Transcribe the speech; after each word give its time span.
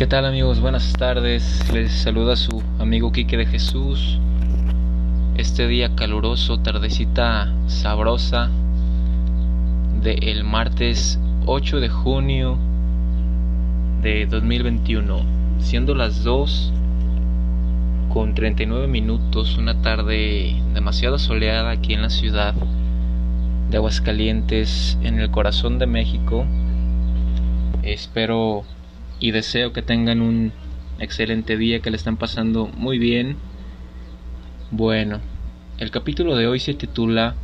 ¿Qué 0.00 0.06
tal 0.06 0.24
amigos? 0.24 0.60
Buenas 0.60 0.94
tardes. 0.94 1.70
Les 1.74 1.92
saluda 1.92 2.34
su 2.34 2.62
amigo 2.78 3.12
Quique 3.12 3.36
de 3.36 3.44
Jesús. 3.44 4.18
Este 5.36 5.68
día 5.68 5.94
caluroso, 5.94 6.58
tardecita 6.58 7.52
sabrosa 7.66 8.48
del 10.02 10.42
martes 10.42 11.20
8 11.44 11.80
de 11.80 11.90
junio 11.90 12.56
de 14.00 14.24
2021, 14.24 15.20
siendo 15.58 15.94
las 15.94 16.24
2 16.24 16.72
con 18.08 18.34
39 18.34 18.86
minutos, 18.86 19.58
una 19.58 19.82
tarde 19.82 20.56
demasiado 20.72 21.18
soleada 21.18 21.72
aquí 21.72 21.92
en 21.92 22.00
la 22.00 22.08
ciudad 22.08 22.54
de 23.68 23.76
Aguascalientes, 23.76 24.96
en 25.02 25.20
el 25.20 25.30
corazón 25.30 25.78
de 25.78 25.86
México. 25.86 26.46
Espero 27.82 28.64
y 29.20 29.30
deseo 29.30 29.72
que 29.72 29.82
tengan 29.82 30.22
un 30.22 30.52
excelente 30.98 31.56
día, 31.56 31.80
que 31.80 31.90
le 31.90 31.96
están 31.96 32.16
pasando 32.16 32.66
muy 32.66 32.98
bien. 32.98 33.36
Bueno, 34.70 35.20
el 35.78 35.90
capítulo 35.90 36.36
de 36.36 36.46
hoy 36.46 36.58
se 36.58 36.74
titula 36.74 37.36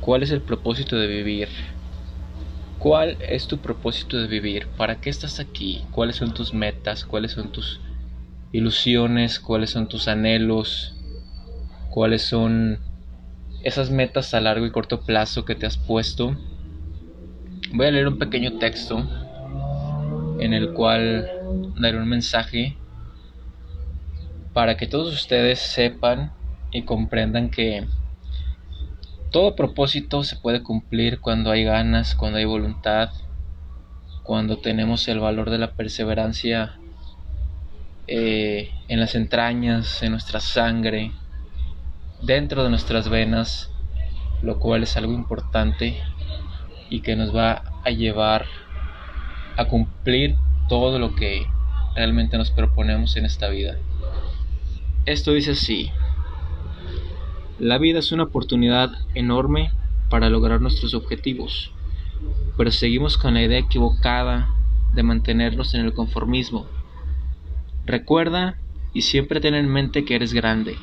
¿Cuál 0.00 0.24
es 0.24 0.32
el 0.32 0.42
propósito 0.42 0.96
de 0.96 1.06
vivir? 1.06 1.48
¿Cuál 2.78 3.16
es 3.28 3.46
tu 3.46 3.58
propósito 3.58 4.20
de 4.20 4.26
vivir? 4.26 4.66
¿Para 4.76 5.00
qué 5.00 5.10
estás 5.10 5.38
aquí? 5.38 5.84
¿Cuáles 5.92 6.16
son 6.16 6.34
tus 6.34 6.52
metas? 6.52 7.04
¿Cuáles 7.04 7.30
son 7.32 7.52
tus 7.52 7.80
ilusiones? 8.50 9.38
¿Cuáles 9.38 9.70
son 9.70 9.88
tus 9.88 10.08
anhelos? 10.08 10.96
¿Cuáles 11.90 12.22
son 12.22 12.80
esas 13.62 13.90
metas 13.90 14.34
a 14.34 14.40
largo 14.40 14.66
y 14.66 14.72
corto 14.72 15.02
plazo 15.02 15.44
que 15.44 15.54
te 15.54 15.66
has 15.66 15.76
puesto? 15.76 16.36
Voy 17.72 17.86
a 17.86 17.92
leer 17.92 18.08
un 18.08 18.18
pequeño 18.18 18.58
texto 18.58 19.08
en 20.42 20.52
el 20.52 20.72
cual 20.72 21.30
daré 21.80 21.96
un 21.98 22.08
mensaje 22.08 22.76
para 24.52 24.76
que 24.76 24.88
todos 24.88 25.14
ustedes 25.14 25.60
sepan 25.60 26.32
y 26.72 26.82
comprendan 26.82 27.48
que 27.48 27.86
todo 29.30 29.54
propósito 29.54 30.24
se 30.24 30.36
puede 30.36 30.62
cumplir 30.62 31.20
cuando 31.20 31.52
hay 31.52 31.64
ganas, 31.64 32.16
cuando 32.16 32.38
hay 32.38 32.44
voluntad, 32.44 33.10
cuando 34.24 34.58
tenemos 34.58 35.06
el 35.06 35.20
valor 35.20 35.48
de 35.48 35.58
la 35.58 35.72
perseverancia 35.74 36.76
eh, 38.08 38.70
en 38.88 39.00
las 39.00 39.14
entrañas, 39.14 40.02
en 40.02 40.10
nuestra 40.10 40.40
sangre, 40.40 41.12
dentro 42.20 42.64
de 42.64 42.70
nuestras 42.70 43.08
venas, 43.08 43.70
lo 44.42 44.58
cual 44.58 44.82
es 44.82 44.96
algo 44.96 45.12
importante 45.12 46.02
y 46.90 47.00
que 47.00 47.14
nos 47.14 47.34
va 47.34 47.62
a 47.84 47.90
llevar 47.90 48.44
a 49.56 49.66
cumplir 49.66 50.36
todo 50.68 50.98
lo 50.98 51.14
que 51.14 51.46
realmente 51.94 52.38
nos 52.38 52.50
proponemos 52.50 53.16
en 53.16 53.24
esta 53.24 53.48
vida. 53.48 53.76
Esto 55.04 55.32
dice 55.32 55.52
así, 55.52 55.90
la 57.58 57.78
vida 57.78 57.98
es 57.98 58.12
una 58.12 58.24
oportunidad 58.24 58.90
enorme 59.14 59.72
para 60.08 60.30
lograr 60.30 60.60
nuestros 60.60 60.94
objetivos, 60.94 61.72
pero 62.56 62.70
seguimos 62.70 63.18
con 63.18 63.34
la 63.34 63.42
idea 63.42 63.58
equivocada 63.58 64.48
de 64.94 65.02
mantenernos 65.02 65.74
en 65.74 65.82
el 65.82 65.92
conformismo. 65.92 66.66
Recuerda 67.84 68.58
y 68.92 69.02
siempre 69.02 69.40
ten 69.40 69.54
en 69.54 69.68
mente 69.68 70.04
que 70.04 70.14
eres 70.14 70.32
grande 70.32 70.76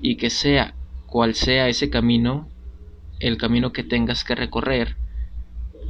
y 0.00 0.16
que 0.16 0.30
sea 0.30 0.74
cual 1.06 1.34
sea 1.34 1.68
ese 1.68 1.90
camino, 1.90 2.48
el 3.18 3.36
camino 3.36 3.72
que 3.72 3.82
tengas 3.82 4.24
que 4.24 4.34
recorrer, 4.34 4.96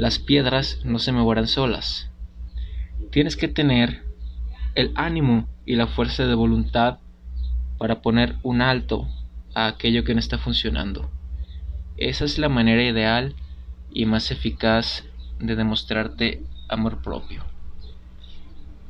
las 0.01 0.19
piedras 0.19 0.79
no 0.83 0.99
se 0.99 1.13
moverán 1.13 1.47
solas. 1.47 2.09
Tienes 3.11 3.37
que 3.37 3.49
tener 3.49 4.03
el 4.75 4.93
ánimo 4.95 5.47
y 5.67 5.77
la 5.77 5.89
fuerza 5.89 6.25
de 6.25 6.35
voluntad 6.35 7.01
para 7.77 8.01
poner 8.01 8.37
un 8.43 8.63
alto 8.63 9.07
a 9.55 9.67
aquello 9.67 10.03
que 10.03 10.15
no 10.15 10.21
está 10.21 10.39
funcionando. 10.39 11.11
Esa 11.99 12.25
es 12.25 12.39
la 12.39 12.49
manera 12.49 12.83
ideal 12.83 13.35
y 13.93 14.07
más 14.07 14.31
eficaz 14.31 15.05
de 15.39 15.55
demostrarte 15.55 16.43
amor 16.71 17.03
propio. 17.03 17.45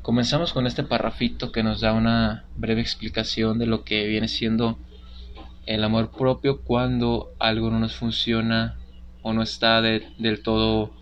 Comenzamos 0.02 0.52
con 0.52 0.68
este 0.68 0.84
parrafito 0.84 1.50
que 1.50 1.64
nos 1.64 1.80
da 1.80 1.92
una 1.92 2.44
breve 2.56 2.82
explicación 2.82 3.58
de 3.58 3.66
lo 3.66 3.82
que 3.82 4.06
viene 4.06 4.28
siendo 4.28 4.78
el 5.66 5.82
amor 5.82 6.12
propio 6.12 6.60
cuando 6.60 7.32
algo 7.40 7.68
no 7.68 7.80
nos 7.80 7.96
funciona 7.96 8.76
o 9.22 9.32
no 9.32 9.42
está 9.42 9.82
del 9.82 10.42
todo 10.44 10.99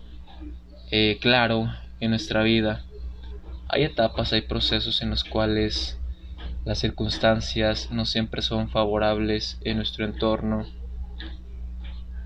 eh, 0.91 1.17
claro 1.21 1.71
en 1.99 2.11
nuestra 2.11 2.43
vida. 2.43 2.83
Hay 3.67 3.83
etapas, 3.83 4.33
hay 4.33 4.41
procesos 4.41 5.01
en 5.01 5.11
los 5.11 5.23
cuales 5.23 5.99
las 6.65 6.79
circunstancias 6.79 7.89
no 7.91 8.05
siempre 8.05 8.41
son 8.41 8.69
favorables 8.69 9.59
en 9.63 9.77
nuestro 9.77 10.05
entorno, 10.05 10.65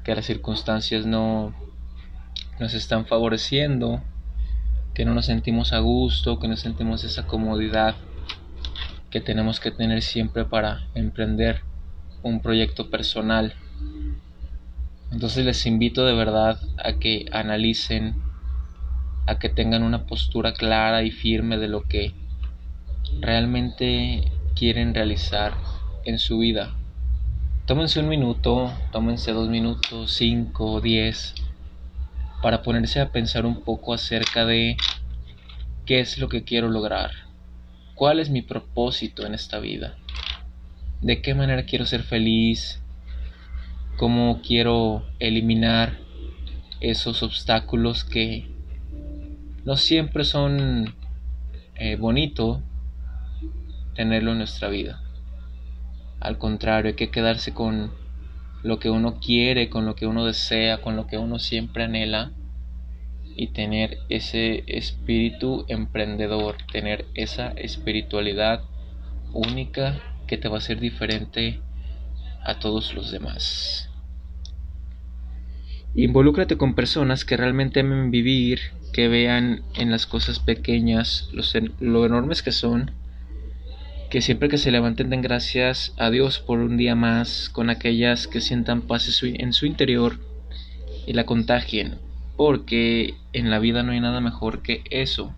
que 0.04 0.16
las 0.16 0.26
circunstancias 0.26 1.06
no 1.06 1.54
nos 2.60 2.74
están 2.74 3.06
favoreciendo, 3.06 4.02
que 4.94 5.06
no 5.06 5.14
nos 5.14 5.26
sentimos 5.26 5.74
a 5.74 5.80
gusto, 5.80 6.40
que 6.40 6.48
no 6.48 6.56
sentimos 6.56 7.04
esa 7.04 7.26
comodidad 7.26 7.96
que 9.10 9.22
tenemos 9.22 9.60
que 9.60 9.72
tener 9.72 10.02
siempre 10.02 10.46
para 10.46 10.88
emprender 10.96 11.62
un 12.24 12.42
proyecto 12.42 12.90
personal. 12.90 13.54
Entonces 15.12 15.46
les 15.46 15.66
invito 15.66 16.06
de 16.06 16.16
verdad 16.16 16.60
a 16.84 16.94
que 16.94 17.28
analicen 17.32 18.16
a 19.26 19.40
que 19.40 19.50
tengan 19.50 19.84
una 19.84 20.06
postura 20.06 20.54
clara 20.54 21.04
y 21.04 21.12
firme 21.12 21.58
de 21.58 21.68
lo 21.68 21.84
que 21.84 22.14
realmente 23.22 24.32
quieren 24.56 24.94
realizar 24.94 25.54
en 26.06 26.20
su 26.20 26.40
vida. 26.40 26.76
Tómense 27.66 28.00
un 28.00 28.10
minuto, 28.10 28.74
tómense 28.92 29.32
dos 29.32 29.50
minutos, 29.50 30.12
cinco, 30.12 30.82
diez, 30.82 31.34
para 32.42 32.62
ponerse 32.62 33.00
a 33.00 33.12
pensar 33.12 33.46
un 33.46 33.62
poco 33.62 33.94
acerca 33.94 34.46
de 34.46 34.76
qué 35.86 36.02
es 36.02 36.18
lo 36.18 36.28
que 36.28 36.44
quiero 36.44 36.70
lograr, 36.70 37.12
cuál 37.96 38.20
es 38.20 38.30
mi 38.30 38.42
propósito 38.42 39.26
en 39.26 39.34
esta 39.34 39.60
vida, 39.60 39.96
de 41.02 41.22
qué 41.22 41.36
manera 41.36 41.64
quiero 41.64 41.86
ser 41.86 42.04
feliz, 42.04 42.82
cómo 43.98 44.42
quiero 44.46 45.06
eliminar 45.20 46.00
esos 46.82 47.24
obstáculos 47.24 48.04
que 48.04 48.53
no 49.66 49.78
siempre 49.78 50.24
son 50.24 50.96
eh, 51.76 51.96
bonito 51.96 52.62
tenerlo 53.96 54.32
en 54.32 54.40
nuestra 54.40 54.70
vida. 54.70 55.02
Al 56.20 56.38
contrario, 56.38 56.90
hay 56.90 56.96
que 56.96 57.10
quedarse 57.10 57.54
con 57.54 57.92
lo 58.64 58.80
que 58.80 58.90
uno 58.90 59.20
quiere, 59.20 59.70
con 59.70 59.86
lo 59.86 59.96
que 59.96 60.08
uno 60.08 60.26
desea, 60.26 60.82
con 60.82 60.96
lo 60.96 61.08
que 61.08 61.18
uno 61.18 61.40
siempre 61.40 61.84
anhela 61.84 62.32
y 63.36 63.48
tener 63.48 64.00
ese 64.10 64.64
espíritu 64.68 65.66
emprendedor, 65.68 66.58
tener 66.72 67.06
esa 67.14 67.50
espiritualidad 67.50 68.62
única 69.34 70.00
que 70.28 70.38
te 70.38 70.48
va 70.48 70.56
a 70.56 70.58
hacer 70.60 70.80
diferente 70.80 71.60
a 72.44 72.60
todos 72.60 72.94
los 72.94 73.12
demás. 73.12 73.90
Involúcrate 75.96 76.58
con 76.58 76.74
personas 76.74 77.26
que 77.26 77.38
realmente 77.38 77.82
amen 77.82 78.12
vivir, 78.12 78.60
que 78.94 79.08
vean 79.08 79.64
en 79.74 79.92
las 79.92 80.06
cosas 80.06 80.40
pequeñas 80.40 81.30
lo 81.80 82.06
enormes 82.06 82.44
que 82.44 82.52
son, 82.52 82.92
que 84.10 84.22
siempre 84.22 84.48
que 84.48 84.60
se 84.60 84.70
levanten 84.70 85.10
den 85.10 85.24
gracias 85.24 85.94
a 85.98 86.12
Dios 86.12 86.40
por 86.40 86.60
un 86.60 86.78
día 86.78 86.96
más, 86.96 87.50
con 87.50 87.72
aquellas 87.72 88.28
que 88.28 88.40
sientan 88.40 88.84
paz 88.84 89.24
en 89.24 89.54
su 89.54 89.66
interior 89.66 90.20
y 91.08 91.14
la 91.14 91.26
contagien, 91.26 91.98
porque 92.38 93.16
en 93.34 93.50
la 93.50 93.58
vida 93.58 93.82
no 93.82 93.92
hay 93.92 94.00
nada 94.00 94.22
mejor 94.22 94.62
que 94.62 94.84
eso. 94.92 95.34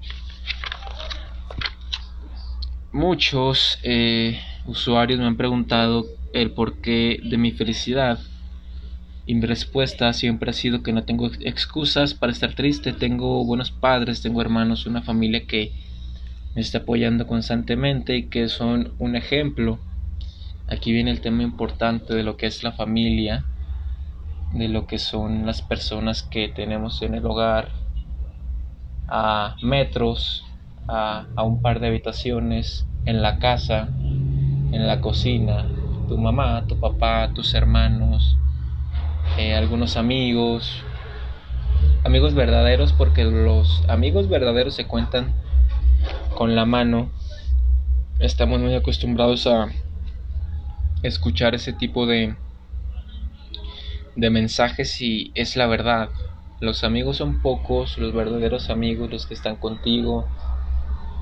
Muchos 2.91 3.79
eh, 3.83 4.39
usuarios 4.65 5.19
me 5.19 5.27
han 5.27 5.37
preguntado 5.37 6.05
el 6.33 6.51
porqué 6.51 7.19
de 7.23 7.37
mi 7.37 7.51
felicidad 7.51 8.19
y 9.25 9.35
mi 9.35 9.45
respuesta 9.45 10.13
siempre 10.13 10.49
ha 10.51 10.53
sido 10.53 10.83
que 10.83 10.93
no 10.93 11.05
tengo 11.05 11.27
excusas 11.41 12.13
para 12.13 12.31
estar 12.31 12.53
triste. 12.55 12.93
Tengo 12.93 13.43
buenos 13.45 13.71
padres, 13.71 14.21
tengo 14.21 14.41
hermanos, 14.41 14.85
una 14.85 15.01
familia 15.03 15.45
que 15.47 15.73
me 16.55 16.61
está 16.61 16.79
apoyando 16.79 17.27
constantemente 17.27 18.15
y 18.17 18.29
que 18.29 18.49
son 18.49 18.95
un 18.99 19.15
ejemplo. 19.15 19.79
Aquí 20.67 20.91
viene 20.91 21.11
el 21.11 21.21
tema 21.21 21.43
importante 21.43 22.13
de 22.15 22.23
lo 22.23 22.37
que 22.37 22.47
es 22.47 22.63
la 22.63 22.73
familia, 22.73 23.47
de 24.49 24.69
lo 24.69 24.87
que 24.87 24.97
son 24.97 25.45
las 25.45 25.61
personas 25.61 26.23
que 26.23 26.47
tenemos 26.49 27.01
en 27.03 27.13
el 27.13 27.25
hogar, 27.27 27.73
a 29.07 29.55
metros, 29.61 30.43
a, 30.87 31.29
a 31.35 31.43
un 31.43 31.61
par 31.61 31.79
de 31.79 31.87
habitaciones, 31.87 32.87
en 33.05 33.21
la 33.21 33.39
casa, 33.39 33.95
en 34.71 34.87
la 34.87 35.01
cocina, 35.01 35.73
tu 36.07 36.17
mamá, 36.17 36.67
tu 36.67 36.79
papá, 36.79 37.33
tus 37.33 37.53
hermanos, 37.55 38.41
eh, 39.37 39.53
algunos 39.53 39.97
amigos, 39.97 40.83
amigos 42.03 42.33
verdaderos, 42.33 42.93
porque 42.93 43.23
los 43.23 43.83
amigos 43.87 44.29
verdaderos 44.29 44.75
se 44.75 44.87
cuentan 44.87 45.33
con 46.35 46.55
la 46.55 46.65
mano. 46.65 47.11
Estamos 48.19 48.59
muy 48.61 48.73
acostumbrados 48.75 49.45
a 49.47 49.69
escuchar 51.03 51.55
ese 51.55 51.73
tipo 51.73 52.05
de, 52.05 52.35
de 54.15 54.29
mensajes 54.29 55.01
y 55.01 55.31
es 55.35 55.55
la 55.55 55.67
verdad. 55.67 56.09
Los 56.61 56.83
amigos 56.83 57.17
son 57.17 57.41
pocos, 57.41 57.97
los 57.97 58.13
verdaderos 58.13 58.69
amigos, 58.69 59.11
los 59.11 59.25
que 59.25 59.33
están 59.33 59.57
contigo, 59.57 60.27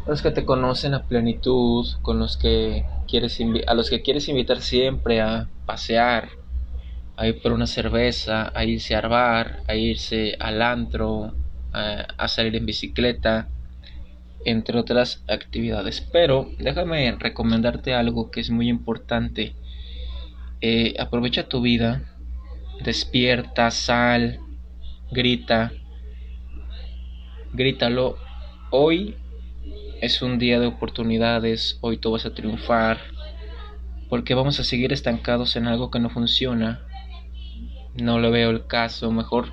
los 0.06 0.22
que 0.22 0.32
te 0.32 0.46
conocen 0.46 0.94
a 0.94 1.04
plenitud, 1.08 1.88
con 2.02 2.20
los 2.20 2.38
que 2.38 2.86
quieres 3.08 3.40
a 3.68 3.74
los 3.74 3.90
que 3.90 4.02
quieres 4.02 4.28
invitar 4.28 4.62
siempre 4.62 5.22
a 5.22 5.50
pasear, 5.66 6.30
a 7.24 7.28
ir 7.30 7.42
por 7.42 7.54
una 7.54 7.68
cerveza, 7.68 8.52
a 8.54 8.66
irse 8.66 8.96
a 8.96 9.08
bar, 9.08 9.64
a 9.68 9.76
irse 9.76 10.36
al 10.40 10.62
antro, 10.62 11.34
a, 11.72 12.28
salir 12.28 12.56
en 12.58 12.66
bicicleta, 12.66 13.48
entre 14.44 14.78
otras 14.78 15.24
actividades. 15.30 16.02
Pero 16.02 16.50
déjame 16.60 17.14
recomendarte 17.14 17.94
algo 17.94 18.30
que 18.30 18.42
es 18.42 18.50
muy 18.50 18.68
importante. 18.68 19.56
Eh, 20.60 20.96
aprovecha 21.00 21.48
tu 21.48 21.62
vida, 21.62 22.04
despierta, 22.84 23.72
sal, 23.72 24.40
grita, 25.10 25.72
grítalo. 27.54 28.18
Hoy 28.70 29.16
es 30.02 30.22
un 30.22 30.40
día 30.40 30.60
de 30.60 30.68
oportunidades, 30.68 31.78
hoy 31.80 31.98
tú 31.98 32.12
vas 32.12 32.26
a 32.26 32.34
triunfar, 32.34 33.00
porque 34.10 34.34
vamos 34.34 34.60
a 34.60 34.66
seguir 34.66 34.92
estancados 34.92 35.56
en 35.56 35.68
algo 35.68 35.90
que 35.90 36.00
no 36.00 36.10
funciona. 36.10 36.82
No 37.96 38.20
le 38.20 38.30
veo 38.32 38.50
el 38.50 38.66
caso, 38.66 39.12
mejor 39.12 39.52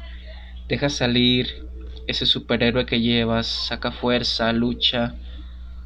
deja 0.69 0.89
salir 0.89 1.69
ese 2.07 2.27
superhéroe 2.27 2.87
que 2.87 3.01
llevas, 3.01 3.47
saca 3.47 3.93
fuerza, 3.93 4.53
lucha 4.53 5.15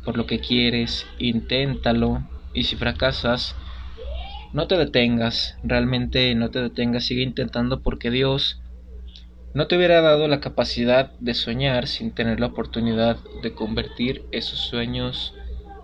por 0.04 0.16
lo 0.16 0.26
que 0.26 0.38
quieres, 0.38 1.06
inténtalo 1.18 2.22
y 2.52 2.64
si 2.64 2.76
fracasas, 2.76 3.56
no 4.52 4.68
te 4.68 4.76
detengas, 4.76 5.56
realmente 5.64 6.34
no 6.34 6.50
te 6.50 6.60
detengas, 6.60 7.04
sigue 7.04 7.22
intentando 7.22 7.80
porque 7.80 8.10
Dios 8.10 8.60
no 9.54 9.66
te 9.66 9.76
hubiera 9.76 10.00
dado 10.00 10.28
la 10.28 10.40
capacidad 10.40 11.12
de 11.20 11.34
soñar 11.34 11.86
sin 11.86 12.12
tener 12.12 12.40
la 12.40 12.46
oportunidad 12.46 13.18
de 13.42 13.54
convertir 13.54 14.24
esos 14.32 14.58
sueños 14.58 15.32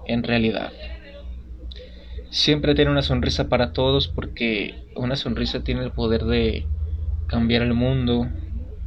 en 0.07 0.23
realidad. 0.23 0.73
Siempre 2.31 2.75
tiene 2.75 2.91
una 2.91 3.03
sonrisa 3.03 3.49
para 3.49 3.73
todos 3.73 4.09
porque 4.09 4.75
una 5.01 5.17
sonrisa 5.17 5.63
tiene 5.65 5.83
el 5.83 5.93
poder 5.93 6.25
de 6.25 6.67
cambiar 7.27 7.63
el 7.63 7.75
mundo. 7.75 8.29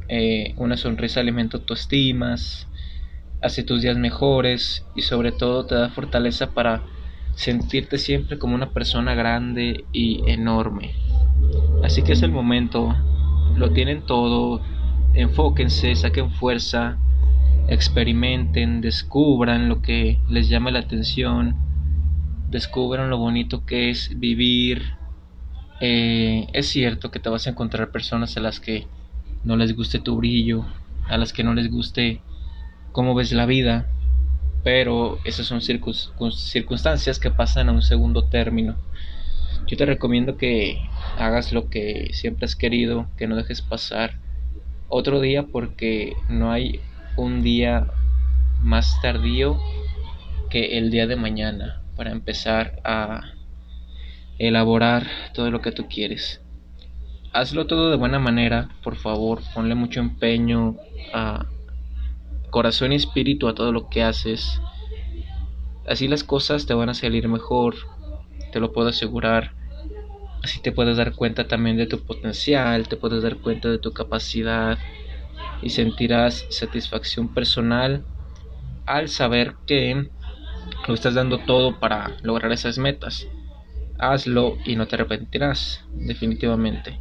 Eh, 0.08 0.54
una 0.56 0.76
sonrisa 0.76 1.20
alimenta 1.20 1.58
tu 1.58 1.74
estimas, 1.74 2.68
hace 3.42 3.62
tus 3.62 3.82
días 3.82 3.96
mejores 3.96 4.86
y 4.94 5.02
sobre 5.02 5.32
todo 5.32 5.66
te 5.66 5.74
da 5.74 5.90
fortaleza 5.90 6.52
para 6.52 6.82
sentirte 7.34 7.98
siempre 7.98 8.38
como 8.38 8.54
una 8.54 8.70
persona 8.70 9.14
grande 9.14 9.84
y 9.92 10.22
enorme. 10.30 10.94
Así 11.82 12.02
que 12.02 12.12
es 12.12 12.22
el 12.22 12.30
momento, 12.30 12.94
lo 13.56 13.72
tienen 13.72 14.02
todo, 14.06 14.62
enfóquense, 15.14 15.94
saquen 15.94 16.30
fuerza, 16.30 16.96
experimenten, 17.68 18.80
descubran 18.80 19.68
lo 19.68 19.82
que 19.82 20.18
les 20.28 20.48
llama 20.48 20.70
la 20.70 20.80
atención, 20.80 21.56
descubran 22.50 23.10
lo 23.10 23.18
bonito 23.18 23.64
que 23.64 23.90
es 23.90 24.18
vivir. 24.18 24.96
Eh, 25.86 26.46
es 26.54 26.70
cierto 26.70 27.10
que 27.10 27.20
te 27.20 27.28
vas 27.28 27.46
a 27.46 27.50
encontrar 27.50 27.90
personas 27.90 28.38
a 28.38 28.40
las 28.40 28.58
que 28.58 28.86
no 29.44 29.54
les 29.58 29.76
guste 29.76 29.98
tu 29.98 30.16
brillo, 30.16 30.64
a 31.10 31.18
las 31.18 31.34
que 31.34 31.44
no 31.44 31.52
les 31.52 31.70
guste 31.70 32.22
cómo 32.92 33.14
ves 33.14 33.32
la 33.32 33.44
vida, 33.44 33.86
pero 34.62 35.18
esas 35.26 35.46
son 35.46 35.60
circunstancias 35.60 37.18
que 37.18 37.30
pasan 37.30 37.68
a 37.68 37.72
un 37.72 37.82
segundo 37.82 38.24
término. 38.24 38.76
Yo 39.66 39.76
te 39.76 39.84
recomiendo 39.84 40.38
que 40.38 40.78
hagas 41.18 41.52
lo 41.52 41.68
que 41.68 42.08
siempre 42.14 42.46
has 42.46 42.56
querido, 42.56 43.10
que 43.18 43.26
no 43.26 43.36
dejes 43.36 43.60
pasar 43.60 44.16
otro 44.88 45.20
día 45.20 45.42
porque 45.42 46.14
no 46.30 46.50
hay 46.50 46.80
un 47.18 47.42
día 47.42 47.88
más 48.62 48.98
tardío 49.02 49.60
que 50.48 50.78
el 50.78 50.90
día 50.90 51.06
de 51.06 51.16
mañana 51.16 51.82
para 51.94 52.10
empezar 52.10 52.80
a 52.84 53.33
elaborar 54.38 55.06
todo 55.34 55.50
lo 55.50 55.60
que 55.60 55.72
tú 55.72 55.88
quieres. 55.88 56.42
Hazlo 57.32 57.66
todo 57.66 57.90
de 57.90 57.96
buena 57.96 58.18
manera, 58.18 58.70
por 58.82 58.96
favor, 58.96 59.42
ponle 59.54 59.74
mucho 59.74 60.00
empeño 60.00 60.76
a 61.12 61.46
corazón 62.50 62.92
y 62.92 62.96
espíritu 62.96 63.48
a 63.48 63.54
todo 63.54 63.72
lo 63.72 63.88
que 63.88 64.02
haces. 64.02 64.60
Así 65.86 66.08
las 66.08 66.24
cosas 66.24 66.66
te 66.66 66.74
van 66.74 66.88
a 66.88 66.94
salir 66.94 67.28
mejor, 67.28 67.76
te 68.52 68.60
lo 68.60 68.72
puedo 68.72 68.88
asegurar. 68.88 69.52
Así 70.42 70.60
te 70.60 70.72
puedes 70.72 70.96
dar 70.96 71.14
cuenta 71.14 71.48
también 71.48 71.76
de 71.76 71.86
tu 71.86 72.04
potencial, 72.04 72.88
te 72.88 72.96
puedes 72.96 73.22
dar 73.22 73.40
cuenta 73.40 73.70
de 73.70 73.78
tu 73.78 73.92
capacidad 73.92 74.78
y 75.62 75.70
sentirás 75.70 76.46
satisfacción 76.50 77.32
personal 77.32 78.06
al 78.86 79.08
saber 79.08 79.56
que 79.66 80.10
lo 80.86 80.94
estás 80.94 81.14
dando 81.14 81.40
todo 81.40 81.78
para 81.80 82.16
lograr 82.22 82.52
esas 82.52 82.78
metas. 82.78 83.26
Hazlo 83.98 84.58
y 84.64 84.76
no 84.76 84.86
te 84.86 84.96
arrepentirás, 84.96 85.84
definitivamente. 85.94 86.98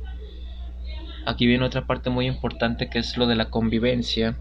Aquí 1.25 1.47
viene 1.47 1.65
otra 1.65 1.87
parte 1.87 2.09
muy 2.09 2.27
importante 2.27 2.89
que 2.89 2.99
es 2.99 3.17
lo 3.17 3.27
de 3.27 3.35
la 3.35 3.49
convivencia. 3.49 4.37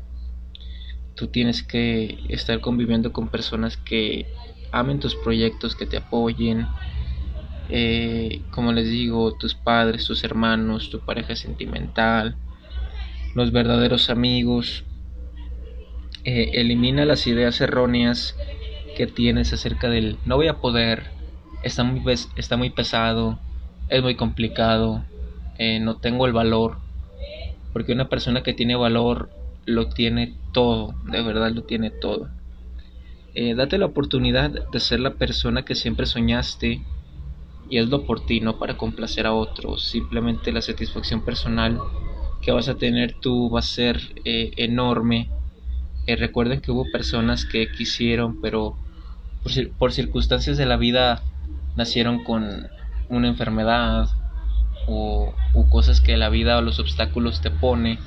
Tú 1.14 1.28
tienes 1.28 1.62
que 1.62 2.18
estar 2.28 2.60
conviviendo 2.60 3.12
con 3.12 3.28
personas 3.28 3.76
que 3.76 4.26
amen 4.72 4.98
tus 4.98 5.14
proyectos, 5.14 5.76
que 5.76 5.86
te 5.86 5.98
apoyen, 5.98 6.66
eh, 7.68 8.42
como 8.50 8.72
les 8.72 8.88
digo, 8.90 9.34
tus 9.36 9.54
padres, 9.54 10.04
tus 10.04 10.24
hermanos, 10.24 10.90
tu 10.90 11.00
pareja 11.00 11.36
sentimental, 11.36 12.36
los 13.34 13.52
verdaderos 13.52 14.10
amigos. 14.10 14.84
Eh, 16.24 16.50
elimina 16.54 17.04
las 17.04 17.26
ideas 17.26 17.60
erróneas 17.60 18.36
que 18.96 19.06
tienes 19.06 19.52
acerca 19.52 19.88
del 19.88 20.18
no 20.24 20.36
voy 20.36 20.48
a 20.48 20.60
poder, 20.60 21.10
está 21.62 21.84
muy, 21.84 22.02
está 22.36 22.56
muy 22.56 22.70
pesado, 22.70 23.38
es 23.88 24.02
muy 24.02 24.14
complicado, 24.14 25.04
eh, 25.58 25.80
no 25.80 25.96
tengo 25.96 26.26
el 26.26 26.32
valor. 26.32 26.78
Porque 27.72 27.92
una 27.92 28.08
persona 28.08 28.42
que 28.42 28.52
tiene 28.52 28.76
valor 28.76 29.30
lo 29.64 29.88
tiene 29.88 30.34
todo, 30.52 30.94
de 31.04 31.22
verdad 31.22 31.52
lo 31.52 31.62
tiene 31.62 31.90
todo. 31.90 32.28
date 33.56 33.78
la 33.78 33.86
oportunidad 33.86 34.50
de 34.70 34.80
ser 34.80 35.00
la 35.00 35.14
persona 35.14 35.64
que 35.64 35.74
siempre 35.74 36.04
soñaste, 36.04 36.82
y 37.72 37.78
hazlo 37.78 38.04
por 38.04 38.26
ti, 38.26 38.40
no 38.40 38.58
para 38.58 38.76
complacer 38.76 39.26
a 39.26 39.32
otros. 39.32 39.84
Simplemente 39.84 40.52
la 40.52 40.60
satisfacción 40.60 41.24
personal 41.24 41.80
que 42.42 42.52
vas 42.52 42.68
a 42.68 42.74
tener 42.74 43.14
tú 43.14 43.48
va 43.48 43.60
a 43.60 43.62
ser 43.62 43.98
eh, 44.26 44.52
enorme. 44.58 45.30
Eh, 46.06 46.16
recuerden 46.16 46.60
que 46.60 46.70
hubo 46.70 46.84
personas 46.92 47.46
que 47.46 47.72
quisieron, 47.72 48.42
pero 48.42 48.76
por, 49.78 49.92
circunstancias 49.92 50.58
de 50.58 50.66
la 50.66 50.76
vida 50.76 51.22
nacieron 51.76 52.24
con 52.24 52.68
una 53.08 53.28
enfermedad 53.28 54.08
o, 54.86 55.34
cosas 55.70 56.00
que 56.00 56.16
la 56.16 56.28
vida 56.28 56.58
o 56.58 56.62
los 56.62 56.78
obstáculos 56.78 57.40
te 57.40 57.50
pone. 57.50 57.98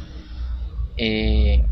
Eh, 0.98 1.66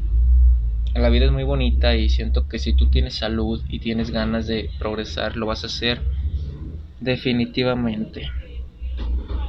la 0.95 1.09
vida 1.09 1.25
es 1.25 1.31
muy 1.31 1.43
bonita 1.43 1.95
y 1.95 2.09
siento 2.09 2.47
que 2.47 2.59
si 2.59 2.73
tú 2.73 2.89
tienes 2.89 3.15
salud 3.15 3.63
y 3.69 3.79
tienes 3.79 4.11
ganas 4.11 4.47
de 4.47 4.69
progresar, 4.79 5.35
lo 5.37 5.45
vas 5.45 5.63
a 5.63 5.67
hacer 5.67 6.01
Definitivamente. 7.03 8.31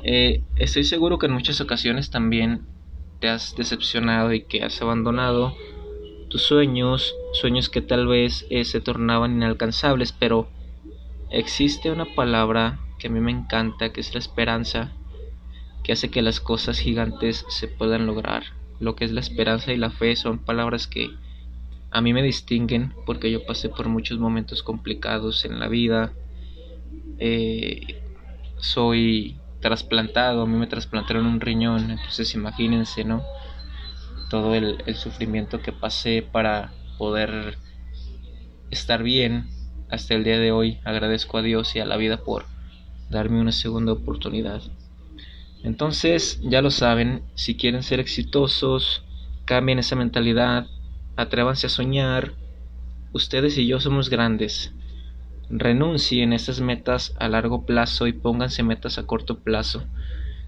Eh, 0.02 0.42
estoy 0.56 0.82
seguro 0.82 1.18
que 1.18 1.26
en 1.26 1.32
muchas 1.32 1.60
ocasiones 1.60 2.10
también 2.10 2.62
te 3.20 3.28
has 3.28 3.54
decepcionado 3.54 4.32
y 4.32 4.42
que 4.42 4.64
has 4.64 4.82
abandonado 4.82 5.54
tus 6.30 6.42
sueños, 6.42 7.14
sueños 7.32 7.68
que 7.68 7.80
tal 7.80 8.08
vez 8.08 8.44
eh, 8.50 8.64
se 8.64 8.80
tornaban 8.80 9.36
inalcanzables, 9.36 10.12
pero 10.12 10.48
existe 11.38 11.90
una 11.90 12.06
palabra 12.14 12.78
que 12.98 13.08
a 13.08 13.10
mí 13.10 13.20
me 13.20 13.32
encanta, 13.32 13.92
que 13.92 14.00
es 14.00 14.14
la 14.14 14.20
esperanza, 14.20 14.92
que 15.82 15.92
hace 15.92 16.10
que 16.10 16.22
las 16.22 16.40
cosas 16.40 16.78
gigantes 16.78 17.44
se 17.48 17.68
puedan 17.68 18.06
lograr. 18.06 18.44
Lo 18.80 18.96
que 18.96 19.04
es 19.04 19.12
la 19.12 19.20
esperanza 19.20 19.72
y 19.72 19.76
la 19.76 19.90
fe 19.90 20.16
son 20.16 20.38
palabras 20.38 20.86
que 20.86 21.10
a 21.90 22.00
mí 22.00 22.12
me 22.12 22.22
distinguen 22.22 22.92
porque 23.06 23.30
yo 23.30 23.46
pasé 23.46 23.68
por 23.68 23.88
muchos 23.88 24.18
momentos 24.18 24.62
complicados 24.62 25.44
en 25.44 25.60
la 25.60 25.68
vida, 25.68 26.12
eh, 27.18 28.02
soy 28.58 29.36
trasplantado, 29.60 30.42
a 30.42 30.46
mí 30.46 30.56
me 30.56 30.66
trasplantaron 30.66 31.26
un 31.26 31.40
riñón, 31.40 31.90
entonces 31.90 32.34
imagínense, 32.34 33.04
¿no? 33.04 33.24
Todo 34.28 34.54
el, 34.54 34.82
sufrimiento 34.96 35.60
que 35.60 35.72
pasé 35.72 36.22
para 36.22 36.72
poder 36.98 37.58
estar 38.70 39.02
bien 39.02 39.48
hasta 39.90 40.14
el 40.14 40.24
día 40.24 40.38
de 40.38 40.52
hoy. 40.52 40.78
Agradezco 40.84 41.38
a 41.38 41.42
Dios 41.42 41.74
y 41.76 41.80
a 41.80 41.86
la 41.86 41.96
vida 41.96 42.18
por 42.18 42.46
darme 43.10 43.40
una 43.40 43.52
segunda 43.52 43.92
oportunidad. 43.92 44.62
Entonces, 45.62 46.40
ya 46.42 46.60
lo 46.60 46.70
saben, 46.70 47.22
si 47.34 47.56
quieren 47.56 47.82
ser 47.82 48.00
exitosos, 48.00 49.02
cambien 49.44 49.78
esa 49.78 49.96
mentalidad, 49.96 50.66
atrévanse 51.16 51.68
a 51.68 51.70
soñar, 51.70 52.32
ustedes 53.12 53.56
y 53.56 53.66
yo 53.66 53.80
somos 53.80 54.10
grandes. 54.10 54.72
Renuncien 55.48 56.32
a 56.32 56.36
estas 56.36 56.60
metas 56.60 57.14
a 57.18 57.28
largo 57.28 57.64
plazo 57.64 58.06
y 58.06 58.12
pónganse 58.12 58.62
metas 58.62 58.98
a 58.98 59.06
corto 59.06 59.38
plazo. 59.38 59.84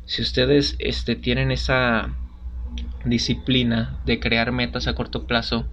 Si 0.05 0.23
ustedes 0.23 0.77
este, 0.79 1.17
tienen 1.17 1.51
esa 1.51 2.15
disciplina 3.05 3.99
de 4.05 4.21
crear 4.21 4.53
metas 4.53 4.87
a 4.87 4.95
corto 4.95 5.27
plazo, 5.27 5.67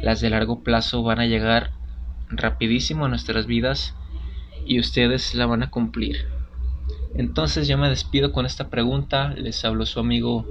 las 0.00 0.20
de 0.20 0.30
largo 0.30 0.62
plazo 0.62 1.02
van 1.02 1.20
a 1.20 1.26
llegar 1.26 1.70
rapidísimo 2.30 3.04
a 3.04 3.08
nuestras 3.08 3.46
vidas 3.46 3.94
y 4.66 4.78
ustedes 4.78 5.34
la 5.34 5.46
van 5.46 5.62
a 5.62 5.70
cumplir. 5.70 6.26
Entonces 7.14 7.66
yo 7.66 7.76
me 7.76 7.88
despido 7.88 8.32
con 8.32 8.46
esta 8.46 8.68
pregunta, 8.68 9.34
les 9.36 9.64
hablo 9.64 9.84
su 9.86 10.00
amigo 10.00 10.46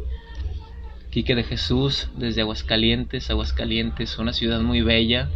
Quique 1.09 1.36
de 1.36 1.43
Jesús 1.43 2.09
desde 2.15 2.41
Aguascalientes, 2.41 3.29
Aguascalientes, 3.29 4.19
una 4.19 4.33
ciudad 4.33 4.62
muy 4.62 4.81
bella, 4.81 5.29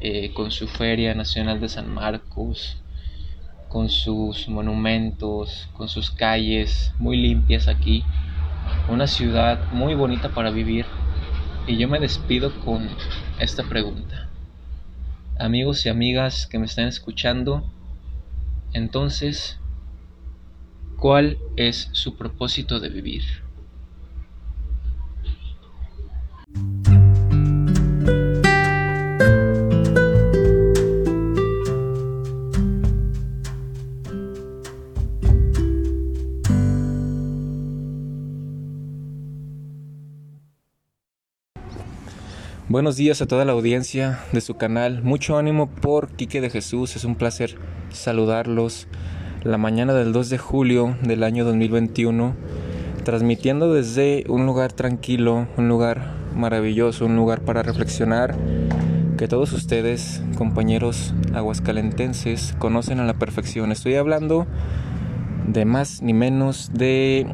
eh, 0.00 0.32
con 0.34 0.50
su 0.50 0.66
Feria 0.68 1.14
Nacional 1.14 1.60
de 1.60 1.68
San 1.68 1.92
Marcos, 1.92 2.78
con 3.68 3.88
sus 3.88 4.48
monumentos, 4.48 5.68
con 5.74 5.88
sus 5.88 6.10
calles 6.10 6.92
muy 6.98 7.16
limpias 7.16 7.68
aquí, 7.68 8.04
una 8.88 9.06
ciudad 9.06 9.70
muy 9.72 9.94
bonita 9.94 10.30
para 10.30 10.50
vivir. 10.50 10.86
Y 11.66 11.76
yo 11.76 11.88
me 11.88 12.00
despido 12.00 12.52
con 12.60 12.88
esta 13.38 13.64
pregunta. 13.64 14.25
Amigos 15.38 15.84
y 15.84 15.90
amigas 15.90 16.46
que 16.46 16.58
me 16.58 16.64
están 16.64 16.88
escuchando, 16.88 17.70
entonces, 18.72 19.58
¿cuál 20.98 21.38
es 21.56 21.88
su 21.92 22.16
propósito 22.16 22.80
de 22.80 22.88
vivir? 22.88 23.45
Buenos 42.76 42.98
días 42.98 43.22
a 43.22 43.26
toda 43.26 43.46
la 43.46 43.52
audiencia 43.52 44.18
de 44.32 44.42
su 44.42 44.58
canal. 44.58 45.02
Mucho 45.02 45.38
ánimo 45.38 45.66
por 45.66 46.08
Quique 46.08 46.42
de 46.42 46.50
Jesús. 46.50 46.94
Es 46.94 47.06
un 47.06 47.14
placer 47.14 47.56
saludarlos 47.88 48.86
la 49.42 49.56
mañana 49.56 49.94
del 49.94 50.12
2 50.12 50.28
de 50.28 50.36
julio 50.36 50.94
del 51.02 51.22
año 51.22 51.46
2021, 51.46 52.34
transmitiendo 53.02 53.72
desde 53.72 54.24
un 54.28 54.44
lugar 54.44 54.74
tranquilo, 54.74 55.48
un 55.56 55.70
lugar 55.70 56.12
maravilloso, 56.34 57.06
un 57.06 57.16
lugar 57.16 57.40
para 57.40 57.62
reflexionar 57.62 58.36
que 59.16 59.26
todos 59.26 59.54
ustedes, 59.54 60.22
compañeros 60.36 61.14
aguascalentenses, 61.32 62.54
conocen 62.58 63.00
a 63.00 63.06
la 63.06 63.14
perfección. 63.14 63.72
Estoy 63.72 63.94
hablando 63.94 64.46
de 65.48 65.64
más 65.64 66.02
ni 66.02 66.12
menos 66.12 66.72
de 66.74 67.26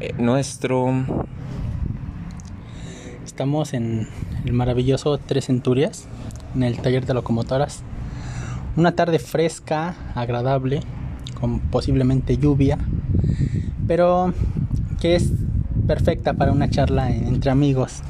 eh, 0.00 0.14
nuestro 0.18 1.06
Estamos 3.38 3.72
en 3.72 4.08
el 4.46 4.52
maravilloso 4.52 5.16
Tres 5.16 5.46
Centurias, 5.46 6.08
en 6.56 6.64
el 6.64 6.80
taller 6.80 7.06
de 7.06 7.14
locomotoras. 7.14 7.84
Una 8.76 8.96
tarde 8.96 9.20
fresca, 9.20 9.94
agradable, 10.16 10.80
con 11.38 11.60
posiblemente 11.60 12.36
lluvia, 12.36 12.78
pero 13.86 14.34
que 15.00 15.14
es 15.14 15.30
perfecta 15.86 16.34
para 16.34 16.50
una 16.50 16.68
charla 16.68 17.12
entre 17.12 17.52
amigos 17.52 18.00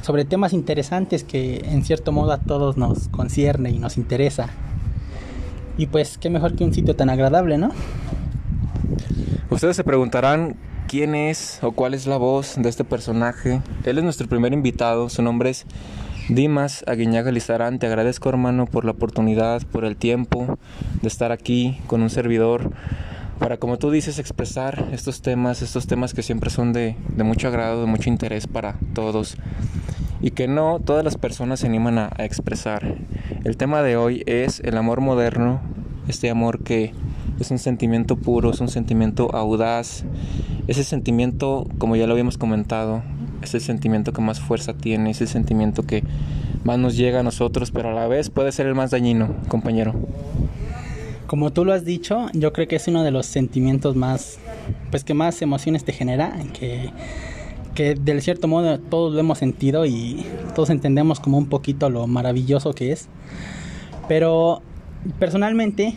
sobre 0.00 0.24
temas 0.24 0.54
interesantes 0.54 1.22
que 1.22 1.58
en 1.66 1.84
cierto 1.84 2.10
modo 2.10 2.32
a 2.32 2.38
todos 2.38 2.78
nos 2.78 3.08
concierne 3.08 3.68
y 3.68 3.78
nos 3.78 3.98
interesa. 3.98 4.48
Y 5.76 5.88
pues 5.88 6.16
qué 6.16 6.30
mejor 6.30 6.56
que 6.56 6.64
un 6.64 6.72
sitio 6.72 6.96
tan 6.96 7.10
agradable, 7.10 7.58
¿no? 7.58 7.72
Ustedes 9.50 9.76
se 9.76 9.84
preguntarán 9.84 10.56
quién 10.86 11.14
es 11.14 11.58
o 11.62 11.72
cuál 11.72 11.94
es 11.94 12.06
la 12.06 12.16
voz 12.16 12.54
de 12.56 12.68
este 12.68 12.84
personaje. 12.84 13.60
Él 13.84 13.98
es 13.98 14.04
nuestro 14.04 14.28
primer 14.28 14.52
invitado, 14.52 15.08
su 15.08 15.22
nombre 15.22 15.50
es 15.50 15.66
Dimas 16.28 16.84
Aguiñaga 16.86 17.32
Lizarán. 17.32 17.78
Te 17.78 17.86
agradezco 17.86 18.28
hermano 18.28 18.66
por 18.66 18.84
la 18.84 18.92
oportunidad, 18.92 19.62
por 19.62 19.84
el 19.84 19.96
tiempo 19.96 20.58
de 21.02 21.08
estar 21.08 21.32
aquí 21.32 21.80
con 21.86 22.02
un 22.02 22.10
servidor 22.10 22.70
para, 23.38 23.58
como 23.58 23.78
tú 23.78 23.90
dices, 23.90 24.18
expresar 24.18 24.88
estos 24.92 25.20
temas, 25.20 25.60
estos 25.60 25.86
temas 25.86 26.14
que 26.14 26.22
siempre 26.22 26.50
son 26.50 26.72
de, 26.72 26.96
de 27.14 27.24
mucho 27.24 27.48
agrado, 27.48 27.82
de 27.82 27.86
mucho 27.86 28.08
interés 28.08 28.46
para 28.46 28.76
todos 28.94 29.36
y 30.22 30.30
que 30.30 30.48
no 30.48 30.80
todas 30.80 31.04
las 31.04 31.16
personas 31.16 31.60
se 31.60 31.66
animan 31.66 31.98
a, 31.98 32.10
a 32.16 32.24
expresar. 32.24 32.96
El 33.44 33.56
tema 33.56 33.82
de 33.82 33.96
hoy 33.96 34.22
es 34.26 34.60
el 34.60 34.76
amor 34.78 35.00
moderno, 35.00 35.60
este 36.08 36.30
amor 36.30 36.62
que 36.62 36.92
es 37.38 37.50
un 37.50 37.58
sentimiento 37.58 38.16
puro, 38.16 38.50
es 38.50 38.60
un 38.60 38.68
sentimiento 38.68 39.34
audaz, 39.34 40.04
ese 40.68 40.84
sentimiento, 40.84 41.66
como 41.78 41.96
ya 41.96 42.06
lo 42.06 42.12
habíamos 42.12 42.38
comentado, 42.38 43.02
es 43.42 43.54
el 43.54 43.60
sentimiento 43.60 44.12
que 44.12 44.20
más 44.20 44.40
fuerza 44.40 44.74
tiene, 44.74 45.10
es 45.10 45.20
el 45.20 45.28
sentimiento 45.28 45.84
que 45.84 46.02
más 46.64 46.78
nos 46.78 46.96
llega 46.96 47.20
a 47.20 47.22
nosotros, 47.22 47.70
pero 47.70 47.90
a 47.90 47.92
la 47.92 48.08
vez 48.08 48.30
puede 48.30 48.50
ser 48.52 48.66
el 48.66 48.74
más 48.74 48.90
dañino, 48.90 49.34
compañero. 49.48 49.94
Como 51.26 51.52
tú 51.52 51.64
lo 51.64 51.72
has 51.72 51.84
dicho, 51.84 52.26
yo 52.32 52.52
creo 52.52 52.68
que 52.68 52.76
es 52.76 52.88
uno 52.88 53.02
de 53.04 53.10
los 53.10 53.26
sentimientos 53.26 53.96
más, 53.96 54.38
pues 54.90 55.04
que 55.04 55.14
más 55.14 55.40
emociones 55.42 55.84
te 55.84 55.92
genera, 55.92 56.36
que, 56.52 56.90
que 57.74 57.94
de 57.94 58.20
cierto 58.20 58.48
modo 58.48 58.78
todos 58.78 59.14
lo 59.14 59.20
hemos 59.20 59.38
sentido 59.38 59.86
y 59.86 60.24
todos 60.54 60.70
entendemos 60.70 61.20
como 61.20 61.38
un 61.38 61.46
poquito 61.46 61.90
lo 61.90 62.06
maravilloso 62.06 62.72
que 62.74 62.92
es. 62.92 63.08
Pero 64.08 64.62
personalmente 65.18 65.94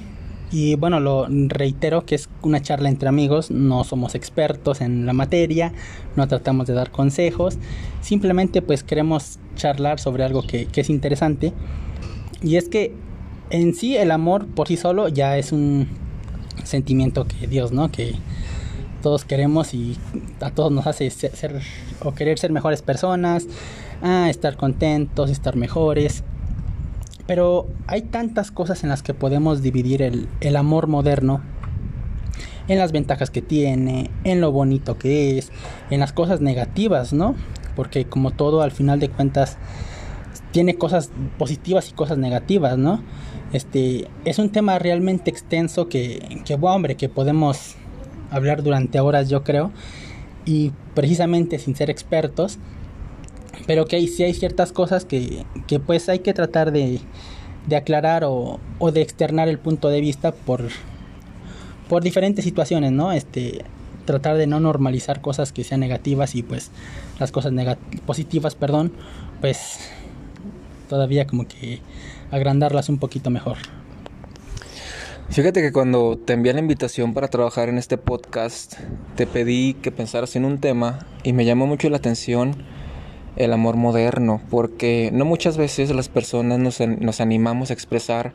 y 0.51 0.75
bueno, 0.75 0.99
lo 0.99 1.27
reitero 1.29 2.05
que 2.05 2.15
es 2.15 2.29
una 2.41 2.61
charla 2.61 2.89
entre 2.89 3.09
amigos, 3.09 3.51
no 3.51 3.83
somos 3.83 4.15
expertos 4.15 4.81
en 4.81 5.05
la 5.05 5.13
materia, 5.13 5.73
no 6.15 6.27
tratamos 6.27 6.67
de 6.67 6.73
dar 6.73 6.91
consejos, 6.91 7.57
simplemente 8.01 8.61
pues 8.61 8.83
queremos 8.83 9.39
charlar 9.55 9.99
sobre 9.99 10.23
algo 10.23 10.41
que, 10.41 10.65
que 10.65 10.81
es 10.81 10.89
interesante. 10.89 11.53
Y 12.41 12.55
es 12.55 12.69
que 12.69 12.93
en 13.49 13.73
sí 13.73 13.97
el 13.97 14.11
amor 14.11 14.47
por 14.47 14.67
sí 14.67 14.77
solo 14.77 15.07
ya 15.07 15.37
es 15.37 15.51
un 15.51 15.87
sentimiento 16.63 17.25
que 17.25 17.47
Dios, 17.47 17.71
¿no? 17.71 17.91
Que 17.91 18.15
todos 19.01 19.25
queremos 19.25 19.73
y 19.73 19.97
a 20.41 20.51
todos 20.51 20.71
nos 20.71 20.87
hace 20.87 21.09
ser, 21.09 21.61
o 22.03 22.13
querer 22.13 22.37
ser 22.39 22.51
mejores 22.51 22.81
personas, 22.81 23.47
a 24.01 24.29
estar 24.29 24.57
contentos, 24.57 25.29
estar 25.29 25.55
mejores. 25.55 26.23
Pero 27.29 27.67
hay 27.85 28.01
tantas 28.01 28.49
cosas 28.49 28.81
en 28.81 28.89
las 28.89 29.03
que 29.03 29.13
podemos 29.13 29.61
dividir 29.61 30.01
el, 30.01 30.55
amor 30.55 30.87
moderno. 30.87 31.43
En 32.67 32.79
las 32.79 32.91
ventajas 32.91 33.29
que 33.29 33.43
tiene, 33.43 34.09
en 34.23 34.41
lo 34.41 34.51
bonito 34.51 34.97
que 34.97 35.37
es, 35.37 35.51
en 35.91 35.99
las 35.99 36.11
cosas 36.11 36.41
negativas, 36.41 37.13
¿no? 37.13 37.35
Porque 37.75 38.05
como 38.05 38.31
todo, 38.31 38.63
al 38.63 38.71
final 38.71 38.99
de 38.99 39.09
cuentas, 39.09 39.57
tiene 40.51 40.73
cosas 40.73 41.11
positivas 41.37 41.87
y 41.89 41.93
cosas 41.93 42.17
negativas, 42.17 42.79
¿no? 42.79 43.03
Este 43.53 44.07
es 44.25 44.39
un 44.39 44.49
tema 44.49 44.79
realmente 44.79 45.29
extenso 45.29 45.87
que, 45.87 46.41
que 46.45 46.57
hombre, 46.59 46.95
que 46.95 47.09
podemos 47.09 47.75
hablar 48.31 48.63
durante 48.63 48.99
horas, 49.01 49.29
yo 49.29 49.43
creo. 49.43 49.69
Y 50.45 50.71
precisamente 50.95 51.59
sin 51.59 51.75
ser 51.75 51.91
expertos, 51.91 52.57
pero 53.67 53.85
que 53.85 53.97
hay, 53.97 54.07
sí 54.07 54.23
hay 54.23 54.33
ciertas 54.33 54.71
cosas 54.71 55.05
que, 55.05 55.45
que 55.67 55.79
pues 55.79 56.09
hay 56.09 56.19
que 56.19 56.33
tratar 56.33 56.71
de, 56.71 56.99
de 57.67 57.75
aclarar 57.75 58.23
o, 58.23 58.59
o, 58.79 58.91
de 58.91 59.01
externar 59.01 59.47
el 59.47 59.59
punto 59.59 59.89
de 59.89 60.01
vista 60.01 60.31
por, 60.31 60.63
por 61.87 62.03
diferentes 62.03 62.43
situaciones, 62.45 62.91
¿no? 62.91 63.11
Este, 63.11 63.63
tratar 64.05 64.37
de 64.37 64.47
no 64.47 64.59
normalizar 64.59 65.21
cosas 65.21 65.51
que 65.51 65.63
sean 65.63 65.81
negativas 65.81 66.33
y 66.35 66.41
pues 66.41 66.71
las 67.19 67.31
cosas 67.31 67.53
positivas, 68.05 68.55
perdón, 68.55 68.91
pues 69.41 69.79
todavía 70.87 71.27
como 71.27 71.47
que 71.47 71.79
agrandarlas 72.31 72.89
un 72.89 72.97
poquito 72.97 73.29
mejor. 73.29 73.57
Fíjate 75.29 75.61
que 75.61 75.71
cuando 75.71 76.17
te 76.17 76.33
envié 76.33 76.53
la 76.53 76.59
invitación 76.59 77.13
para 77.13 77.27
trabajar 77.27 77.69
en 77.69 77.77
este 77.77 77.99
podcast, 77.99 78.79
te 79.15 79.27
pedí 79.27 79.75
que 79.75 79.91
pensaras 79.91 80.35
en 80.35 80.43
un 80.43 80.57
tema 80.57 81.05
y 81.21 81.33
me 81.33 81.45
llamó 81.45 81.67
mucho 81.67 81.87
la 81.91 81.97
atención 81.97 82.55
el 83.35 83.53
amor 83.53 83.75
moderno, 83.75 84.41
porque 84.49 85.11
no 85.13 85.25
muchas 85.25 85.57
veces 85.57 85.91
las 85.91 86.09
personas 86.09 86.59
nos, 86.59 86.79
nos 86.79 87.21
animamos 87.21 87.69
a 87.69 87.73
expresar 87.73 88.33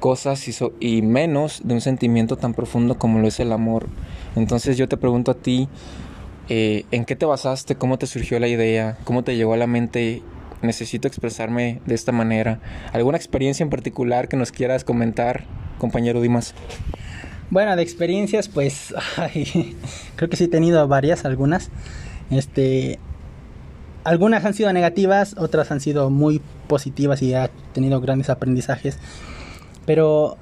cosas 0.00 0.44
y, 0.80 1.02
menos 1.02 1.60
de 1.62 1.74
un 1.74 1.80
sentimiento 1.80 2.36
tan 2.36 2.54
profundo 2.54 2.98
como 2.98 3.20
lo 3.20 3.28
es 3.28 3.38
el 3.38 3.52
amor. 3.52 3.86
Entonces 4.34 4.76
yo 4.76 4.88
te 4.88 4.96
pregunto 4.96 5.30
a 5.30 5.34
ti, 5.34 5.68
eh, 6.48 6.84
¿en 6.90 7.04
qué 7.04 7.14
te 7.14 7.26
basaste? 7.26 7.76
¿Cómo 7.76 7.98
te 7.98 8.06
surgió 8.06 8.40
la 8.40 8.48
idea? 8.48 8.98
¿Cómo 9.04 9.22
te 9.22 9.36
llegó 9.36 9.52
a 9.52 9.56
la 9.56 9.68
mente? 9.68 10.22
Necesito 10.62 11.06
expresarme 11.06 11.80
de 11.86 11.94
esta 11.94 12.12
manera. 12.12 12.60
¿Alguna 12.92 13.16
experiencia 13.16 13.62
en 13.62 13.70
particular 13.70 14.28
que 14.28 14.36
nos 14.36 14.50
quieras 14.50 14.84
comentar, 14.84 15.44
compañero 15.78 16.20
Dimas? 16.20 16.54
Bueno, 17.50 17.76
de 17.76 17.82
experiencias, 17.82 18.48
pues 18.48 18.94
creo 20.16 20.30
que 20.30 20.36
sí 20.36 20.44
he 20.44 20.48
tenido 20.48 20.86
varias, 20.88 21.24
algunas. 21.24 21.70
Este, 22.30 22.98
algunas 24.04 24.44
han 24.44 24.54
sido 24.54 24.72
negativas, 24.72 25.34
otras 25.38 25.70
han 25.70 25.80
sido 25.80 26.10
muy 26.10 26.40
positivas 26.68 27.22
y 27.22 27.34
ha 27.34 27.50
tenido 27.72 28.00
grandes 28.00 28.30
aprendizajes. 28.30 28.98
Pero 29.86 30.36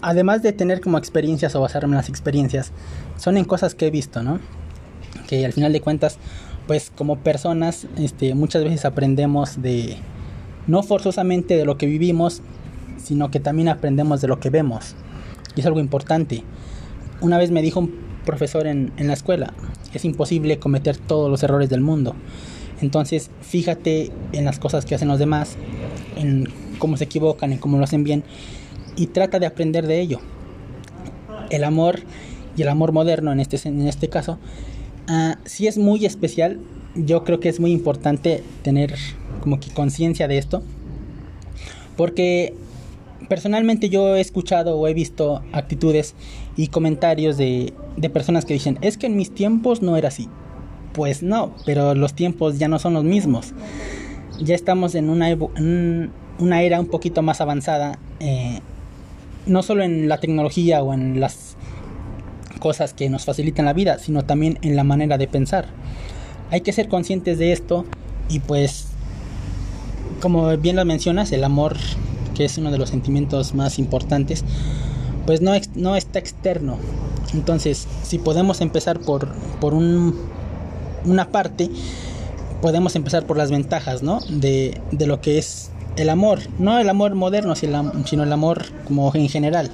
además 0.00 0.42
de 0.42 0.52
tener 0.52 0.80
como 0.80 0.98
experiencias 0.98 1.54
o 1.54 1.60
basarme 1.60 1.92
en 1.92 1.96
las 1.98 2.08
experiencias, 2.08 2.72
son 3.16 3.36
en 3.36 3.44
cosas 3.44 3.74
que 3.74 3.86
he 3.86 3.90
visto, 3.90 4.22
¿no? 4.22 4.38
Que 5.28 5.44
al 5.44 5.52
final 5.52 5.72
de 5.72 5.80
cuentas, 5.80 6.18
pues 6.66 6.92
como 6.94 7.18
personas, 7.18 7.86
este, 7.96 8.34
muchas 8.34 8.64
veces 8.64 8.84
aprendemos 8.84 9.62
de, 9.62 9.96
no 10.66 10.82
forzosamente 10.82 11.56
de 11.56 11.64
lo 11.64 11.78
que 11.78 11.86
vivimos, 11.86 12.42
sino 12.98 13.30
que 13.30 13.40
también 13.40 13.68
aprendemos 13.68 14.20
de 14.20 14.28
lo 14.28 14.40
que 14.40 14.50
vemos. 14.50 14.94
Y 15.56 15.60
es 15.60 15.66
algo 15.66 15.80
importante. 15.80 16.44
Una 17.20 17.38
vez 17.38 17.50
me 17.50 17.62
dijo 17.62 17.80
un 17.80 18.11
profesor 18.24 18.66
en, 18.66 18.92
en 18.96 19.06
la 19.08 19.14
escuela, 19.14 19.52
es 19.94 20.04
imposible 20.04 20.58
cometer 20.58 20.96
todos 20.96 21.30
los 21.30 21.42
errores 21.42 21.68
del 21.68 21.80
mundo. 21.80 22.14
Entonces, 22.80 23.30
fíjate 23.42 24.10
en 24.32 24.44
las 24.44 24.58
cosas 24.58 24.84
que 24.84 24.94
hacen 24.94 25.08
los 25.08 25.18
demás, 25.18 25.56
en 26.16 26.48
cómo 26.78 26.96
se 26.96 27.04
equivocan, 27.04 27.52
en 27.52 27.58
cómo 27.58 27.78
lo 27.78 27.84
hacen 27.84 28.02
bien, 28.02 28.24
y 28.96 29.06
trata 29.06 29.38
de 29.38 29.46
aprender 29.46 29.86
de 29.86 30.00
ello. 30.00 30.20
El 31.50 31.64
amor 31.64 32.00
y 32.56 32.62
el 32.62 32.68
amor 32.68 32.92
moderno 32.92 33.32
en 33.32 33.40
este, 33.40 33.68
en 33.68 33.86
este 33.86 34.08
caso, 34.08 34.38
uh, 35.08 35.34
sí 35.44 35.66
es 35.66 35.78
muy 35.78 36.04
especial. 36.04 36.58
Yo 36.94 37.24
creo 37.24 37.40
que 37.40 37.48
es 37.48 37.60
muy 37.60 37.72
importante 37.72 38.42
tener 38.62 38.94
como 39.40 39.60
que 39.60 39.70
conciencia 39.70 40.28
de 40.28 40.38
esto. 40.38 40.62
Porque 41.96 42.54
personalmente 43.28 43.88
yo 43.88 44.16
he 44.16 44.20
escuchado 44.20 44.76
o 44.76 44.88
he 44.88 44.94
visto 44.94 45.42
actitudes 45.52 46.14
y 46.56 46.68
comentarios 46.68 47.36
de, 47.36 47.72
de 47.96 48.10
personas 48.10 48.44
que 48.44 48.54
dicen, 48.54 48.78
es 48.82 48.98
que 48.98 49.06
en 49.06 49.16
mis 49.16 49.34
tiempos 49.34 49.82
no 49.82 49.96
era 49.96 50.08
así. 50.08 50.28
Pues 50.92 51.22
no, 51.22 51.54
pero 51.64 51.94
los 51.94 52.14
tiempos 52.14 52.58
ya 52.58 52.68
no 52.68 52.78
son 52.78 52.94
los 52.94 53.04
mismos. 53.04 53.54
Ya 54.40 54.54
estamos 54.54 54.94
en 54.94 55.08
una, 55.08 55.34
una 56.38 56.62
era 56.62 56.80
un 56.80 56.86
poquito 56.86 57.22
más 57.22 57.40
avanzada, 57.40 57.98
eh, 58.20 58.60
no 59.46 59.62
solo 59.62 59.82
en 59.82 60.08
la 60.08 60.20
tecnología 60.20 60.82
o 60.82 60.92
en 60.92 61.20
las 61.20 61.56
cosas 62.58 62.94
que 62.94 63.08
nos 63.08 63.24
facilitan 63.24 63.64
la 63.64 63.72
vida, 63.72 63.98
sino 63.98 64.24
también 64.24 64.58
en 64.62 64.76
la 64.76 64.84
manera 64.84 65.18
de 65.18 65.26
pensar. 65.26 65.66
Hay 66.50 66.60
que 66.60 66.72
ser 66.72 66.88
conscientes 66.88 67.38
de 67.38 67.52
esto 67.52 67.86
y 68.28 68.40
pues, 68.40 68.88
como 70.20 70.56
bien 70.58 70.76
lo 70.76 70.84
mencionas, 70.84 71.32
el 71.32 71.44
amor, 71.44 71.76
que 72.34 72.44
es 72.44 72.58
uno 72.58 72.70
de 72.70 72.78
los 72.78 72.90
sentimientos 72.90 73.54
más 73.54 73.78
importantes, 73.78 74.44
pues 75.26 75.40
no, 75.40 75.52
no 75.74 75.96
está 75.96 76.18
externo. 76.18 76.78
Entonces, 77.34 77.86
si 78.02 78.18
podemos 78.18 78.60
empezar 78.60 79.00
por, 79.00 79.28
por 79.60 79.74
un, 79.74 80.18
una 81.04 81.28
parte, 81.28 81.70
podemos 82.60 82.94
empezar 82.96 83.26
por 83.26 83.36
las 83.36 83.50
ventajas, 83.50 84.02
¿no? 84.02 84.20
De, 84.28 84.80
de 84.90 85.06
lo 85.06 85.20
que 85.20 85.38
es 85.38 85.70
el 85.96 86.08
amor, 86.08 86.40
no 86.58 86.78
el 86.78 86.88
amor 86.88 87.14
moderno, 87.14 87.54
sino 87.54 88.22
el 88.22 88.32
amor 88.32 88.64
como 88.86 89.14
en 89.14 89.28
general, 89.28 89.70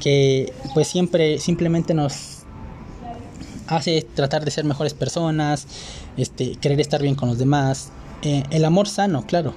que 0.00 0.52
pues 0.74 0.88
siempre 0.88 1.38
simplemente 1.38 1.94
nos 1.94 2.36
hace 3.66 4.06
tratar 4.14 4.44
de 4.44 4.50
ser 4.50 4.64
mejores 4.64 4.94
personas, 4.94 5.66
este, 6.16 6.54
querer 6.56 6.80
estar 6.80 7.02
bien 7.02 7.16
con 7.16 7.28
los 7.28 7.38
demás, 7.38 7.90
eh, 8.22 8.44
el 8.50 8.64
amor 8.64 8.88
sano, 8.88 9.26
claro, 9.26 9.54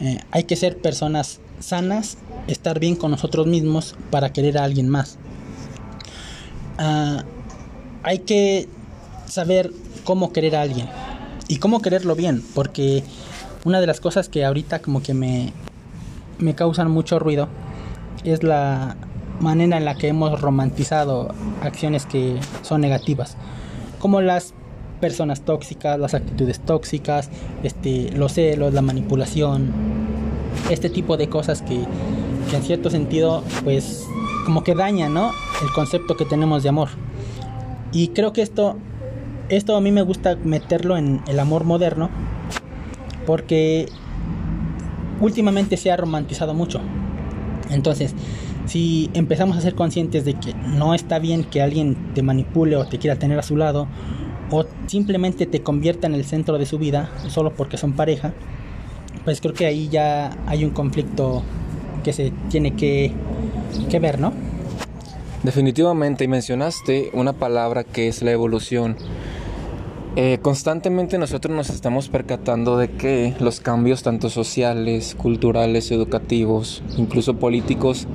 eh, 0.00 0.18
hay 0.30 0.44
que 0.44 0.56
ser 0.56 0.78
personas 0.78 1.40
sanas, 1.60 2.18
estar 2.46 2.80
bien 2.80 2.96
con 2.96 3.10
nosotros 3.10 3.46
mismos 3.46 3.94
para 4.10 4.32
querer 4.32 4.58
a 4.58 4.64
alguien 4.64 4.88
más. 4.88 5.18
Ah, 6.78 7.24
hay 8.02 8.20
que 8.20 8.68
saber 9.26 9.70
cómo 10.04 10.32
querer 10.32 10.56
a 10.56 10.62
alguien 10.62 10.88
y 11.48 11.56
cómo 11.56 11.82
quererlo 11.82 12.16
bien, 12.16 12.42
porque 12.54 13.04
una 13.64 13.80
de 13.80 13.86
las 13.86 14.00
cosas 14.00 14.28
que 14.28 14.44
ahorita 14.44 14.80
como 14.80 15.02
que 15.02 15.14
me, 15.14 15.52
me 16.38 16.54
causan 16.54 16.90
mucho 16.90 17.18
ruido 17.18 17.48
es 18.24 18.42
la 18.42 18.96
manera 19.40 19.76
en 19.76 19.84
la 19.84 19.94
que 19.96 20.08
hemos 20.08 20.40
romantizado 20.40 21.34
acciones 21.62 22.06
que 22.06 22.38
son 22.62 22.80
negativas, 22.80 23.36
como 23.98 24.20
las 24.20 24.54
personas 25.00 25.42
tóxicas, 25.42 25.98
las 25.98 26.14
actitudes 26.14 26.60
tóxicas, 26.60 27.30
este, 27.62 28.12
los 28.12 28.34
celos, 28.34 28.72
la 28.74 28.82
manipulación, 28.82 29.99
este 30.70 30.90
tipo 30.90 31.16
de 31.16 31.28
cosas 31.28 31.62
que, 31.62 31.74
en 31.74 32.62
cierto 32.62 32.90
sentido 32.90 33.44
pues 33.64 34.06
como 34.44 34.64
que 34.64 34.74
dañan 34.74 35.14
¿no? 35.14 35.30
el 35.62 35.72
concepto 35.74 36.16
que 36.16 36.24
tenemos 36.24 36.62
de 36.62 36.68
amor. 36.68 36.88
Y 37.92 38.08
creo 38.08 38.32
que 38.32 38.42
esto, 38.42 38.76
esto 39.48 39.76
a 39.76 39.80
mí 39.80 39.92
me 39.92 40.02
gusta 40.02 40.36
meterlo 40.42 40.96
en 40.96 41.20
el 41.28 41.38
amor 41.38 41.64
moderno 41.64 42.10
porque 43.26 43.86
últimamente 45.20 45.76
se 45.76 45.90
ha 45.90 45.96
romantizado 45.96 46.54
mucho. 46.54 46.80
Entonces, 47.70 48.14
si 48.66 49.10
empezamos 49.14 49.56
a 49.56 49.60
ser 49.60 49.74
conscientes 49.74 50.24
de 50.24 50.34
que 50.34 50.54
no 50.54 50.94
está 50.94 51.18
bien 51.18 51.44
que 51.44 51.62
alguien 51.62 52.12
te 52.14 52.22
manipule 52.22 52.76
o 52.76 52.86
te 52.86 52.98
quiera 52.98 53.16
tener 53.18 53.38
a 53.38 53.42
su 53.42 53.56
lado, 53.56 53.86
o 54.50 54.64
simplemente 54.86 55.46
te 55.46 55.62
convierta 55.62 56.06
en 56.06 56.14
el 56.14 56.24
centro 56.24 56.58
de 56.58 56.66
su 56.66 56.78
vida 56.78 57.10
solo 57.28 57.54
porque 57.54 57.76
son 57.76 57.92
pareja, 57.92 58.32
pues 59.24 59.40
creo 59.40 59.54
que 59.54 59.66
ahí 59.66 59.88
ya 59.88 60.36
hay 60.46 60.64
un 60.64 60.70
conflicto 60.70 61.42
que 62.02 62.12
se 62.12 62.32
tiene 62.48 62.74
que, 62.74 63.12
que 63.88 63.98
ver, 63.98 64.18
¿no? 64.20 64.32
Definitivamente, 65.42 66.24
y 66.24 66.28
mencionaste 66.28 67.10
una 67.14 67.32
palabra 67.32 67.84
que 67.84 68.08
es 68.08 68.22
la 68.22 68.30
evolución. 68.30 68.96
Eh, 70.16 70.38
constantemente 70.42 71.18
nosotros 71.18 71.56
nos 71.56 71.70
estamos 71.70 72.08
percatando 72.08 72.76
de 72.76 72.90
que 72.90 73.34
los 73.38 73.60
cambios 73.60 74.02
tanto 74.02 74.28
sociales, 74.28 75.14
culturales, 75.16 75.90
educativos, 75.92 76.82
incluso 76.96 77.36
políticos, 77.36 78.08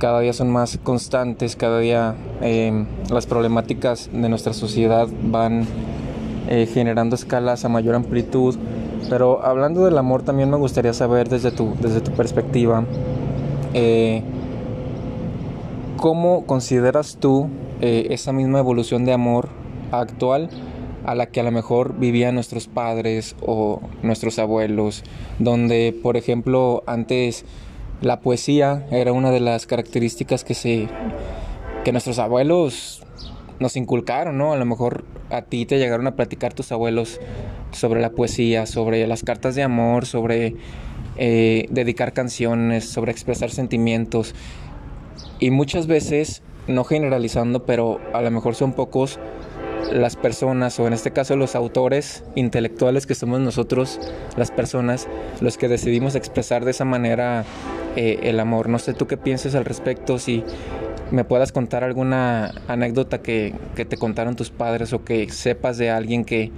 cada 0.00 0.20
día 0.20 0.32
son 0.32 0.50
más 0.50 0.78
constantes, 0.82 1.54
cada 1.56 1.78
día 1.78 2.16
em, 2.42 2.86
las 3.10 3.26
problemáticas 3.26 4.10
de 4.12 4.28
nuestra 4.28 4.52
sociedad 4.52 5.08
van 5.22 5.66
eh, 6.48 6.68
generando 6.72 7.14
escalas 7.14 7.64
a 7.64 7.68
mayor 7.68 7.94
amplitud. 7.94 8.56
Pero 9.10 9.44
hablando 9.44 9.84
del 9.84 9.98
amor 9.98 10.22
también 10.22 10.50
me 10.50 10.56
gustaría 10.56 10.92
saber 10.92 11.28
desde 11.28 11.50
tu, 11.50 11.74
desde 11.80 12.00
tu 12.00 12.12
perspectiva, 12.12 12.84
eh, 13.74 14.22
¿cómo 15.96 16.46
consideras 16.46 17.18
tú 17.20 17.48
esa 17.80 18.32
misma 18.32 18.60
evolución 18.60 19.04
de 19.04 19.12
amor 19.12 19.48
actual? 19.92 20.48
a 21.04 21.14
la 21.14 21.26
que 21.26 21.40
a 21.40 21.42
lo 21.42 21.50
mejor 21.50 21.98
vivían 21.98 22.34
nuestros 22.34 22.66
padres 22.66 23.36
o 23.42 23.80
nuestros 24.02 24.38
abuelos, 24.38 25.04
donde 25.38 25.94
por 26.02 26.16
ejemplo 26.16 26.82
antes 26.86 27.44
la 28.00 28.20
poesía 28.20 28.86
era 28.90 29.12
una 29.12 29.30
de 29.30 29.40
las 29.40 29.66
características 29.66 30.44
que 30.44 30.54
se 30.54 30.88
que 31.84 31.92
nuestros 31.92 32.18
abuelos 32.18 33.03
nos 33.60 33.76
inculcaron, 33.76 34.38
¿no? 34.38 34.52
A 34.52 34.56
lo 34.56 34.64
mejor 34.64 35.04
a 35.30 35.42
ti 35.42 35.66
te 35.66 35.78
llegaron 35.78 36.06
a 36.06 36.16
platicar 36.16 36.54
tus 36.54 36.72
abuelos 36.72 37.20
sobre 37.72 38.00
la 38.00 38.10
poesía, 38.10 38.66
sobre 38.66 39.06
las 39.06 39.22
cartas 39.22 39.54
de 39.54 39.62
amor, 39.62 40.06
sobre 40.06 40.56
eh, 41.16 41.66
dedicar 41.70 42.12
canciones, 42.12 42.84
sobre 42.84 43.12
expresar 43.12 43.50
sentimientos. 43.50 44.34
Y 45.38 45.50
muchas 45.50 45.86
veces, 45.86 46.42
no 46.66 46.84
generalizando, 46.84 47.64
pero 47.64 48.00
a 48.12 48.22
lo 48.22 48.30
mejor 48.30 48.54
son 48.54 48.72
pocos 48.72 49.18
las 49.92 50.16
personas, 50.16 50.78
o 50.80 50.86
en 50.86 50.92
este 50.92 51.10
caso 51.12 51.36
los 51.36 51.54
autores 51.54 52.24
intelectuales 52.34 53.06
que 53.06 53.14
somos 53.14 53.40
nosotros, 53.40 54.00
las 54.36 54.50
personas, 54.50 55.08
los 55.40 55.58
que 55.58 55.68
decidimos 55.68 56.14
expresar 56.14 56.64
de 56.64 56.70
esa 56.70 56.84
manera 56.84 57.44
eh, 57.96 58.20
el 58.24 58.40
amor. 58.40 58.68
No 58.68 58.78
sé 58.78 58.94
tú 58.94 59.06
qué 59.06 59.16
piensas 59.16 59.54
al 59.54 59.64
respecto, 59.64 60.18
si 60.18 60.42
me 61.14 61.24
puedas 61.24 61.52
contar 61.52 61.84
alguna 61.84 62.52
anécdota 62.68 63.22
que, 63.22 63.54
que 63.74 63.84
te 63.84 63.96
contaron 63.96 64.36
tus 64.36 64.50
padres 64.50 64.92
o 64.92 65.04
que 65.04 65.30
sepas 65.30 65.78
de 65.78 65.90
alguien 65.90 66.24
que 66.24 66.50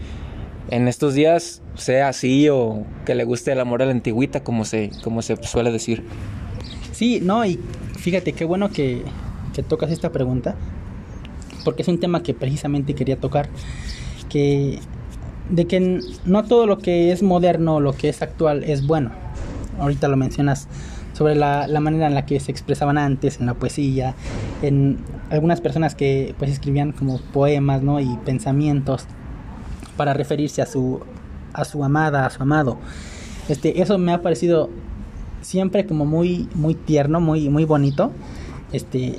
en 0.70 0.88
estos 0.88 1.14
días 1.14 1.62
sea 1.74 2.08
así 2.08 2.48
o 2.48 2.84
que 3.04 3.14
le 3.14 3.24
guste 3.24 3.52
el 3.52 3.60
amor 3.60 3.82
a 3.82 3.86
la 3.86 3.92
antigüita, 3.92 4.42
como 4.42 4.64
se, 4.64 4.90
como 5.04 5.22
se 5.22 5.36
suele 5.44 5.70
decir. 5.70 6.04
Sí, 6.92 7.20
no, 7.22 7.44
y 7.44 7.60
fíjate 7.98 8.32
qué 8.32 8.44
bueno 8.44 8.70
que, 8.70 9.02
que 9.54 9.62
tocas 9.62 9.90
esta 9.90 10.10
pregunta, 10.10 10.56
porque 11.64 11.82
es 11.82 11.88
un 11.88 12.00
tema 12.00 12.22
que 12.22 12.34
precisamente 12.34 12.94
quería 12.94 13.18
tocar, 13.18 13.48
que 14.28 14.80
de 15.50 15.66
que 15.66 16.00
no 16.24 16.44
todo 16.44 16.66
lo 16.66 16.78
que 16.78 17.12
es 17.12 17.22
moderno, 17.22 17.78
lo 17.78 17.92
que 17.92 18.08
es 18.08 18.22
actual 18.22 18.64
es 18.64 18.86
bueno. 18.86 19.12
Ahorita 19.78 20.08
lo 20.08 20.16
mencionas 20.16 20.68
sobre 21.16 21.35
la, 21.35 21.66
manera 21.81 22.07
en 22.07 22.14
la 22.14 22.26
que 22.26 22.38
se 22.40 22.52
expresaban 22.52 22.98
antes 22.98 23.40
en 23.40 23.46
la 23.46 23.55
poesía, 23.55 24.14
en 24.61 24.98
algunas 25.31 25.62
personas 25.62 25.94
que 25.94 26.35
pues 26.38 26.50
escribían 26.50 26.92
como 26.92 27.18
poemas, 27.33 27.83
¿no? 27.83 28.00
y 28.00 28.18
pensamientos 28.26 29.07
para 29.96 30.12
referirse 30.12 30.61
a 30.61 30.66
su 30.66 31.00
a 31.55 31.64
su 31.64 31.83
amada, 31.83 32.26
a 32.26 32.31
su 32.31 32.42
amado. 32.42 32.76
Este, 33.48 33.81
eso 33.81 33.96
me 33.96 34.12
ha 34.12 34.20
parecido 34.20 34.68
siempre 35.40 35.87
como 35.87 36.05
muy 36.05 36.50
muy 36.55 36.74
tierno, 36.74 37.18
muy 37.18 37.48
muy 37.48 37.64
bonito. 37.64 38.12
Este, 38.72 39.16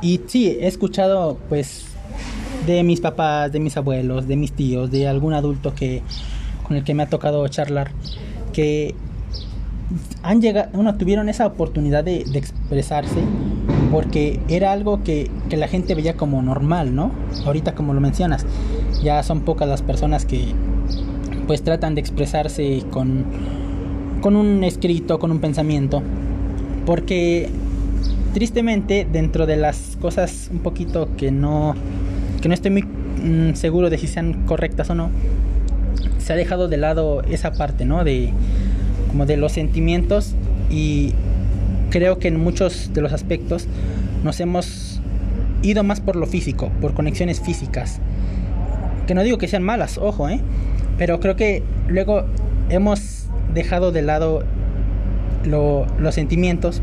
y 0.00 0.22
sí, 0.26 0.56
he 0.58 0.68
escuchado 0.68 1.38
pues 1.50 1.84
de 2.66 2.82
mis 2.82 3.02
papás, 3.02 3.52
de 3.52 3.60
mis 3.60 3.76
abuelos, 3.76 4.26
de 4.26 4.36
mis 4.36 4.52
tíos, 4.52 4.90
de 4.90 5.06
algún 5.06 5.34
adulto 5.34 5.74
que 5.74 6.02
con 6.66 6.78
el 6.78 6.84
que 6.84 6.94
me 6.94 7.02
ha 7.02 7.10
tocado 7.10 7.46
charlar, 7.48 7.90
que 8.54 8.94
han 10.22 10.40
llegado, 10.40 10.70
bueno, 10.72 10.94
tuvieron 10.96 11.28
esa 11.28 11.46
oportunidad 11.46 12.04
de, 12.04 12.24
expresarse 12.34 13.20
porque 13.90 14.40
era 14.48 14.72
algo 14.72 15.02
que, 15.02 15.30
que, 15.48 15.56
la 15.56 15.66
gente 15.66 15.94
veía 15.94 16.16
como 16.16 16.40
normal, 16.42 16.94
¿no? 16.94 17.10
Ahorita 17.44 17.74
como 17.74 17.92
lo 17.92 18.00
mencionas, 18.00 18.46
ya 19.02 19.22
son 19.22 19.40
pocas 19.40 19.68
las 19.68 19.82
personas 19.82 20.24
que 20.24 20.54
pues 21.46 21.62
tratan 21.62 21.96
de 21.96 22.00
expresarse 22.00 22.84
con, 22.90 23.24
con 24.20 24.36
un 24.36 24.62
escrito, 24.62 25.18
con 25.18 25.32
un 25.32 25.40
pensamiento, 25.40 26.02
porque 26.86 27.48
tristemente 28.32 29.06
dentro 29.10 29.46
de 29.46 29.56
las 29.56 29.96
cosas 30.00 30.48
un 30.52 30.60
poquito 30.60 31.08
que 31.16 31.32
no, 31.32 31.74
que 32.40 32.48
no 32.48 32.54
estoy 32.54 32.70
muy 32.70 32.82
mm, 32.82 33.54
seguro 33.54 33.90
de 33.90 33.98
si 33.98 34.06
sean 34.06 34.46
correctas 34.46 34.90
o 34.90 34.94
no, 34.94 35.10
se 36.18 36.32
ha 36.32 36.36
dejado 36.36 36.68
de 36.68 36.76
lado 36.76 37.22
esa 37.22 37.52
parte, 37.52 37.84
¿no? 37.84 38.04
De 38.04 38.32
como 39.10 39.26
de 39.26 39.36
los 39.36 39.50
sentimientos 39.50 40.36
y 40.70 41.12
creo 41.90 42.20
que 42.20 42.28
en 42.28 42.38
muchos 42.38 42.92
de 42.94 43.00
los 43.00 43.12
aspectos 43.12 43.66
nos 44.22 44.38
hemos 44.38 45.00
ido 45.62 45.82
más 45.82 46.00
por 46.00 46.14
lo 46.14 46.26
físico, 46.26 46.70
por 46.80 46.94
conexiones 46.94 47.40
físicas. 47.40 47.98
Que 49.08 49.14
no 49.14 49.24
digo 49.24 49.36
que 49.36 49.48
sean 49.48 49.64
malas, 49.64 49.98
ojo, 49.98 50.28
¿eh? 50.28 50.40
Pero 50.96 51.18
creo 51.18 51.34
que 51.34 51.64
luego 51.88 52.24
hemos 52.68 53.26
dejado 53.52 53.90
de 53.90 54.02
lado 54.02 54.44
los 55.44 56.14
sentimientos 56.14 56.80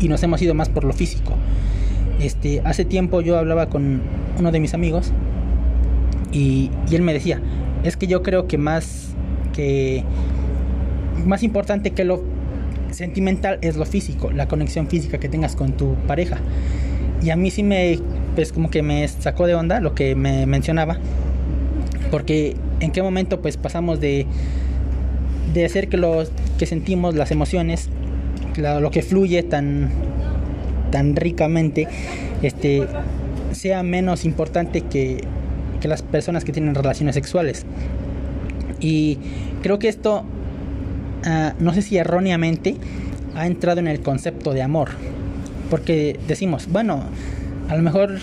y 0.00 0.08
nos 0.08 0.22
hemos 0.22 0.42
ido 0.42 0.52
más 0.52 0.68
por 0.68 0.84
lo 0.84 0.92
físico. 0.92 1.32
Este, 2.20 2.60
hace 2.66 2.84
tiempo 2.84 3.22
yo 3.22 3.38
hablaba 3.38 3.70
con 3.70 4.02
uno 4.38 4.52
de 4.52 4.60
mis 4.60 4.74
amigos 4.74 5.12
y, 6.30 6.70
y 6.90 6.94
él 6.94 7.00
me 7.00 7.14
decía, 7.14 7.40
es 7.84 7.96
que 7.96 8.06
yo 8.06 8.22
creo 8.22 8.46
que 8.46 8.58
más 8.58 9.14
que 9.54 10.04
más 11.26 11.42
importante 11.42 11.92
que 11.92 12.04
lo 12.04 12.22
sentimental 12.90 13.58
es 13.62 13.76
lo 13.76 13.86
físico, 13.86 14.30
la 14.30 14.48
conexión 14.48 14.88
física 14.88 15.18
que 15.18 15.28
tengas 15.28 15.56
con 15.56 15.72
tu 15.72 15.94
pareja. 16.06 16.38
Y 17.22 17.30
a 17.30 17.36
mí 17.36 17.50
sí 17.50 17.62
me, 17.62 17.98
pues 18.34 18.52
como 18.52 18.70
que 18.70 18.82
me 18.82 19.06
sacó 19.08 19.46
de 19.46 19.54
onda 19.54 19.80
lo 19.80 19.94
que 19.94 20.14
me 20.14 20.46
mencionaba, 20.46 20.98
porque 22.10 22.56
en 22.80 22.92
qué 22.92 23.02
momento 23.02 23.40
pues 23.40 23.56
pasamos 23.56 24.00
de, 24.00 24.26
de 25.52 25.64
hacer 25.64 25.88
que 25.88 25.96
lo 25.96 26.24
que 26.58 26.66
sentimos, 26.66 27.14
las 27.14 27.30
emociones, 27.30 27.88
lo, 28.56 28.90
que 28.90 29.02
fluye 29.02 29.42
tan, 29.42 29.90
tan 30.90 31.16
ricamente, 31.16 31.88
este, 32.42 32.86
sea 33.52 33.82
menos 33.82 34.24
importante 34.24 34.82
que, 34.82 35.22
que 35.80 35.88
las 35.88 36.02
personas 36.02 36.44
que 36.44 36.52
tienen 36.52 36.74
relaciones 36.74 37.14
sexuales. 37.14 37.66
Y 38.80 39.18
creo 39.62 39.78
que 39.78 39.88
esto 39.88 40.24
Ah, 41.24 41.54
no 41.58 41.74
sé 41.74 41.82
si 41.82 41.98
erróneamente, 41.98 42.76
ha 43.34 43.46
entrado 43.46 43.80
en 43.80 43.88
el 43.88 44.00
concepto 44.00 44.52
de 44.52 44.62
amor. 44.62 44.90
Porque 45.68 46.18
decimos, 46.26 46.68
bueno, 46.70 47.04
a 47.68 47.76
lo 47.76 47.82
mejor 47.82 48.18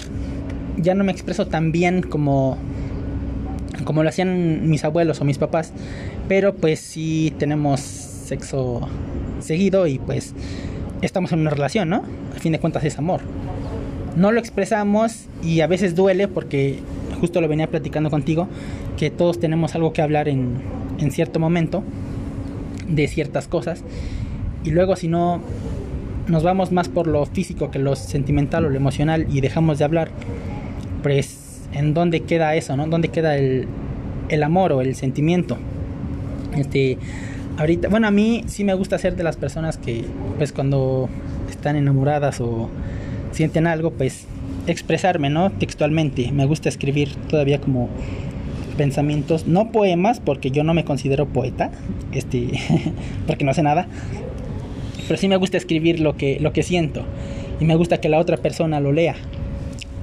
ya 0.77 0.93
no 0.93 1.03
me 1.03 1.11
expreso 1.11 1.47
tan 1.47 1.71
bien 1.71 2.01
como, 2.01 2.57
como 3.83 4.03
lo 4.03 4.09
hacían 4.09 4.69
mis 4.69 4.83
abuelos 4.83 5.21
o 5.21 5.25
mis 5.25 5.37
papás, 5.37 5.71
pero 6.27 6.55
pues 6.55 6.79
sí 6.79 7.33
tenemos 7.37 7.79
sexo 7.79 8.87
seguido 9.39 9.87
y 9.87 9.99
pues 9.99 10.33
estamos 11.01 11.31
en 11.31 11.39
una 11.39 11.51
relación, 11.51 11.89
¿no? 11.89 12.03
A 12.35 12.39
fin 12.39 12.51
de 12.51 12.59
cuentas 12.59 12.83
es 12.83 12.97
amor. 12.97 13.21
No 14.15 14.31
lo 14.31 14.39
expresamos 14.39 15.25
y 15.43 15.61
a 15.61 15.67
veces 15.67 15.95
duele 15.95 16.27
porque 16.27 16.79
justo 17.21 17.39
lo 17.39 17.47
venía 17.47 17.67
platicando 17.67 18.09
contigo, 18.09 18.47
que 18.97 19.09
todos 19.09 19.39
tenemos 19.39 19.75
algo 19.75 19.93
que 19.93 20.01
hablar 20.01 20.27
en, 20.27 20.55
en 20.99 21.11
cierto 21.11 21.39
momento 21.39 21.83
de 22.87 23.07
ciertas 23.07 23.47
cosas. 23.47 23.83
Y 24.63 24.71
luego 24.71 24.95
si 24.95 25.07
no 25.07 25.41
nos 26.27 26.43
vamos 26.43 26.71
más 26.71 26.89
por 26.89 27.07
lo 27.07 27.25
físico 27.25 27.71
que 27.71 27.79
lo 27.79 27.95
sentimental 27.95 28.65
o 28.65 28.69
lo 28.69 28.75
emocional 28.75 29.27
y 29.31 29.41
dejamos 29.41 29.79
de 29.79 29.85
hablar, 29.85 30.09
pues 31.03 31.61
en 31.73 31.93
dónde 31.93 32.21
queda 32.21 32.55
eso, 32.55 32.75
¿no? 32.75 32.87
¿Dónde 32.87 33.09
queda 33.09 33.37
el, 33.37 33.67
el 34.29 34.43
amor 34.43 34.73
o 34.73 34.81
el 34.81 34.95
sentimiento? 34.95 35.57
Este, 36.55 36.97
ahorita, 37.57 37.89
bueno, 37.89 38.07
a 38.07 38.11
mí 38.11 38.43
sí 38.47 38.63
me 38.63 38.73
gusta 38.73 38.97
ser 38.97 39.15
de 39.15 39.23
las 39.23 39.37
personas 39.37 39.77
que, 39.77 40.05
pues 40.37 40.51
cuando 40.51 41.09
están 41.49 41.75
enamoradas 41.75 42.41
o 42.41 42.69
sienten 43.31 43.67
algo, 43.67 43.91
pues 43.91 44.25
expresarme, 44.67 45.29
¿no? 45.29 45.51
Textualmente. 45.51 46.31
Me 46.31 46.45
gusta 46.45 46.69
escribir 46.69 47.15
todavía 47.29 47.59
como 47.61 47.89
pensamientos, 48.77 49.47
no 49.47 49.71
poemas, 49.71 50.19
porque 50.19 50.51
yo 50.51 50.63
no 50.63 50.73
me 50.73 50.85
considero 50.85 51.27
poeta, 51.27 51.71
este, 52.13 52.51
porque 53.27 53.43
no 53.43 53.53
sé 53.53 53.63
nada, 53.63 53.87
pero 55.07 55.19
sí 55.19 55.27
me 55.27 55.35
gusta 55.35 55.57
escribir 55.57 55.99
lo 55.99 56.15
que, 56.15 56.39
lo 56.39 56.53
que 56.53 56.63
siento 56.63 57.03
y 57.59 57.65
me 57.65 57.75
gusta 57.75 57.99
que 57.99 58.09
la 58.09 58.19
otra 58.19 58.37
persona 58.37 58.79
lo 58.79 58.91
lea. 58.91 59.15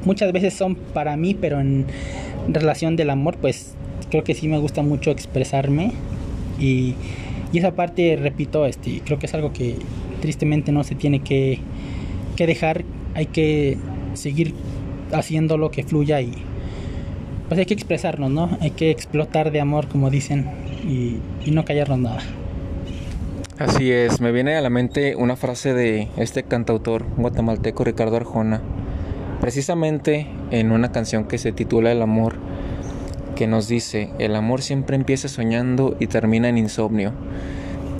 Muchas 0.04 0.32
veces 0.32 0.52
son 0.52 0.74
para 0.74 1.16
mí, 1.16 1.34
pero 1.34 1.60
en 1.60 1.86
relación 2.48 2.96
del 2.96 3.10
amor, 3.10 3.36
pues 3.38 3.74
creo 4.10 4.24
que 4.24 4.34
sí 4.34 4.48
me 4.48 4.58
gusta 4.58 4.82
mucho 4.82 5.10
expresarme 5.10 5.92
y, 6.58 6.94
y 7.52 7.58
esa 7.58 7.74
parte, 7.74 8.16
repito, 8.16 8.66
este, 8.66 9.00
creo 9.04 9.18
que 9.18 9.26
es 9.26 9.34
algo 9.34 9.52
que 9.52 9.76
tristemente 10.20 10.72
no 10.72 10.84
se 10.84 10.94
tiene 10.94 11.20
que, 11.20 11.58
que 12.36 12.46
dejar, 12.46 12.84
hay 13.14 13.26
que 13.26 13.78
seguir 14.14 14.54
haciendo 15.12 15.56
lo 15.56 15.70
que 15.70 15.84
fluya 15.84 16.20
y 16.20 16.32
pues 17.48 17.58
hay 17.58 17.66
que 17.66 17.74
expresarnos, 17.74 18.30
¿no? 18.30 18.56
Hay 18.60 18.70
que 18.70 18.90
explotar 18.90 19.50
de 19.50 19.60
amor, 19.60 19.88
como 19.88 20.10
dicen, 20.10 20.50
y, 20.84 21.20
no 21.50 21.64
callarnos 21.64 21.98
nada. 21.98 22.20
Así 23.58 23.92
es, 23.92 24.20
me 24.20 24.32
viene 24.32 24.56
a 24.56 24.60
la 24.60 24.70
mente 24.70 25.14
una 25.14 25.36
frase 25.36 25.74
de 25.74 26.08
este 26.16 26.42
cantautor 26.42 27.04
guatemalteco 27.16 27.84
Ricardo 27.84 28.16
Arjona, 28.16 28.60
precisamente 29.40 30.26
en 30.50 30.72
una 30.72 30.90
canción 30.90 31.24
que 31.24 31.38
se 31.38 31.52
titula 31.52 31.92
El 31.92 32.02
amor, 32.02 32.34
que 33.36 33.46
nos 33.46 33.68
dice, 33.68 34.10
el 34.18 34.34
amor 34.34 34.62
siempre 34.62 34.96
empieza 34.96 35.28
soñando 35.28 35.96
y 36.00 36.06
termina 36.06 36.48
en 36.48 36.58
insomnio. 36.58 37.12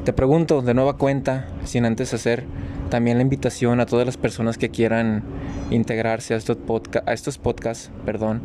Te 0.05 0.13
pregunto 0.13 0.63
de 0.63 0.75
nueva 0.75 0.97
cuenta, 0.97 1.47
sin 1.65 1.85
antes 1.85 2.13
hacer 2.15 2.45
también 2.91 3.17
la 3.17 3.23
invitación 3.23 3.81
a 3.81 3.87
todas 3.87 4.07
las 4.07 4.17
personas 4.17 4.59
que 4.59 4.71
quieran 4.71 5.23
integrarse 5.71 6.35
a 6.35 6.37
estos, 6.37 6.59
a 7.07 7.13
estos 7.13 7.39
podcasts, 7.39 7.91
perdón, 8.05 8.43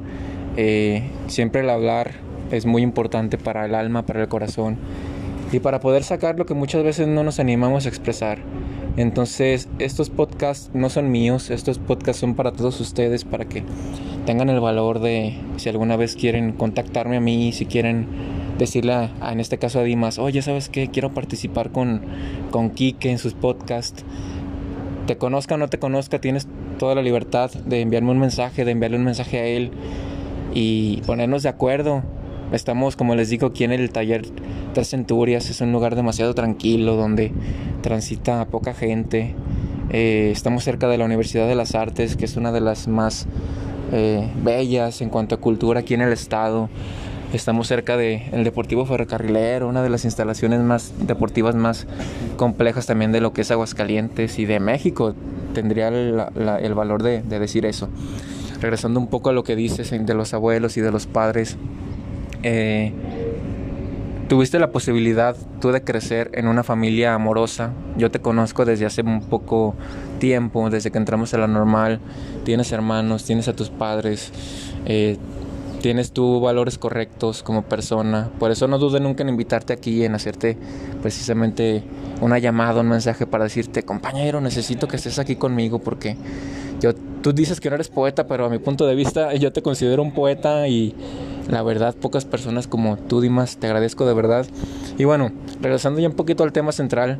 eh, 0.57 1.03
siempre 1.27 1.61
el 1.61 1.69
hablar 1.69 2.11
es 2.51 2.65
muy 2.65 2.81
importante 2.81 3.37
para 3.37 3.65
el 3.65 3.75
alma, 3.75 4.05
para 4.05 4.21
el 4.21 4.27
corazón 4.27 4.77
y 5.51 5.59
para 5.59 5.79
poder 5.79 6.03
sacar 6.03 6.37
lo 6.37 6.45
que 6.45 6.53
muchas 6.53 6.83
veces 6.83 7.07
no 7.07 7.23
nos 7.23 7.39
animamos 7.39 7.85
a 7.85 7.89
expresar. 7.89 8.39
Entonces, 8.97 9.69
estos 9.79 10.09
podcasts 10.09 10.71
no 10.73 10.89
son 10.89 11.09
míos, 11.11 11.49
estos 11.49 11.79
podcasts 11.79 12.19
son 12.19 12.35
para 12.35 12.51
todos 12.51 12.79
ustedes, 12.81 13.23
para 13.23 13.45
que 13.45 13.63
tengan 14.25 14.49
el 14.49 14.59
valor 14.59 14.99
de, 14.99 15.37
si 15.57 15.69
alguna 15.69 15.95
vez 15.95 16.15
quieren 16.15 16.51
contactarme 16.51 17.17
a 17.17 17.21
mí, 17.21 17.51
si 17.53 17.65
quieren 17.65 18.07
decirle, 18.57 19.09
en 19.21 19.39
este 19.39 19.57
caso 19.57 19.79
a 19.79 19.83
Dimas, 19.83 20.19
oye, 20.19 20.41
¿sabes 20.41 20.69
qué? 20.69 20.89
Quiero 20.89 21.13
participar 21.13 21.71
con, 21.71 22.01
con 22.51 22.71
Kike 22.71 23.09
en 23.09 23.17
sus 23.19 23.33
podcasts. 23.33 24.03
Te 25.07 25.17
conozca 25.17 25.55
o 25.55 25.57
no 25.57 25.69
te 25.69 25.79
conozca, 25.79 26.19
tienes 26.19 26.47
toda 26.77 26.93
la 26.93 27.01
libertad 27.01 27.51
de 27.51 27.81
enviarme 27.81 28.11
un 28.11 28.19
mensaje, 28.19 28.65
de 28.65 28.71
enviarle 28.71 28.97
un 28.97 29.05
mensaje 29.05 29.39
a 29.39 29.45
él 29.45 29.71
y 30.53 31.01
ponernos 31.05 31.43
de 31.43 31.49
acuerdo. 31.49 32.03
Estamos, 32.51 32.95
como 32.95 33.15
les 33.15 33.29
digo, 33.29 33.47
aquí 33.47 33.63
en 33.63 33.71
el 33.71 33.91
taller 33.91 34.25
Tres 34.73 34.89
Centurias. 34.89 35.49
Es 35.49 35.61
un 35.61 35.71
lugar 35.71 35.95
demasiado 35.95 36.33
tranquilo 36.33 36.95
donde 36.95 37.31
transita 37.81 38.45
poca 38.45 38.73
gente. 38.73 39.35
Eh, 39.91 40.29
estamos 40.31 40.63
cerca 40.63 40.87
de 40.87 40.97
la 40.97 41.05
Universidad 41.05 41.47
de 41.47 41.55
las 41.55 41.75
Artes, 41.75 42.15
que 42.15 42.25
es 42.25 42.37
una 42.37 42.51
de 42.51 42.61
las 42.61 42.87
más 42.87 43.27
eh, 43.91 44.27
bellas 44.43 45.01
en 45.01 45.09
cuanto 45.09 45.35
a 45.35 45.37
cultura 45.39 45.81
aquí 45.81 45.93
en 45.93 46.01
el 46.01 46.13
estado. 46.13 46.69
Estamos 47.33 47.67
cerca 47.67 47.95
del 47.95 48.43
Deportivo 48.43 48.87
Ferrocarrilero, 48.87 49.67
una 49.67 49.83
de 49.83 49.89
las 49.89 50.03
instalaciones 50.03 50.61
más 50.61 50.93
deportivas 51.05 51.53
más 51.53 51.85
complejas 52.37 52.87
también 52.87 53.11
de 53.11 53.21
lo 53.21 53.33
que 53.33 53.41
es 53.41 53.51
Aguascalientes 53.51 54.39
y 54.39 54.45
de 54.45 54.59
México. 54.59 55.13
Tendría 55.53 55.89
el 55.89 56.73
valor 56.73 57.03
de 57.03 57.21
decir 57.21 57.67
eso 57.67 57.89
regresando 58.61 58.99
un 58.99 59.07
poco 59.07 59.29
a 59.29 59.33
lo 59.33 59.43
que 59.43 59.55
dices 59.55 59.91
de 59.91 60.13
los 60.13 60.33
abuelos 60.33 60.77
y 60.77 60.81
de 60.81 60.91
los 60.91 61.07
padres, 61.07 61.57
eh, 62.43 62.93
tuviste 64.27 64.59
la 64.59 64.71
posibilidad 64.71 65.35
tú 65.59 65.71
de 65.71 65.83
crecer 65.83 66.29
en 66.33 66.47
una 66.47 66.63
familia 66.63 67.15
amorosa. 67.15 67.71
Yo 67.97 68.11
te 68.11 68.19
conozco 68.19 68.63
desde 68.63 68.85
hace 68.85 69.01
un 69.01 69.21
poco 69.21 69.75
tiempo, 70.19 70.69
desde 70.69 70.91
que 70.91 70.97
entramos 70.97 71.33
a 71.33 71.37
la 71.39 71.47
normal. 71.47 71.99
Tienes 72.45 72.71
hermanos, 72.71 73.25
tienes 73.25 73.47
a 73.47 73.55
tus 73.55 73.69
padres, 73.69 74.31
eh, 74.85 75.17
tienes 75.81 76.11
tú 76.11 76.39
valores 76.39 76.77
correctos 76.77 77.41
como 77.41 77.63
persona. 77.63 78.29
Por 78.39 78.51
eso 78.51 78.67
no 78.67 78.77
dude 78.77 78.99
nunca 78.99 79.23
en 79.23 79.29
invitarte 79.29 79.73
aquí, 79.73 80.05
en 80.05 80.13
hacerte 80.13 80.57
precisamente 81.01 81.83
una 82.21 82.37
llamada, 82.37 82.81
un 82.81 82.89
mensaje 82.89 83.25
para 83.25 83.45
decirte, 83.45 83.83
compañero, 83.83 84.41
necesito 84.41 84.87
que 84.87 84.97
estés 84.97 85.17
aquí 85.19 85.35
conmigo 85.37 85.79
porque 85.79 86.17
yo 86.81 86.93
tú 87.21 87.33
dices 87.33 87.59
que 87.59 87.69
no 87.69 87.75
eres 87.75 87.89
poeta, 87.89 88.27
pero 88.27 88.45
a 88.45 88.49
mi 88.49 88.59
punto 88.59 88.87
de 88.87 88.95
vista 88.95 89.33
yo 89.35 89.51
te 89.51 89.61
considero 89.61 90.01
un 90.01 90.13
poeta 90.13 90.67
y 90.67 90.95
la 91.49 91.61
verdad 91.63 91.95
pocas 91.95 92.25
personas 92.25 92.67
como 92.67 92.97
tú, 92.97 93.21
Dimas, 93.21 93.57
te 93.57 93.67
agradezco 93.67 94.05
de 94.05 94.13
verdad. 94.13 94.45
Y 94.97 95.03
bueno, 95.03 95.31
regresando 95.61 95.99
ya 95.99 96.07
un 96.07 96.15
poquito 96.15 96.43
al 96.43 96.51
tema 96.51 96.71
central 96.71 97.19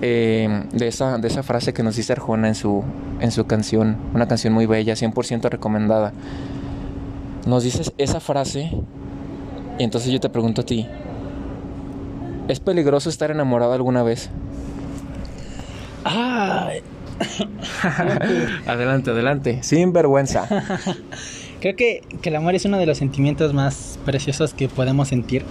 eh, 0.00 0.64
de, 0.72 0.88
esa, 0.88 1.18
de 1.18 1.28
esa 1.28 1.42
frase 1.42 1.72
que 1.72 1.82
nos 1.82 1.96
dice 1.96 2.12
Arjona 2.12 2.48
en 2.48 2.54
su, 2.54 2.84
en 3.20 3.30
su 3.30 3.46
canción, 3.46 3.96
una 4.14 4.28
canción 4.28 4.52
muy 4.52 4.66
bella, 4.66 4.94
100% 4.94 5.48
recomendada. 5.50 6.12
Nos 7.46 7.64
dices 7.64 7.92
esa 7.98 8.20
frase 8.20 8.70
y 9.78 9.84
entonces 9.84 10.12
yo 10.12 10.20
te 10.20 10.28
pregunto 10.28 10.62
a 10.62 10.64
ti, 10.64 10.86
¿es 12.48 12.60
peligroso 12.60 13.08
estar 13.08 13.30
enamorado 13.30 13.72
alguna 13.72 14.02
vez? 14.02 14.30
Ah, 16.04 16.70
adelante, 18.66 19.10
adelante, 19.10 19.62
sin 19.62 19.92
vergüenza. 19.92 20.48
Creo 21.60 21.74
que, 21.74 22.02
el 22.22 22.36
amor 22.36 22.54
es 22.54 22.64
uno 22.64 22.78
de 22.78 22.86
los 22.86 22.98
sentimientos 22.98 23.52
más 23.52 23.98
preciosos 24.04 24.54
que 24.54 24.68
podemos 24.68 25.08
sentir. 25.08 25.44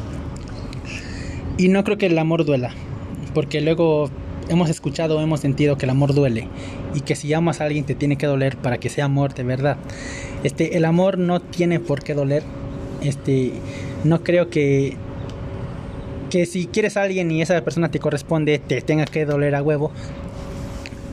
Y 1.58 1.68
no 1.68 1.84
creo 1.84 1.98
que 1.98 2.06
el 2.06 2.18
amor 2.18 2.46
duela, 2.46 2.72
porque 3.34 3.62
luego 3.62 4.10
hemos 4.48 4.70
escuchado, 4.70 5.20
hemos 5.22 5.42
sentido 5.42 5.78
que 5.78 5.86
el 5.86 5.90
amor 5.90 6.14
duele 6.14 6.48
y 6.94 7.02
que 7.02 7.16
si 7.16 7.34
amas 7.34 7.60
a 7.60 7.66
alguien 7.66 7.84
te 7.84 7.96
tiene 7.96 8.18
que 8.18 8.28
doler 8.28 8.58
para 8.58 8.78
que 8.78 8.90
sea 8.90 9.06
amor 9.06 9.34
de 9.34 9.44
verdad. 9.44 9.78
Este, 10.44 10.78
el 10.78 10.86
amor 10.86 11.18
no 11.18 11.42
tiene 11.42 11.80
por 11.80 12.04
qué 12.04 12.14
doler. 12.14 12.44
Este, 13.02 13.54
no 14.04 14.24
creo 14.24 14.50
que 14.50 14.96
que 16.30 16.46
si 16.46 16.68
quieres 16.68 16.98
a 16.98 17.04
alguien 17.04 17.32
y 17.32 17.42
esa 17.42 17.62
persona 17.62 17.90
te 17.90 18.00
corresponde 18.00 18.60
te 18.60 18.82
tenga 18.82 19.06
que 19.06 19.26
doler 19.26 19.56
a 19.56 19.62
huevo. 19.62 19.92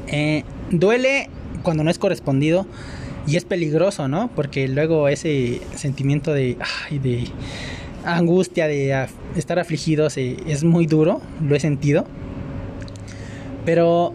Eh, 0.09 0.45
duele 0.71 1.29
cuando 1.63 1.85
no 1.85 1.91
es 1.91 1.99
correspondido 1.99 2.67
y 3.27 3.37
es 3.37 3.45
peligroso, 3.45 4.09
¿no? 4.09 4.31
Porque 4.35 4.69
luego 4.69 5.09
ese 5.09 5.61
sentimiento 5.75 6.33
de, 6.33 6.57
de 6.91 7.29
angustia, 8.05 8.67
de 8.67 9.07
estar 9.37 9.59
afligido, 9.59 10.07
es 10.07 10.65
muy 10.65 10.87
duro, 10.87 11.21
lo 11.43 11.57
he 11.57 11.61
sentido. 11.61 12.07
Pero 13.65 14.13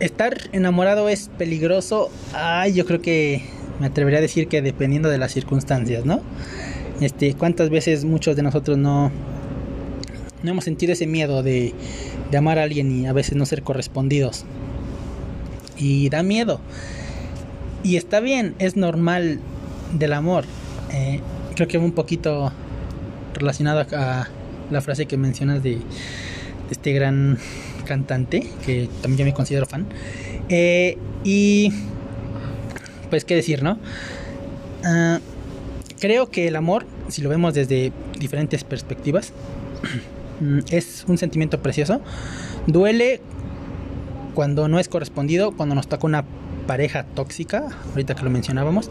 estar 0.00 0.36
enamorado 0.52 1.08
es 1.08 1.30
peligroso. 1.38 2.10
Ay, 2.34 2.74
yo 2.74 2.84
creo 2.84 3.00
que 3.00 3.42
me 3.80 3.86
atrevería 3.86 4.18
a 4.18 4.22
decir 4.22 4.46
que 4.48 4.60
dependiendo 4.60 5.08
de 5.08 5.18
las 5.18 5.32
circunstancias, 5.32 6.04
¿no? 6.04 6.20
Este, 7.00 7.34
cuántas 7.34 7.70
veces 7.70 8.04
muchos 8.04 8.36
de 8.36 8.42
nosotros 8.42 8.78
no 8.78 9.10
no 10.44 10.50
hemos 10.50 10.64
sentido 10.64 10.92
ese 10.92 11.06
miedo 11.06 11.42
de, 11.42 11.72
de 12.30 12.36
amar 12.36 12.58
a 12.58 12.62
alguien 12.62 12.90
y 12.90 13.06
a 13.06 13.12
veces 13.12 13.36
no 13.36 13.46
ser 13.46 13.62
correspondidos. 13.62 14.44
Y 15.76 16.08
da 16.08 16.22
miedo. 16.22 16.60
Y 17.82 17.96
está 17.96 18.20
bien, 18.20 18.54
es 18.58 18.76
normal 18.76 19.40
del 19.92 20.12
amor. 20.12 20.44
Eh, 20.92 21.20
creo 21.54 21.68
que 21.68 21.78
un 21.78 21.92
poquito 21.92 22.52
relacionado 23.34 23.84
a 23.96 24.28
la 24.70 24.80
frase 24.80 25.06
que 25.06 25.16
mencionas 25.16 25.62
de, 25.62 25.78
este 26.70 26.92
gran 26.92 27.38
cantante, 27.84 28.48
que 28.64 28.88
también 29.02 29.18
yo 29.18 29.24
me 29.24 29.34
considero 29.34 29.66
fan. 29.66 29.86
Eh, 30.48 30.98
y 31.22 31.72
pues 33.10 33.24
qué 33.24 33.34
decir, 33.34 33.62
¿no? 33.62 33.78
Ah, 34.84 35.20
creo 36.00 36.30
que 36.30 36.48
el 36.48 36.56
amor, 36.56 36.86
si 37.08 37.22
lo 37.22 37.28
vemos 37.28 37.54
desde 37.54 37.92
diferentes 38.18 38.64
perspectivas, 38.64 39.32
es 40.70 41.04
un 41.08 41.18
sentimiento 41.18 41.60
precioso. 41.60 42.00
Duele 42.66 43.20
cuando 44.34 44.68
no 44.68 44.78
es 44.78 44.88
correspondido, 44.88 45.52
cuando 45.52 45.74
nos 45.74 45.86
toca 45.86 46.06
una 46.06 46.24
pareja 46.66 47.04
tóxica, 47.04 47.68
ahorita 47.90 48.14
que 48.14 48.24
lo 48.24 48.30
mencionábamos. 48.30 48.90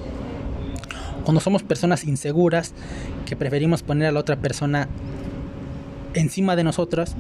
Cuando 1.24 1.42
somos 1.42 1.64
personas 1.64 2.04
inseguras, 2.06 2.74
que 3.26 3.36
preferimos 3.36 3.84
poner 3.84 4.08
a 4.08 4.12
la 4.12 4.20
otra 4.20 4.38
persona 4.38 4.88
encima 6.14 6.56
de 6.56 6.64
nosotros, 6.64 7.16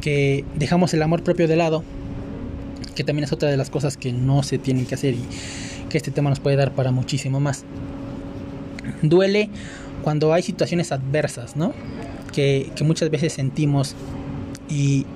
que 0.00 0.44
dejamos 0.56 0.94
el 0.94 1.02
amor 1.02 1.22
propio 1.22 1.48
de 1.48 1.56
lado, 1.56 1.84
que 2.94 3.04
también 3.04 3.24
es 3.24 3.32
otra 3.32 3.48
de 3.48 3.56
las 3.56 3.70
cosas 3.70 3.96
que 3.96 4.12
no 4.12 4.42
se 4.42 4.58
tienen 4.58 4.86
que 4.86 4.94
hacer 4.94 5.14
y 5.14 5.24
que 5.88 5.98
este 5.98 6.10
tema 6.10 6.30
nos 6.30 6.40
puede 6.40 6.56
dar 6.56 6.72
para 6.72 6.90
muchísimo 6.90 7.40
más. 7.40 7.64
Duele 9.02 9.50
cuando 10.02 10.32
hay 10.32 10.42
situaciones 10.42 10.92
adversas, 10.92 11.56
¿no? 11.56 11.74
Que, 12.28 12.70
muchas 12.84 13.10
veces 13.10 13.32
sentimos 13.32 13.94
y, 14.68 15.06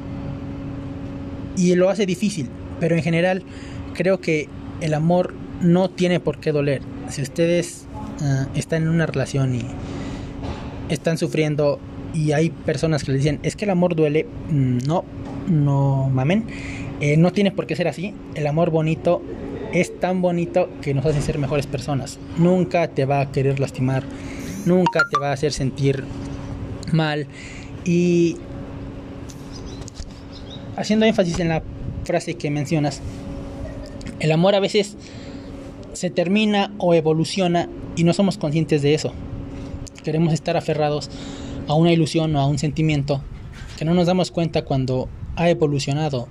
y 1.57 1.75
lo 1.75 1.89
hace 1.89 2.07
difícil, 2.07 2.49
pero 2.81 2.97
en 2.97 3.03
general 3.03 3.43
creo 3.95 4.21
que 4.21 4.49
el 4.81 4.95
amor 4.95 5.35
no 5.61 5.91
tiene 5.91 6.21
por 6.21 6.39
qué 6.39 6.53
doler. 6.53 6.83
Si 7.09 7.23
ustedes 7.23 7.87
ah, 8.21 8.49
están 8.55 8.83
en 8.83 8.89
una 8.89 9.07
relación 9.07 9.55
y 9.55 9.63
están 10.89 11.19
sufriendo 11.19 11.79
y 12.15 12.33
hay 12.33 12.51
personas 12.51 13.05
que 13.05 13.13
le 13.13 13.19
dicen, 13.19 13.41
es 13.43 13.57
que 13.57 13.65
el 13.65 13.71
amor 13.71 13.95
duele, 13.95 14.27
mm, 14.51 14.79
no, 14.87 15.05
no 15.49 16.11
mamen, 16.13 16.47
eh, 17.01 17.17
no 17.17 17.33
tiene 17.33 17.51
por 17.51 17.67
qué 17.67 17.77
ser 17.77 17.89
así. 17.89 18.15
El 18.35 18.47
amor 18.47 18.71
bonito 18.71 19.23
es 19.73 19.99
tan 19.99 20.21
bonito 20.21 20.69
que 20.83 20.95
nos 20.95 21.07
hace 21.07 21.23
ser 21.23 21.39
mejores 21.39 21.67
personas. 21.67 22.19
Nunca 22.39 22.89
te 22.89 23.05
va 23.05 23.21
a 23.21 23.33
querer 23.33 23.59
lastimar, 23.61 24.03
nunca 24.67 25.01
te 25.11 25.19
va 25.19 25.31
a 25.31 25.33
hacer 25.33 25.53
sentir 25.53 26.05
mal. 26.93 27.27
Y 27.85 28.37
haciendo 30.77 31.07
énfasis 31.07 31.39
en 31.41 31.49
la 31.49 31.63
frase 32.05 32.35
que 32.35 32.51
mencionas, 32.51 33.01
el 34.21 34.33
amor 34.33 34.55
a 34.55 34.61
veces 34.61 34.97
se 35.93 36.11
termina 36.11 36.73
o 36.79 36.95
evoluciona 36.95 37.69
y 37.97 38.05
no 38.05 38.13
somos 38.13 38.39
conscientes 38.39 38.83
de 38.83 38.95
eso. 38.95 39.13
Queremos 40.05 40.33
estar 40.33 40.57
aferrados 40.57 41.11
a 41.69 41.75
una 41.75 41.93
ilusión 41.93 42.35
o 42.37 42.41
a 42.41 42.47
un 42.47 42.59
sentimiento 42.59 43.23
que 43.77 43.85
no 43.85 43.95
nos 43.95 44.07
damos 44.07 44.31
cuenta 44.31 44.65
cuando 44.65 45.09
ha 45.37 45.49
evolucionado. 45.49 46.29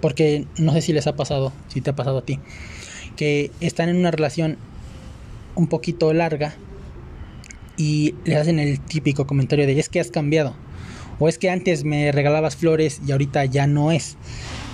Porque 0.00 0.46
no 0.58 0.72
sé 0.72 0.82
si 0.82 0.92
les 0.92 1.06
ha 1.06 1.14
pasado, 1.14 1.52
si 1.68 1.80
te 1.80 1.90
ha 1.90 1.96
pasado 1.96 2.18
a 2.18 2.22
ti, 2.22 2.40
que 3.16 3.50
están 3.60 3.88
en 3.88 3.96
una 3.96 4.10
relación 4.10 4.56
un 5.54 5.68
poquito 5.68 6.12
larga 6.12 6.54
y 7.76 8.14
les 8.24 8.38
hacen 8.38 8.58
el 8.58 8.80
típico 8.80 9.26
comentario 9.26 9.66
de 9.66 9.78
es 9.78 9.88
que 9.88 10.00
has 10.00 10.10
cambiado 10.10 10.54
o 11.18 11.28
es 11.28 11.38
que 11.38 11.50
antes 11.50 11.84
me 11.84 12.10
regalabas 12.12 12.56
flores 12.56 13.00
y 13.06 13.12
ahorita 13.12 13.44
ya 13.44 13.66
no 13.66 13.92
es. 13.92 14.16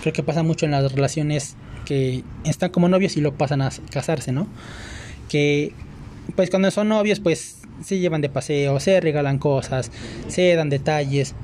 Creo 0.01 0.13
que 0.13 0.23
pasa 0.23 0.43
mucho 0.43 0.65
en 0.65 0.73
las 0.73 0.93
relaciones 0.93 1.57
que 1.85 2.25
están 2.45 2.71
como 2.71 2.89
novios 2.89 3.17
y 3.17 3.21
luego 3.21 3.37
pasan 3.37 3.63
a 3.63 3.71
casarse, 3.91 4.33
¿no? 4.33 4.47
Que 5.29 5.73
pues 6.37 6.51
cuando 6.51 6.71
son 6.71 6.89
novios 6.89 7.21
pues 7.21 7.59
se 7.85 7.99
llevan 7.99 8.21
de 8.21 8.29
paseo, 8.29 8.81
se 8.81 9.01
regalan 9.01 9.39
cosas, 9.39 9.91
se 10.29 10.55
dan 10.55 10.71
detalles 10.71 11.35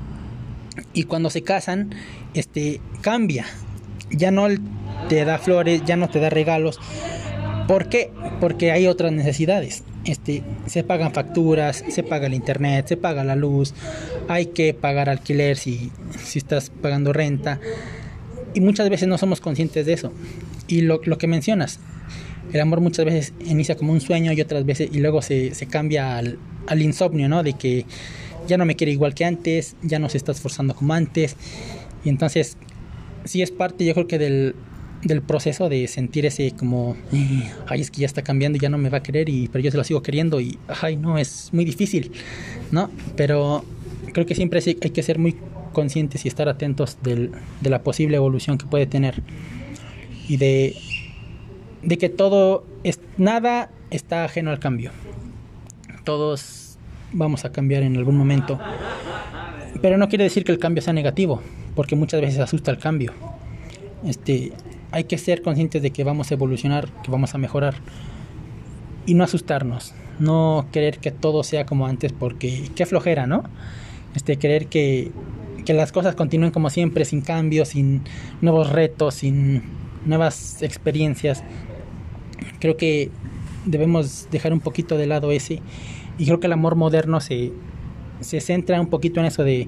y 0.93 1.03
cuando 1.03 1.29
se 1.29 1.43
casan 1.43 1.93
este 2.33 2.81
cambia. 3.01 3.45
Ya 4.09 4.31
no 4.31 4.47
te 5.09 5.25
da 5.25 5.37
flores, 5.37 5.83
ya 5.85 5.97
no 5.97 6.09
te 6.09 6.19
da 6.19 6.29
regalos. 6.29 6.79
¿Por 7.67 7.89
qué? 7.89 8.11
Porque 8.39 8.71
hay 8.71 8.87
otras 8.87 9.11
necesidades 9.11 9.83
este, 10.05 10.43
se 10.67 10.83
pagan 10.83 11.13
facturas, 11.13 11.83
se 11.89 12.03
paga 12.03 12.27
el 12.27 12.33
internet, 12.33 12.87
se 12.87 12.97
paga 12.97 13.23
la 13.23 13.35
luz, 13.35 13.73
hay 14.27 14.47
que 14.47 14.73
pagar 14.73 15.09
alquiler 15.09 15.57
si, 15.57 15.91
si 16.23 16.39
estás 16.39 16.69
pagando 16.69 17.11
renta. 17.11 17.59
Y 18.53 18.61
muchas 18.61 18.89
veces 18.89 19.07
no 19.07 19.17
somos 19.17 19.41
conscientes 19.41 19.85
de 19.85 19.93
eso. 19.93 20.13
Y 20.67 20.81
lo, 20.81 21.01
lo 21.03 21.17
que 21.17 21.27
mencionas, 21.27 21.79
el 22.53 22.61
amor 22.61 22.79
muchas 22.81 23.05
veces 23.05 23.33
inicia 23.45 23.75
como 23.75 23.91
un 23.91 23.99
sueño 23.99 24.31
y 24.31 24.39
otras 24.39 24.65
veces 24.65 24.89
y 24.93 24.99
luego 24.99 25.21
se, 25.21 25.53
se 25.53 25.65
cambia 25.65 26.17
al, 26.17 26.37
al, 26.67 26.81
insomnio, 26.81 27.27
¿no? 27.27 27.43
De 27.43 27.53
que 27.53 27.85
ya 28.47 28.57
no 28.57 28.65
me 28.65 28.75
quiere 28.75 28.93
igual 28.93 29.15
que 29.15 29.25
antes, 29.25 29.75
ya 29.81 29.99
no 29.99 30.07
se 30.09 30.17
está 30.17 30.31
esforzando 30.31 30.75
como 30.75 30.93
antes. 30.93 31.35
Y 32.03 32.09
entonces, 32.09 32.57
sí 33.25 33.41
es 33.41 33.49
parte 33.51 33.85
yo 33.85 33.93
creo 33.95 34.07
que 34.07 34.19
del, 34.19 34.55
del 35.05 35.21
proceso 35.21 35.69
de 35.69 35.87
sentir 35.87 36.25
ese 36.25 36.51
como, 36.51 36.97
ay, 37.67 37.81
es 37.81 37.91
que 37.91 38.01
ya 38.01 38.07
está 38.07 38.23
cambiando 38.23 38.57
y 38.57 38.59
ya 38.59 38.69
no 38.69 38.77
me 38.77 38.89
va 38.89 38.97
a 38.97 39.03
querer, 39.03 39.29
y, 39.29 39.47
pero 39.47 39.63
yo 39.63 39.71
se 39.71 39.77
lo 39.77 39.83
sigo 39.83 40.01
queriendo 40.01 40.41
y, 40.41 40.57
ay, 40.81 40.97
no, 40.97 41.17
es 41.17 41.49
muy 41.53 41.63
difícil, 41.63 42.11
¿no? 42.71 42.89
Pero 43.15 43.63
creo 44.11 44.25
que 44.25 44.35
siempre 44.35 44.61
hay 44.65 44.89
que 44.89 45.03
ser 45.03 45.19
muy 45.19 45.35
conscientes 45.73 46.25
y 46.25 46.27
estar 46.27 46.49
atentos 46.49 46.97
del, 47.03 47.31
de 47.61 47.69
la 47.69 47.83
posible 47.83 48.17
evolución 48.17 48.57
que 48.57 48.65
puede 48.65 48.87
tener 48.87 49.21
y 50.27 50.37
de, 50.37 50.75
de 51.83 51.97
que 51.97 52.09
todo, 52.09 52.65
es, 52.83 52.99
nada 53.17 53.69
está 53.91 54.25
ajeno 54.25 54.49
al 54.49 54.59
cambio. 54.59 54.91
Todos 56.03 56.77
vamos 57.11 57.45
a 57.45 57.51
cambiar 57.51 57.83
en 57.83 57.95
algún 57.95 58.17
momento. 58.17 58.59
Pero 59.81 59.97
no 59.97 60.09
quiere 60.09 60.23
decir 60.23 60.43
que 60.43 60.51
el 60.51 60.57
cambio 60.57 60.81
sea 60.81 60.93
negativo, 60.93 61.41
porque 61.75 61.95
muchas 61.95 62.21
veces 62.21 62.39
asusta 62.39 62.71
el 62.71 62.79
cambio. 62.79 63.13
Este, 64.03 64.53
hay 64.95 65.03
que 65.03 65.17
ser 65.17 65.41
conscientes 65.41 65.81
de 65.81 65.91
que 65.91 66.05
vamos 66.05 66.31
a 66.31 66.35
evolucionar, 66.35 66.87
que 67.03 67.11
vamos 67.11 67.35
a 67.35 67.37
mejorar 67.37 67.75
y 69.05 69.13
no 69.13 69.25
asustarnos, 69.25 69.93
no 70.19 70.67
querer 70.71 70.99
que 70.99 71.11
todo 71.11 71.43
sea 71.43 71.65
como 71.65 71.85
antes 71.85 72.13
porque 72.13 72.69
qué 72.77 72.85
flojera, 72.85 73.27
¿no? 73.27 73.43
Este, 74.15 74.37
querer 74.37 74.67
que, 74.67 75.11
que 75.65 75.73
las 75.73 75.91
cosas 75.91 76.15
continúen 76.15 76.51
como 76.51 76.69
siempre, 76.69 77.03
sin 77.03 77.19
cambios, 77.19 77.67
sin 77.67 78.03
nuevos 78.39 78.69
retos, 78.69 79.15
sin 79.15 79.63
nuevas 80.05 80.61
experiencias. 80.61 81.43
Creo 82.59 82.77
que 82.77 83.11
debemos 83.65 84.29
dejar 84.31 84.53
un 84.53 84.61
poquito 84.61 84.97
de 84.97 85.07
lado 85.07 85.33
ese 85.33 85.61
y 86.17 86.25
creo 86.25 86.39
que 86.39 86.47
el 86.47 86.53
amor 86.53 86.77
moderno 86.77 87.19
se, 87.19 87.51
se 88.21 88.39
centra 88.39 88.79
un 88.79 88.87
poquito 88.87 89.19
en 89.19 89.25
eso 89.25 89.43
de 89.43 89.67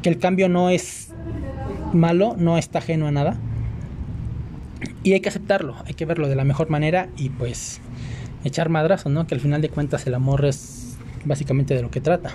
que 0.00 0.08
el 0.08 0.16
cambio 0.16 0.48
no 0.48 0.70
es 0.70 1.12
malo, 1.92 2.34
no 2.38 2.56
está 2.56 2.78
ajeno 2.78 3.06
a 3.06 3.10
nada. 3.10 3.38
Y 5.02 5.12
hay 5.12 5.20
que 5.20 5.28
aceptarlo, 5.28 5.76
hay 5.86 5.94
que 5.94 6.04
verlo 6.06 6.28
de 6.28 6.36
la 6.36 6.44
mejor 6.44 6.70
manera 6.70 7.08
y 7.16 7.30
pues 7.30 7.80
echar 8.44 8.68
madrazo, 8.68 9.08
¿no? 9.08 9.26
Que 9.26 9.34
al 9.34 9.40
final 9.40 9.62
de 9.62 9.68
cuentas 9.68 10.06
el 10.06 10.14
amor 10.14 10.44
es 10.44 10.96
básicamente 11.24 11.74
de 11.74 11.82
lo 11.82 11.90
que 11.90 12.00
trata. 12.00 12.30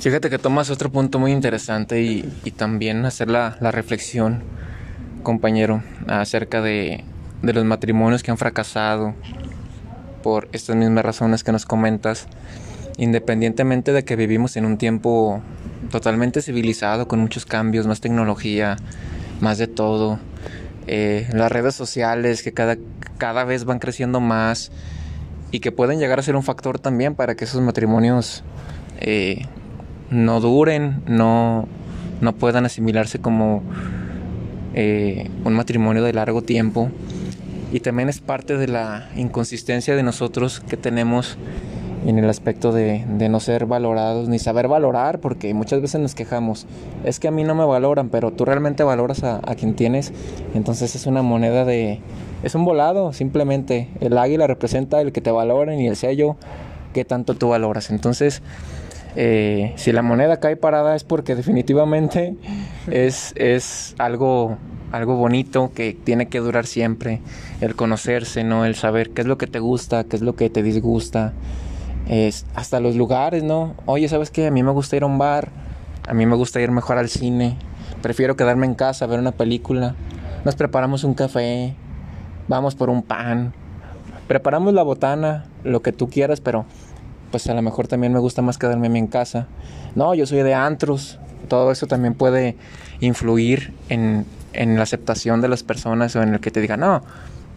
Fíjate 0.00 0.30
que 0.30 0.38
tomas 0.38 0.70
otro 0.70 0.90
punto 0.90 1.18
muy 1.18 1.32
interesante 1.32 2.00
y, 2.02 2.22
también 2.56 3.04
hacer 3.04 3.28
la, 3.28 3.50
reflexión, 3.60 4.42
compañero, 5.22 5.82
acerca 6.08 6.62
de, 6.62 7.04
de 7.42 7.52
los 7.52 7.64
matrimonios 7.66 8.22
que 8.22 8.30
han 8.30 8.38
fracasado 8.38 9.14
por 10.22 10.48
estas 10.52 10.76
mismas 10.76 11.04
razones 11.04 11.44
que 11.44 11.52
nos 11.52 11.66
comentas, 11.66 12.28
independientemente 12.96 13.92
de 13.92 14.04
que 14.04 14.16
vivimos 14.16 14.56
en 14.56 14.64
un 14.64 14.78
tiempo 14.78 15.42
totalmente 15.90 16.40
civilizado, 16.40 17.06
con 17.06 17.20
muchos 17.20 17.44
cambios, 17.44 17.86
más 17.86 18.00
tecnología, 18.00 18.76
más 19.40 19.58
de 19.58 19.66
todo, 19.66 20.18
eh, 20.92 21.28
las 21.32 21.52
redes 21.52 21.76
sociales 21.76 22.42
que 22.42 22.50
cada, 22.50 22.76
cada 23.16 23.44
vez 23.44 23.64
van 23.64 23.78
creciendo 23.78 24.18
más 24.18 24.72
y 25.52 25.60
que 25.60 25.70
pueden 25.70 26.00
llegar 26.00 26.18
a 26.18 26.22
ser 26.22 26.34
un 26.34 26.42
factor 26.42 26.80
también 26.80 27.14
para 27.14 27.36
que 27.36 27.44
esos 27.44 27.62
matrimonios 27.62 28.42
eh, 28.98 29.46
no 30.10 30.40
duren, 30.40 31.04
no, 31.06 31.68
no 32.20 32.32
puedan 32.34 32.66
asimilarse 32.66 33.20
como 33.20 33.62
eh, 34.74 35.30
un 35.44 35.54
matrimonio 35.54 36.02
de 36.02 36.12
largo 36.12 36.42
tiempo. 36.42 36.90
Y 37.70 37.78
también 37.78 38.08
es 38.08 38.18
parte 38.18 38.56
de 38.56 38.66
la 38.66 39.10
inconsistencia 39.14 39.94
de 39.94 40.02
nosotros 40.02 40.58
que 40.58 40.76
tenemos 40.76 41.38
en 42.06 42.18
el 42.18 42.28
aspecto 42.28 42.72
de, 42.72 43.04
no 43.06 43.40
ser 43.40 43.66
valorados 43.66 44.28
ni 44.28 44.38
saber 44.38 44.68
valorar, 44.68 45.20
porque 45.20 45.52
muchas 45.54 45.80
veces 45.80 46.00
nos 46.00 46.14
quejamos, 46.14 46.66
es 47.04 47.20
que 47.20 47.28
a 47.28 47.30
mí 47.30 47.44
no 47.44 47.54
me 47.54 47.64
valoran, 47.64 48.08
pero 48.08 48.30
tú 48.32 48.44
realmente 48.44 48.82
valoras 48.84 49.22
a, 49.24 49.40
a 49.44 49.54
quien 49.54 49.74
tienes, 49.74 50.12
entonces 50.54 50.94
es 50.94 51.06
una 51.06 51.22
moneda 51.22 51.64
de, 51.64 52.00
es 52.42 52.54
un 52.54 52.64
volado, 52.64 53.12
simplemente, 53.12 53.88
el 54.00 54.16
águila 54.16 54.46
representa 54.46 55.00
el 55.00 55.12
que 55.12 55.20
te 55.20 55.30
valoren 55.30 55.80
y 55.80 55.88
el 55.88 55.96
sello 55.96 56.36
que 56.94 57.04
tanto 57.04 57.34
tú 57.34 57.48
valoras, 57.48 57.90
entonces 57.90 58.42
eh, 59.16 59.72
si 59.76 59.90
la 59.90 60.02
moneda 60.02 60.38
cae 60.38 60.56
parada 60.56 60.94
es 60.94 61.04
porque 61.04 61.34
definitivamente 61.34 62.36
es, 62.90 63.32
es 63.36 63.94
algo, 63.98 64.56
algo 64.92 65.16
bonito 65.16 65.72
que 65.74 65.94
tiene 65.94 66.28
que 66.28 66.38
durar 66.38 66.66
siempre. 66.66 67.20
El 67.60 67.74
conocerse, 67.74 68.44
¿no? 68.44 68.64
El 68.64 68.74
saber 68.74 69.10
qué 69.10 69.22
es 69.22 69.26
lo 69.26 69.38
que 69.38 69.46
te 69.46 69.58
gusta, 69.58 70.04
qué 70.04 70.16
es 70.16 70.22
lo 70.22 70.36
que 70.36 70.50
te 70.50 70.62
disgusta. 70.62 71.32
Es 72.10 72.44
hasta 72.56 72.80
los 72.80 72.96
lugares, 72.96 73.44
¿no? 73.44 73.76
Oye, 73.86 74.08
¿sabes 74.08 74.32
qué? 74.32 74.48
A 74.48 74.50
mí 74.50 74.64
me 74.64 74.72
gusta 74.72 74.96
ir 74.96 75.04
a 75.04 75.06
un 75.06 75.16
bar. 75.16 75.50
A 76.08 76.12
mí 76.12 76.26
me 76.26 76.34
gusta 76.34 76.60
ir 76.60 76.72
mejor 76.72 76.98
al 76.98 77.08
cine. 77.08 77.56
Prefiero 78.02 78.34
quedarme 78.34 78.66
en 78.66 78.74
casa, 78.74 79.06
ver 79.06 79.20
una 79.20 79.30
película. 79.30 79.94
Nos 80.44 80.56
preparamos 80.56 81.04
un 81.04 81.14
café. 81.14 81.76
Vamos 82.48 82.74
por 82.74 82.90
un 82.90 83.04
pan. 83.04 83.54
Preparamos 84.26 84.74
la 84.74 84.82
botana, 84.82 85.44
lo 85.62 85.82
que 85.82 85.92
tú 85.92 86.10
quieras, 86.10 86.40
pero 86.40 86.64
pues 87.30 87.46
a 87.46 87.54
lo 87.54 87.62
mejor 87.62 87.86
también 87.86 88.12
me 88.12 88.18
gusta 88.18 88.42
más 88.42 88.58
quedarme 88.58 88.88
en 88.98 89.06
casa. 89.06 89.46
No, 89.94 90.12
yo 90.12 90.26
soy 90.26 90.42
de 90.42 90.54
antros. 90.54 91.20
Todo 91.46 91.70
eso 91.70 91.86
también 91.86 92.14
puede 92.14 92.56
influir 92.98 93.72
en, 93.88 94.26
en 94.52 94.74
la 94.74 94.82
aceptación 94.82 95.40
de 95.42 95.48
las 95.48 95.62
personas 95.62 96.16
o 96.16 96.22
en 96.24 96.34
el 96.34 96.40
que 96.40 96.50
te 96.50 96.60
digan, 96.60 96.80
no, 96.80 97.02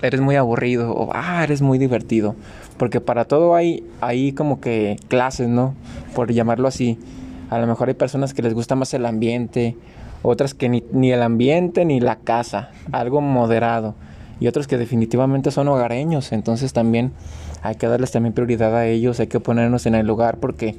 eres 0.03 0.21
muy 0.21 0.35
aburrido 0.35 0.91
o 0.91 1.09
ah, 1.13 1.43
eres 1.43 1.61
muy 1.61 1.79
divertido. 1.79 2.35
Porque 2.77 3.01
para 3.01 3.25
todo 3.25 3.55
hay, 3.55 3.83
hay 4.01 4.33
como 4.33 4.61
que 4.61 4.97
clases, 5.07 5.47
¿no? 5.47 5.73
Por 6.13 6.31
llamarlo 6.31 6.67
así. 6.67 6.99
A 7.49 7.59
lo 7.59 7.67
mejor 7.67 7.87
hay 7.87 7.93
personas 7.95 8.33
que 8.33 8.41
les 8.41 8.53
gusta 8.53 8.75
más 8.75 8.93
el 8.93 9.05
ambiente, 9.05 9.75
otras 10.21 10.53
que 10.53 10.69
ni, 10.69 10.83
ni 10.91 11.11
el 11.11 11.21
ambiente 11.21 11.85
ni 11.85 11.99
la 11.99 12.17
casa, 12.17 12.71
algo 12.91 13.21
moderado. 13.21 13.95
Y 14.39 14.47
otros 14.47 14.67
que 14.67 14.77
definitivamente 14.77 15.51
son 15.51 15.67
hogareños. 15.67 16.31
Entonces 16.31 16.73
también 16.73 17.11
hay 17.61 17.75
que 17.75 17.87
darles 17.87 18.11
también 18.11 18.33
prioridad 18.33 18.75
a 18.75 18.85
ellos, 18.87 19.19
hay 19.19 19.27
que 19.27 19.39
ponernos 19.39 19.85
en 19.85 19.95
el 19.95 20.05
lugar 20.05 20.37
porque 20.37 20.75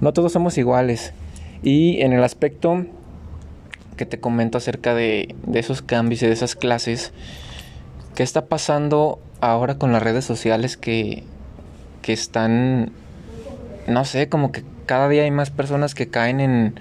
no 0.00 0.12
todos 0.12 0.32
somos 0.32 0.58
iguales. 0.58 1.12
Y 1.62 2.00
en 2.02 2.12
el 2.12 2.22
aspecto 2.22 2.84
que 3.96 4.06
te 4.06 4.20
comento 4.20 4.58
acerca 4.58 4.94
de, 4.94 5.34
esos 5.54 5.82
cambios 5.82 6.22
y 6.22 6.26
de 6.26 6.32
esas 6.32 6.54
clases, 6.54 7.12
¿qué 8.16 8.22
está 8.22 8.46
pasando 8.46 9.20
ahora 9.40 9.76
con 9.76 9.92
las 9.92 10.02
redes 10.02 10.24
sociales 10.24 10.76
que, 10.76 11.22
que 12.02 12.12
están, 12.12 12.90
no 13.86 14.04
sé, 14.04 14.28
como 14.28 14.50
que 14.50 14.64
cada 14.86 15.08
día 15.08 15.22
hay 15.22 15.30
más 15.30 15.50
personas 15.50 15.94
que 15.94 16.08
caen 16.08 16.40
en, 16.40 16.80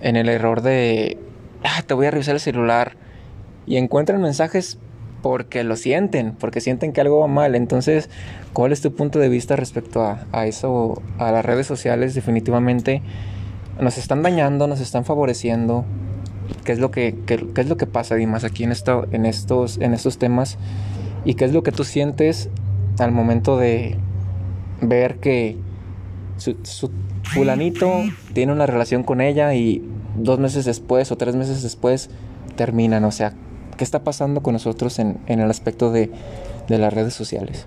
en 0.00 0.16
el 0.16 0.28
error 0.28 0.62
de, 0.62 1.18
ah, 1.62 1.82
te 1.86 1.94
voy 1.94 2.06
a 2.06 2.10
revisar 2.10 2.34
el 2.34 2.40
celular 2.40 2.96
y 3.66 3.76
encuentran 3.76 4.20
mensajes 4.20 4.78
porque 5.22 5.62
lo 5.62 5.76
sienten, 5.76 6.32
porque 6.32 6.60
sienten 6.60 6.92
que 6.92 7.00
algo 7.00 7.20
va 7.20 7.28
mal. 7.28 7.54
Entonces, 7.54 8.08
¿cuál 8.52 8.72
es 8.72 8.80
tu 8.80 8.94
punto 8.94 9.18
de 9.18 9.28
vista 9.28 9.56
respecto 9.56 10.02
a, 10.02 10.46
eso, 10.46 11.00
a 11.18 11.30
las 11.32 11.44
redes 11.44 11.66
sociales? 11.66 12.14
Definitivamente 12.14 13.02
nos 13.78 13.98
están 13.98 14.22
dañando, 14.22 14.66
nos 14.66 14.80
están 14.80 15.04
favoreciendo. 15.04 15.84
¿Qué 16.64 16.72
es 16.72 16.78
lo 16.78 16.90
que, 16.90 17.16
qué, 17.26 17.46
es 17.56 17.68
lo 17.68 17.76
que 17.76 17.86
pasa, 17.86 18.14
Dimas, 18.14 18.44
aquí 18.44 18.64
en, 18.64 18.72
esto, 18.72 19.06
en, 19.12 19.26
estos, 19.26 19.78
en 19.78 19.94
estos 19.94 20.18
temas? 20.18 20.58
¿Y 21.24 21.34
qué 21.34 21.44
es 21.44 21.52
lo 21.52 21.62
que 21.62 21.72
tú 21.72 21.84
sientes 21.84 22.48
al 22.98 23.12
momento 23.12 23.56
de 23.56 23.96
ver 24.80 25.16
que 25.16 25.56
su, 26.36 26.56
su 26.62 26.90
fulanito 27.22 28.02
tiene 28.32 28.52
una 28.52 28.66
relación 28.66 29.02
con 29.02 29.20
ella 29.20 29.54
y 29.54 29.82
dos 30.16 30.38
meses 30.38 30.64
después 30.64 31.10
o 31.12 31.16
tres 31.16 31.36
meses 31.36 31.62
después 31.62 32.10
terminan? 32.56 33.04
O 33.04 33.12
sea, 33.12 33.34
¿Qué 33.76 33.84
está 33.84 34.04
pasando 34.04 34.42
con 34.42 34.52
nosotros 34.52 34.98
en, 34.98 35.18
el 35.26 35.50
aspecto 35.50 35.90
de, 35.90 36.10
las 36.68 36.92
redes 36.92 37.14
sociales? 37.14 37.66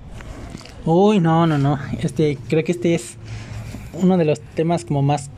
Uy, 0.86 1.20
no, 1.20 1.48
no, 1.48 1.58
no. 1.58 1.80
Este, 2.00 2.38
creo 2.48 2.64
que 2.64 2.72
este 2.72 2.96
es 2.96 3.18
uno 4.02 4.18
de 4.18 4.26
los 4.26 4.40
temas 4.40 4.86
como 4.86 5.02
más 5.02 5.30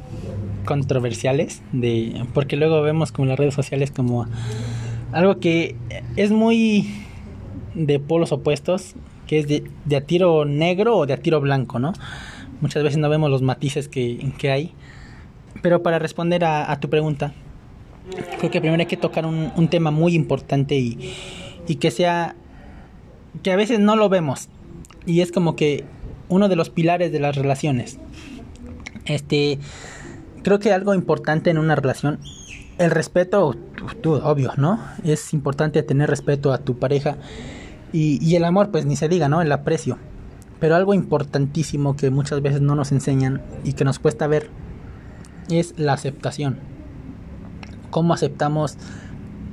controversiales 0.68 1.64
de 1.72 2.24
porque 2.36 2.56
luego 2.56 2.84
vemos 2.84 3.12
como 3.12 3.28
las 3.28 3.40
redes 3.40 3.56
sociales 3.56 3.90
como 3.90 4.28
algo 5.12 5.40
que 5.40 5.76
es 6.16 6.32
muy 6.32 6.88
de 7.74 8.00
polos 8.00 8.32
opuestos 8.32 8.94
que 9.26 9.40
es 9.40 9.48
de, 9.48 9.96
a 9.96 10.02
tiro 10.02 10.46
negro 10.46 10.96
o 10.96 11.06
de 11.08 11.14
a 11.14 11.18
tiro 11.18 11.42
blanco 11.42 11.80
no 11.80 11.94
muchas 12.62 12.84
veces 12.84 13.00
no 13.00 13.10
vemos 13.10 13.32
los 13.32 13.42
matices 13.42 13.88
que, 13.88 14.32
que 14.38 14.50
hay. 14.50 14.74
Pero 15.62 15.84
para 15.84 16.00
responder 16.00 16.44
a 16.44 16.80
tu 16.80 16.90
pregunta 16.90 17.34
creo 18.40 18.52
que 18.52 18.62
primero 18.62 18.80
hay 18.80 18.88
que 18.88 18.98
tocar 18.98 19.26
un, 19.26 19.52
un 19.56 19.68
tema 19.68 19.92
muy 19.92 20.16
importante 20.16 20.76
y, 20.76 21.14
y 21.68 21.76
que 21.76 21.92
sea 21.92 22.36
que 23.44 23.52
a 23.52 23.56
veces 23.56 23.80
no 23.80 23.96
lo 23.96 24.10
vemos. 24.10 24.50
Y 25.06 25.22
es 25.22 25.32
como 25.32 25.56
que 25.56 25.84
uno 26.30 26.50
de 26.50 26.56
los 26.56 26.70
pilares 26.70 27.12
de 27.12 27.20
las 27.20 27.36
relaciones. 27.36 27.98
Este 29.06 29.60
creo 30.48 30.60
que 30.60 30.72
algo 30.72 30.94
importante 30.94 31.50
en 31.50 31.58
una 31.58 31.76
relación 31.76 32.20
el 32.78 32.90
respeto 32.90 33.54
obvio 34.24 34.54
no 34.56 34.80
es 35.04 35.34
importante 35.34 35.84
tener 35.84 36.10
respeto 36.10 36.54
a 36.54 36.60
tu 36.60 36.80
pareja 36.80 37.18
y, 37.92 38.18
y 38.26 38.38
el 38.38 38.46
amor 38.46 38.72
pues 38.72 38.86
ni 38.86 38.96
se 38.96 39.10
diga 39.10 39.28
no 39.28 39.42
el 39.42 39.52
aprecio 39.52 39.98
pero 40.62 40.78
algo 40.78 40.94
importantísimo 40.94 41.98
que 41.98 42.12
muchas 42.12 42.42
veces 42.42 42.62
no 42.62 42.76
nos 42.76 42.94
enseñan 42.94 43.42
y 43.66 43.74
que 43.74 43.84
nos 43.84 44.00
cuesta 44.00 44.26
ver 44.28 44.50
es 45.50 45.74
la 45.78 45.92
aceptación 45.92 46.60
cómo 47.90 48.14
aceptamos 48.14 48.78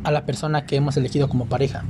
a 0.05 0.13
la 0.13 0.25
persona 0.27 0.65
que 0.65 0.77
hemos 0.77 0.97
elegido 0.97 1.29
como 1.29 1.47
pareja. 1.47 1.83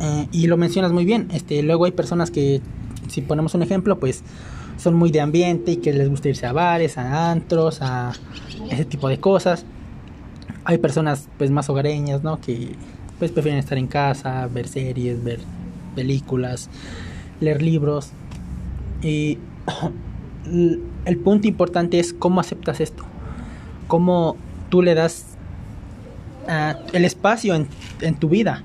Eh, 0.00 0.28
y 0.32 0.46
lo 0.46 0.56
mencionas 0.56 0.92
muy 0.92 1.04
bien. 1.04 1.28
Este, 1.30 1.62
luego 1.62 1.84
hay 1.84 1.92
personas 1.92 2.30
que, 2.30 2.62
si 3.08 3.20
ponemos 3.20 3.54
un 3.54 3.62
ejemplo, 3.62 3.98
pues 3.98 4.24
son 4.78 4.94
muy 4.94 5.10
de 5.10 5.20
ambiente 5.20 5.72
y 5.72 5.76
que 5.76 5.92
les 5.92 6.08
gusta 6.08 6.28
irse 6.28 6.46
a 6.46 6.52
bares, 6.52 6.98
a 6.98 7.30
antros, 7.30 7.80
a 7.82 8.12
ese 8.70 8.84
tipo 8.84 9.08
de 9.08 9.18
cosas. 9.18 9.64
Hay 10.64 10.78
personas 10.78 11.28
pues 11.38 11.50
más 11.50 11.68
hogareñas, 11.68 12.22
¿no? 12.22 12.40
Que 12.40 12.74
pues 13.18 13.30
prefieren 13.30 13.58
estar 13.58 13.78
en 13.78 13.86
casa, 13.86 14.46
ver 14.52 14.68
series, 14.68 15.22
ver 15.22 15.40
películas, 15.94 16.68
leer 17.40 17.62
libros. 17.62 18.10
Y 19.02 19.38
el 21.04 21.18
punto 21.18 21.48
importante 21.48 21.98
es 21.98 22.12
cómo 22.12 22.40
aceptas 22.40 22.80
esto. 22.80 23.04
Cómo 23.88 24.36
tú 24.68 24.82
le 24.82 24.94
das 24.94 25.36
ah, 26.48 26.78
el 26.92 27.04
espacio 27.04 27.54
en, 27.54 28.14
tu 28.16 28.28
vida. 28.28 28.62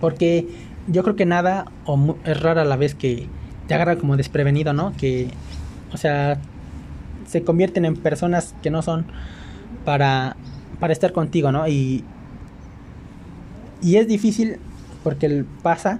Porque 0.00 0.48
yo 0.88 1.02
creo 1.02 1.16
que 1.16 1.26
nada 1.26 1.66
o 1.84 2.16
es 2.24 2.40
rara 2.40 2.64
la 2.64 2.76
vez 2.76 2.94
que 2.94 3.28
te 3.66 3.74
agarra 3.74 3.96
como 3.96 4.16
desprevenido, 4.16 4.72
¿no? 4.72 4.92
Que, 4.96 5.28
o 5.92 5.96
sea, 5.96 6.38
se 7.26 7.42
convierten 7.42 7.84
en 7.84 7.96
personas 7.96 8.54
que 8.62 8.70
no 8.70 8.82
son 8.82 9.06
para, 9.84 10.36
para 10.80 10.92
estar 10.92 11.12
contigo, 11.12 11.52
¿no? 11.52 11.66
Y 11.68 12.04
Y 13.82 13.96
es 13.96 14.06
difícil 14.06 14.58
porque 15.02 15.44
pasa, 15.62 15.98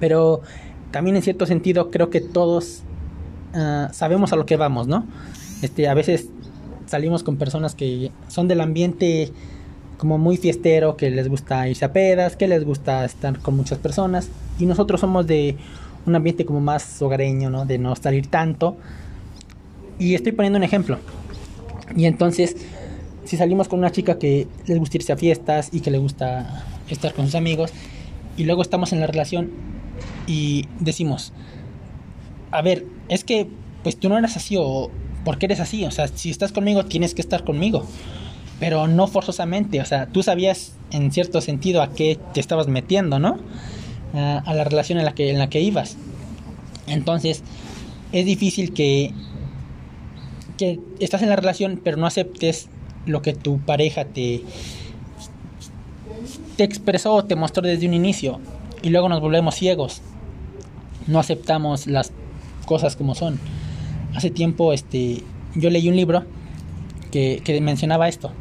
pero 0.00 0.42
también 0.90 1.16
en 1.16 1.22
cierto 1.22 1.46
sentido 1.46 1.90
creo 1.90 2.10
que 2.10 2.20
todos 2.20 2.82
ah, 3.54 3.88
sabemos 3.92 4.32
a 4.32 4.36
lo 4.36 4.44
que 4.46 4.56
vamos, 4.56 4.88
¿no? 4.88 5.06
Este, 5.62 5.88
a 5.88 5.94
veces 5.94 6.28
salimos 6.86 7.22
con 7.22 7.36
personas 7.36 7.74
que 7.74 8.10
son 8.28 8.48
del 8.48 8.60
ambiente 8.60 9.32
como 9.98 10.18
muy 10.18 10.36
fiestero, 10.36 10.96
que 10.96 11.10
les 11.10 11.28
gusta 11.28 11.68
irse 11.68 11.84
a 11.84 11.92
pedas, 11.92 12.36
que 12.36 12.48
les 12.48 12.64
gusta 12.64 13.04
estar 13.04 13.38
con 13.40 13.56
muchas 13.56 13.78
personas. 13.78 14.30
Y 14.58 14.66
nosotros 14.66 15.00
somos 15.00 15.26
de 15.26 15.56
un 16.08 16.16
ambiente 16.16 16.44
como 16.44 16.60
más 16.60 17.00
hogareño, 17.00 17.50
¿no? 17.50 17.64
De 17.64 17.78
no 17.78 17.94
salir 17.96 18.26
tanto. 18.26 18.76
Y 19.98 20.14
estoy 20.14 20.32
poniendo 20.32 20.58
un 20.58 20.64
ejemplo. 20.64 20.98
Y 21.96 22.06
entonces, 22.06 22.56
si 23.24 23.36
salimos 23.36 23.68
con 23.68 23.78
una 23.78 23.90
chica 23.90 24.18
que 24.18 24.46
les 24.66 24.78
gusta 24.78 24.96
irse 24.98 25.12
a 25.12 25.16
fiestas 25.16 25.70
y 25.72 25.80
que 25.80 25.90
le 25.90 25.98
gusta 25.98 26.64
estar 26.88 27.14
con 27.14 27.26
sus 27.26 27.34
amigos, 27.34 27.72
y 28.36 28.44
luego 28.44 28.62
estamos 28.62 28.92
en 28.92 29.00
la 29.00 29.06
relación 29.06 29.50
y 30.26 30.66
decimos, 30.80 31.32
a 32.50 32.62
ver, 32.62 32.86
es 33.08 33.24
que 33.24 33.48
pues 33.82 33.98
tú 33.98 34.08
no 34.08 34.18
eres 34.18 34.36
así 34.36 34.56
o 34.58 34.90
porque 35.24 35.46
eres 35.46 35.60
así, 35.60 35.84
o 35.84 35.90
sea, 35.90 36.08
si 36.08 36.30
estás 36.30 36.52
conmigo 36.52 36.84
tienes 36.84 37.14
que 37.14 37.20
estar 37.20 37.44
conmigo 37.44 37.84
pero 38.60 38.88
no 38.88 39.06
forzosamente, 39.06 39.80
o 39.80 39.84
sea, 39.84 40.06
tú 40.06 40.22
sabías 40.22 40.72
en 40.90 41.12
cierto 41.12 41.40
sentido 41.40 41.82
a 41.82 41.90
qué 41.90 42.18
te 42.34 42.40
estabas 42.40 42.66
metiendo, 42.66 43.18
¿no? 43.18 43.38
A, 44.14 44.54
la 44.54 44.64
relación 44.64 44.98
en 44.98 45.04
la, 45.04 45.14
que, 45.14 45.30
en 45.30 45.38
la 45.38 45.48
que 45.48 45.60
ibas. 45.60 45.96
Entonces, 46.86 47.42
es 48.12 48.24
difícil 48.24 48.72
que, 48.72 49.12
que 50.56 50.80
estás 50.98 51.22
en 51.22 51.28
la 51.28 51.36
relación, 51.36 51.80
pero 51.82 51.96
no 51.96 52.06
aceptes 52.06 52.68
lo 53.06 53.22
que 53.22 53.34
tu 53.34 53.58
pareja 53.58 54.04
te, 54.06 54.42
te 56.56 56.64
expresó 56.64 57.24
te 57.24 57.36
mostró 57.36 57.62
desde 57.62 57.86
un 57.86 57.94
inicio. 57.94 58.40
Y 58.82 58.90
luego 58.90 59.08
nos 59.08 59.20
volvemos 59.20 59.54
ciegos. 59.54 60.00
No 61.06 61.18
aceptamos 61.18 61.86
las 61.86 62.12
cosas 62.64 62.96
como 62.96 63.14
son. 63.14 63.38
Hace 64.14 64.30
tiempo 64.30 64.72
este, 64.72 65.22
yo 65.54 65.70
leí 65.70 65.88
un 65.88 65.96
libro 65.96 66.24
que, 67.10 67.42
que 67.44 67.60
mencionaba 67.60 68.08
esto 68.08 68.32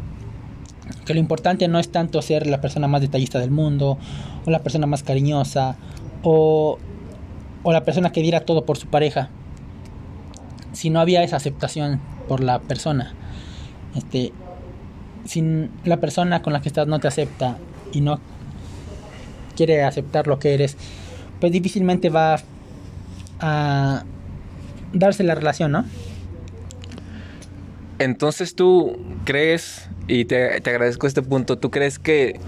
que 1.06 1.14
lo 1.14 1.20
importante 1.20 1.68
no 1.68 1.80
es 1.80 1.90
tanto 1.90 2.22
ser 2.22 2.48
la 2.48 2.62
persona 2.62 2.88
más 2.88 3.02
detallista 3.02 3.40
del 3.40 3.52
mundo, 3.52 3.98
o 4.46 4.50
la 4.52 4.60
persona 4.60 4.88
más 4.88 5.04
cariñosa, 5.04 5.76
o, 6.24 6.78
o 7.64 7.72
la 7.72 7.84
persona 7.84 8.12
que 8.12 8.22
diera 8.22 8.42
todo 8.42 8.66
por 8.66 8.78
su 8.78 8.88
pareja, 8.88 9.30
si 10.74 10.90
no 10.90 11.00
había 11.00 11.24
esa 11.24 11.38
aceptación 11.38 12.00
por 12.28 12.44
la 12.44 12.60
persona. 12.60 13.14
Este, 13.96 14.32
si 15.26 15.70
la 15.84 15.98
persona 15.98 16.42
con 16.42 16.54
la 16.54 16.62
que 16.62 16.70
estás 16.70 16.88
no 16.88 17.00
te 17.00 17.08
acepta 17.08 17.58
y 17.92 18.02
no 18.02 18.20
quiere 19.56 19.84
aceptar 19.84 20.28
lo 20.28 20.40
que 20.40 20.54
eres, 20.54 20.78
pues 21.40 21.52
difícilmente 21.52 22.10
va 22.10 22.40
a 23.40 24.04
darse 24.94 25.24
la 25.24 25.36
relación, 25.36 25.72
¿no? 25.72 25.86
Entonces 28.00 28.56
tú 28.56 28.98
crees, 29.26 29.90
y 30.08 30.26
te, 30.26 30.56
agradezco 30.56 31.08
este 31.08 31.22
punto, 31.22 31.58
¿tú 31.58 31.70
crees 31.70 32.00
que 32.00 32.40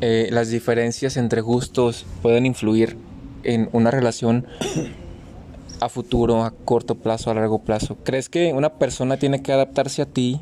eh, 0.00 0.28
las 0.30 0.48
diferencias 0.50 1.16
entre 1.16 1.40
gustos 1.40 2.06
pueden 2.22 2.44
influir 2.46 2.96
en 3.44 3.68
una 3.72 3.90
relación 3.90 4.46
a 5.80 5.88
futuro, 5.88 6.44
a 6.44 6.50
corto 6.50 6.96
plazo, 6.96 7.30
a 7.30 7.34
largo 7.34 7.60
plazo? 7.60 7.96
¿Crees 8.02 8.28
que 8.28 8.52
una 8.52 8.70
persona 8.74 9.16
tiene 9.16 9.42
que 9.42 9.52
adaptarse 9.52 10.02
a 10.02 10.06
ti 10.06 10.40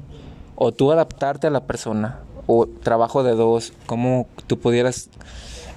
o 0.57 0.72
tú 0.72 0.93
adaptarte 0.93 1.47
a 1.47 1.51
la 1.51 1.64
persona? 1.64 2.20
¿O 2.47 2.66
trabajo 2.66 3.22
de 3.22 3.32
dos? 3.32 3.72
¿Cómo 3.86 4.26
tú 4.47 4.59
pudieras 4.59 5.11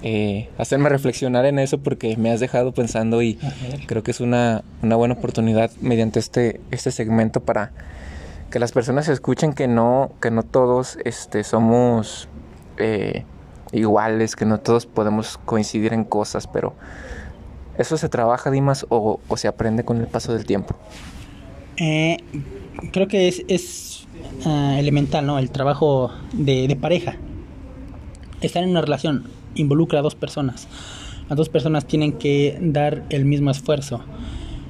eh, 0.01 0.49
hacerme 0.57 0.89
reflexionar 0.89 1.45
en 1.45 1.59
eso 1.59 1.78
porque 1.78 2.18
me 2.18 2.32
has 2.32 2.39
dejado 2.39 2.74
pensando 2.74 3.22
y 3.22 3.38
creo 3.86 4.01
que 4.01 4.11
es 4.11 4.22
una, 4.22 4.64
una 4.82 4.95
buena 4.95 5.14
oportunidad 5.14 5.72
mediante 5.82 6.20
este, 6.20 6.59
este 6.72 6.91
segmento 6.91 7.41
para 7.41 7.72
que 8.54 8.60
las 8.60 8.72
personas 8.72 9.08
escuchen 9.08 9.54
que 9.54 9.68
no, 9.68 10.12
que 10.22 10.30
no 10.30 10.43
todos 10.43 10.99
este, 11.06 11.43
somos 11.43 12.30
eh, 12.78 13.24
iguales, 13.72 14.36
que 14.36 14.45
no 14.45 14.60
todos 14.60 14.86
podemos 14.86 15.39
coincidir 15.43 15.91
en 15.91 16.04
cosas, 16.04 16.45
pero 16.45 16.76
¿eso 17.80 17.97
se 17.97 18.10
trabaja, 18.10 18.51
Dimas, 18.51 18.86
o, 18.89 19.20
se 19.38 19.47
aprende 19.47 19.84
con 19.84 19.97
el 19.97 20.06
paso 20.06 20.36
del 20.36 20.45
tiempo? 20.45 20.76
Eh, 21.78 22.18
creo 22.91 23.08
que 23.08 23.28
es, 23.28 23.43
es 23.47 24.08
ah, 24.45 24.76
elemental, 24.78 25.26
¿no? 25.26 25.39
El 25.39 25.49
trabajo 25.49 26.12
de, 26.32 26.68
de 26.68 26.76
pareja. 26.76 27.16
Estar 28.41 28.62
en 28.62 28.70
una 28.70 28.82
relación 28.82 29.32
involucra 29.56 29.97
a 29.97 30.01
dos 30.04 30.14
personas. 30.14 30.68
Las 31.28 31.38
dos 31.38 31.49
personas 31.49 31.88
tienen 31.88 32.20
que 32.20 32.60
dar 32.62 33.01
el 33.10 33.26
mismo 33.26 33.49
esfuerzo 33.49 34.01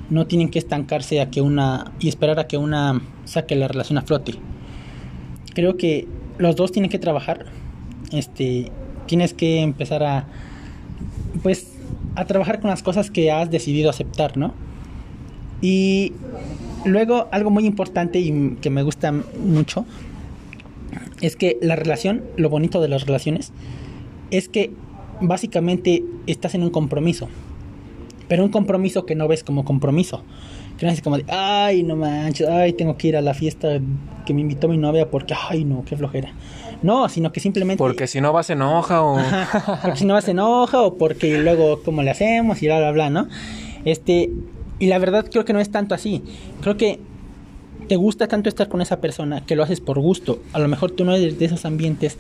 no 0.09 0.27
tienen 0.27 0.49
que 0.49 0.59
estancarse 0.59 1.21
a 1.21 1.29
que 1.29 1.41
una 1.41 1.91
y 1.99 2.09
esperar 2.09 2.39
a 2.39 2.47
que 2.47 2.57
una 2.57 3.01
saque 3.25 3.55
la 3.55 3.67
relación 3.67 3.97
a 3.97 4.01
flote. 4.01 4.33
Creo 5.53 5.77
que 5.77 6.07
los 6.37 6.55
dos 6.55 6.71
tienen 6.71 6.89
que 6.89 6.99
trabajar. 6.99 7.45
Este, 8.11 8.71
tienes 9.07 9.33
que 9.33 9.61
empezar 9.61 10.03
a 10.03 10.27
pues 11.41 11.73
a 12.15 12.25
trabajar 12.25 12.59
con 12.59 12.69
las 12.69 12.83
cosas 12.83 13.09
que 13.09 13.31
has 13.31 13.49
decidido 13.49 13.89
aceptar, 13.89 14.37
¿no? 14.37 14.53
Y 15.61 16.13
luego 16.85 17.27
algo 17.31 17.49
muy 17.49 17.65
importante 17.65 18.19
y 18.19 18.57
que 18.61 18.69
me 18.69 18.83
gusta 18.83 19.11
mucho 19.11 19.85
es 21.21 21.35
que 21.35 21.57
la 21.61 21.75
relación, 21.75 22.23
lo 22.35 22.49
bonito 22.49 22.81
de 22.81 22.89
las 22.89 23.05
relaciones 23.05 23.51
es 24.29 24.49
que 24.49 24.71
básicamente 25.21 26.03
estás 26.27 26.53
en 26.55 26.63
un 26.63 26.69
compromiso 26.69 27.29
pero 28.28 28.43
un 28.43 28.49
compromiso 28.49 29.05
que 29.05 29.15
no 29.15 29.28
ves 29.28 29.43
como 29.43 29.65
compromiso. 29.65 30.24
Que 30.78 30.86
no 30.86 30.91
es 30.91 31.01
como 31.01 31.17
de, 31.17 31.26
ay, 31.32 31.84
no 31.84 31.95
manches, 31.95 32.47
ay, 32.47 32.74
tengo 32.74 32.97
que 32.97 33.09
ir 33.09 33.17
a 33.17 33.21
la 33.21 33.34
fiesta 33.34 33.80
que 34.26 34.34
me 34.34 34.41
invitó 34.41 34.67
mi 34.67 34.78
novia 34.78 35.09
porque, 35.09 35.36
ay, 35.49 35.65
no, 35.65 35.84
qué 35.86 35.95
flojera. 35.95 36.34
No, 36.82 37.07
sino 37.09 37.32
que 37.32 37.39
simplemente... 37.39 37.78
Porque 37.78 38.07
si 38.07 38.21
no 38.21 38.34
vas 38.34 38.49
enoja 38.49 39.03
o... 39.03 39.17
porque 39.82 39.99
si 39.99 40.05
no 40.05 40.15
vas 40.15 40.28
enoja 40.28 40.82
o 40.82 40.95
porque 40.95 41.38
luego 41.38 41.82
cómo 41.84 42.01
le 42.03 42.11
hacemos 42.11 42.61
y 42.63 42.67
bla, 42.67 42.80
bla, 42.80 42.91
bla, 42.91 43.09
¿no? 43.09 43.28
Este, 43.86 44.32
y 44.80 44.88
la 44.88 44.97
verdad 44.97 45.26
creo 45.32 45.45
que 45.45 45.53
no 45.53 45.59
es 45.59 45.71
tanto 45.71 45.95
así. 45.95 46.24
Creo 46.61 46.76
que 46.76 46.99
te 47.88 47.95
gusta 47.95 48.28
tanto 48.28 48.49
estar 48.49 48.67
con 48.67 48.82
esa 48.82 48.99
persona 48.99 49.45
que 49.45 49.55
lo 49.55 49.63
haces 49.63 49.80
por 49.80 49.99
gusto. 49.99 50.39
A 50.53 50.59
lo 50.59 50.67
mejor 50.67 50.91
tú 50.91 51.05
no 51.05 51.13
eres 51.15 51.38
de 51.39 51.45
esos 51.45 51.65
ambientes 51.65 52.17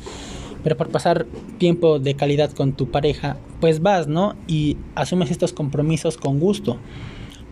pero 0.63 0.77
por 0.77 0.89
pasar 0.89 1.25
tiempo 1.57 1.99
de 1.99 2.15
calidad 2.15 2.51
con 2.51 2.73
tu 2.73 2.89
pareja, 2.89 3.37
pues 3.59 3.81
vas, 3.81 4.07
¿no? 4.07 4.35
Y 4.47 4.77
asumes 4.95 5.31
estos 5.31 5.53
compromisos 5.53 6.17
con 6.17 6.39
gusto, 6.39 6.77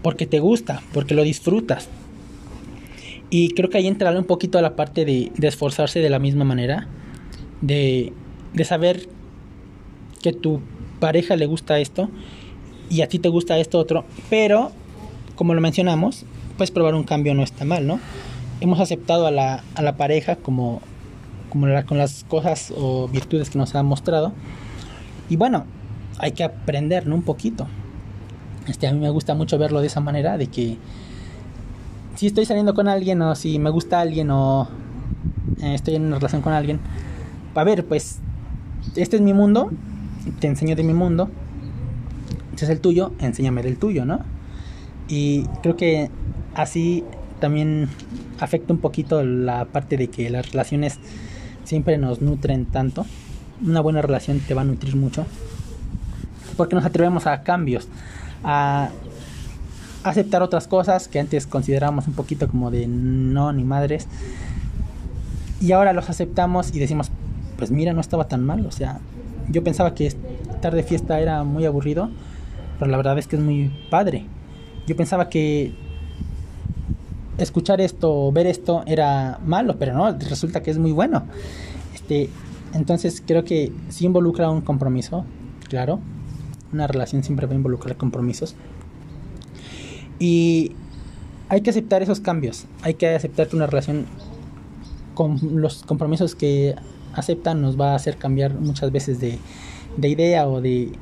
porque 0.02 0.26
te 0.26 0.40
gusta, 0.40 0.82
porque 0.94 1.14
lo 1.14 1.24
disfrutas. 1.24 1.90
Y 3.30 3.50
creo 3.50 3.70
que 3.70 3.78
ahí 3.78 3.88
entra 3.88 4.12
un 4.18 4.26
poquito 4.26 4.58
a 4.58 4.62
la 4.62 4.76
parte 4.76 5.06
de, 5.06 5.32
esforzarse 5.42 6.00
de 6.00 6.10
la 6.10 6.20
misma 6.20 6.44
manera, 6.44 6.88
de, 7.62 8.14
de 8.54 8.64
saber 8.66 9.08
que 10.22 10.34
tu 10.34 10.62
pareja 11.00 11.36
le 11.36 11.46
gusta 11.46 11.80
esto 11.80 12.10
y 12.90 13.02
a 13.02 13.08
ti 13.08 13.20
te 13.20 13.30
gusta 13.30 13.58
esto 13.58 13.80
otro, 13.80 14.06
pero 14.30 14.72
como 15.36 15.54
lo 15.54 15.62
mencionamos, 15.62 16.26
pues 16.58 16.72
probar 16.72 16.94
un 16.94 17.04
cambio 17.04 17.34
no 17.34 17.42
está 17.44 17.66
mal, 17.66 17.88
¿no? 17.88 18.00
Hemos 18.60 18.80
aceptado 18.80 19.26
a 19.26 19.32
la, 19.32 19.64
a 19.76 19.82
la 19.82 19.98
pareja 19.98 20.36
como 20.36 20.82
como 21.52 21.68
con 21.86 21.98
las 21.98 22.24
cosas 22.24 22.74
o 22.76 23.08
virtudes 23.10 23.50
que 23.50 23.60
nos 23.60 23.76
ha 23.76 23.84
mostrado. 23.84 24.32
Y 25.30 25.36
bueno, 25.36 25.66
hay 26.18 26.32
que 26.32 26.44
aprender 26.44 27.08
un 27.12 27.22
poquito. 27.22 27.68
Este, 28.68 28.88
a 28.88 28.94
mí 28.94 29.00
me 29.00 29.10
gusta 29.10 29.36
mucho 29.36 29.58
verlo 29.58 29.82
de 29.82 29.88
esa 29.88 30.00
manera, 30.00 30.38
de 30.38 30.48
que 30.48 30.78
si 32.16 32.28
estoy 32.28 32.46
saliendo 32.46 32.74
con 32.74 32.88
alguien 32.88 33.22
o 33.22 33.36
si 33.36 33.60
me 33.60 33.70
gusta 33.70 34.00
alguien 34.00 34.32
o 34.32 34.68
eh, 35.62 35.74
estoy 35.74 35.96
en 35.96 36.06
una 36.06 36.16
relación 36.16 36.42
con 36.42 36.54
alguien, 36.54 36.80
a 37.54 37.64
ver, 37.64 37.86
pues 37.86 38.20
este 38.96 39.18
es 39.18 39.22
mi 39.22 39.34
mundo, 39.34 39.72
te 40.40 40.48
enseño 40.48 40.76
de 40.76 40.84
mi 40.84 40.94
mundo, 40.94 41.30
este 42.52 42.66
es 42.66 42.72
el 42.72 42.80
tuyo, 42.80 43.12
enséñame 43.20 43.62
del 43.62 43.78
tuyo, 43.78 44.06
¿no? 44.06 44.22
Y 45.08 45.44
creo 45.62 45.76
que 45.76 46.10
así 46.54 47.04
también 47.40 47.90
afecta 48.40 48.72
un 48.72 48.80
poquito 48.80 49.24
la 49.24 49.66
parte 49.66 49.98
de 49.98 50.08
que 50.08 50.30
las 50.30 50.52
relaciones 50.52 51.00
siempre 51.64 51.98
nos 51.98 52.22
nutren 52.22 52.66
tanto. 52.66 53.06
Una 53.66 53.82
buena 53.82 54.02
relación 54.02 54.40
te 54.40 54.54
va 54.54 54.62
a 54.62 54.66
nutrir 54.66 54.96
mucho. 54.96 55.26
Porque 56.58 56.76
nos 56.76 56.86
atrevemos 56.86 57.28
a 57.28 57.44
cambios, 57.44 57.88
a 58.44 58.90
aceptar 60.04 60.42
otras 60.42 60.68
cosas 60.68 61.08
que 61.08 61.20
antes 61.20 61.48
considerábamos 61.48 62.08
un 62.08 62.14
poquito 62.14 62.48
como 62.48 62.72
de 62.72 62.88
no 62.88 63.54
ni 63.54 63.64
madres. 63.64 64.08
Y 65.62 65.72
ahora 65.72 65.94
los 65.94 66.10
aceptamos 66.10 66.74
y 66.74 66.80
decimos, 66.80 67.12
pues 67.58 67.72
mira, 67.72 67.94
no 67.94 68.02
estaba 68.02 68.28
tan 68.28 68.44
mal. 68.44 68.66
O 68.66 68.72
sea, 68.72 69.00
yo 69.50 69.64
pensaba 69.64 69.94
que 69.94 70.08
estar 70.08 70.74
de 70.74 70.84
fiesta 70.84 71.20
era 71.20 71.44
muy 71.44 71.66
aburrido, 71.66 72.10
pero 72.80 72.90
la 72.90 72.98
verdad 72.98 73.18
es 73.20 73.28
que 73.28 73.36
es 73.36 73.42
muy 73.42 73.72
padre. 73.90 74.26
Yo 74.88 74.96
pensaba 74.96 75.30
que 75.30 75.74
escuchar 77.38 77.82
esto 77.82 78.32
ver 78.32 78.48
esto 78.48 78.84
era 78.86 79.40
malo, 79.46 79.78
pero 79.78 79.94
no, 79.94 80.12
resulta 80.18 80.62
que 80.62 80.72
es 80.72 80.78
muy 80.78 80.92
bueno. 80.92 81.24
Este, 81.94 82.30
Entonces 82.74 83.22
creo 83.26 83.44
que 83.44 83.72
sí 83.90 84.06
involucra 84.06 84.50
un 84.50 84.62
compromiso, 84.62 85.26
claro. 85.68 86.00
Una 86.72 86.88
relación 86.88 87.24
siempre 87.24 87.48
va 87.48 87.54
a 87.54 87.56
involucrar 87.56 87.98
compromisos. 87.98 88.56
Y 90.20 90.74
hay 91.50 91.62
que 91.62 91.70
aceptar 91.72 92.02
esos 92.02 92.22
cambios. 92.22 92.66
Hay 92.82 92.94
que 92.94 93.10
aceptar 93.10 93.48
que 93.48 93.56
una 93.56 93.68
relación 93.68 94.06
con 95.16 95.38
los 95.62 95.84
compromisos 95.84 96.36
que 96.36 96.76
aceptan 97.14 97.62
nos 97.62 97.80
va 97.80 97.92
a 97.92 97.96
hacer 97.96 98.16
cambiar 98.16 98.54
muchas 98.54 98.92
veces 98.92 99.20
de, 99.20 99.38
de 99.98 100.08
idea 100.08 100.48
o 100.48 100.62
de, 100.62 100.94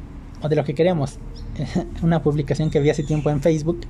o 0.42 0.50
de 0.50 0.56
lo 0.56 0.64
que 0.64 0.74
queremos. 0.74 1.20
una 2.02 2.24
publicación 2.24 2.70
que 2.70 2.80
vi 2.80 2.90
hace 2.90 3.04
tiempo 3.04 3.30
en 3.30 3.42
Facebook 3.42 3.82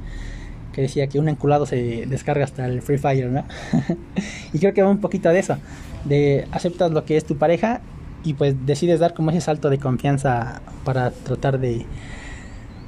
decía 0.82 1.08
que 1.08 1.20
un 1.20 1.30
enculado 1.30 1.66
se 1.66 2.06
descarga 2.08 2.44
hasta 2.44 2.66
el 2.66 2.82
Free 2.82 2.98
Fire, 2.98 3.30
¿no? 3.30 3.44
y 4.54 4.60
creo 4.60 4.74
que 4.74 4.82
va 4.82 4.90
un 4.90 5.00
poquito 5.00 5.30
de 5.30 5.40
eso, 5.40 5.58
de 6.06 6.48
aceptas 6.52 6.92
lo 6.92 7.06
que 7.06 7.18
es 7.18 7.26
tu 7.26 7.38
pareja 7.38 7.82
y 8.24 8.34
pues 8.34 8.56
decides 8.66 9.00
dar 9.00 9.14
como 9.14 9.32
ese 9.32 9.42
salto 9.42 9.70
de 9.70 9.78
confianza 9.78 10.62
para 10.84 11.12
tratar 11.12 11.60
de 11.60 11.86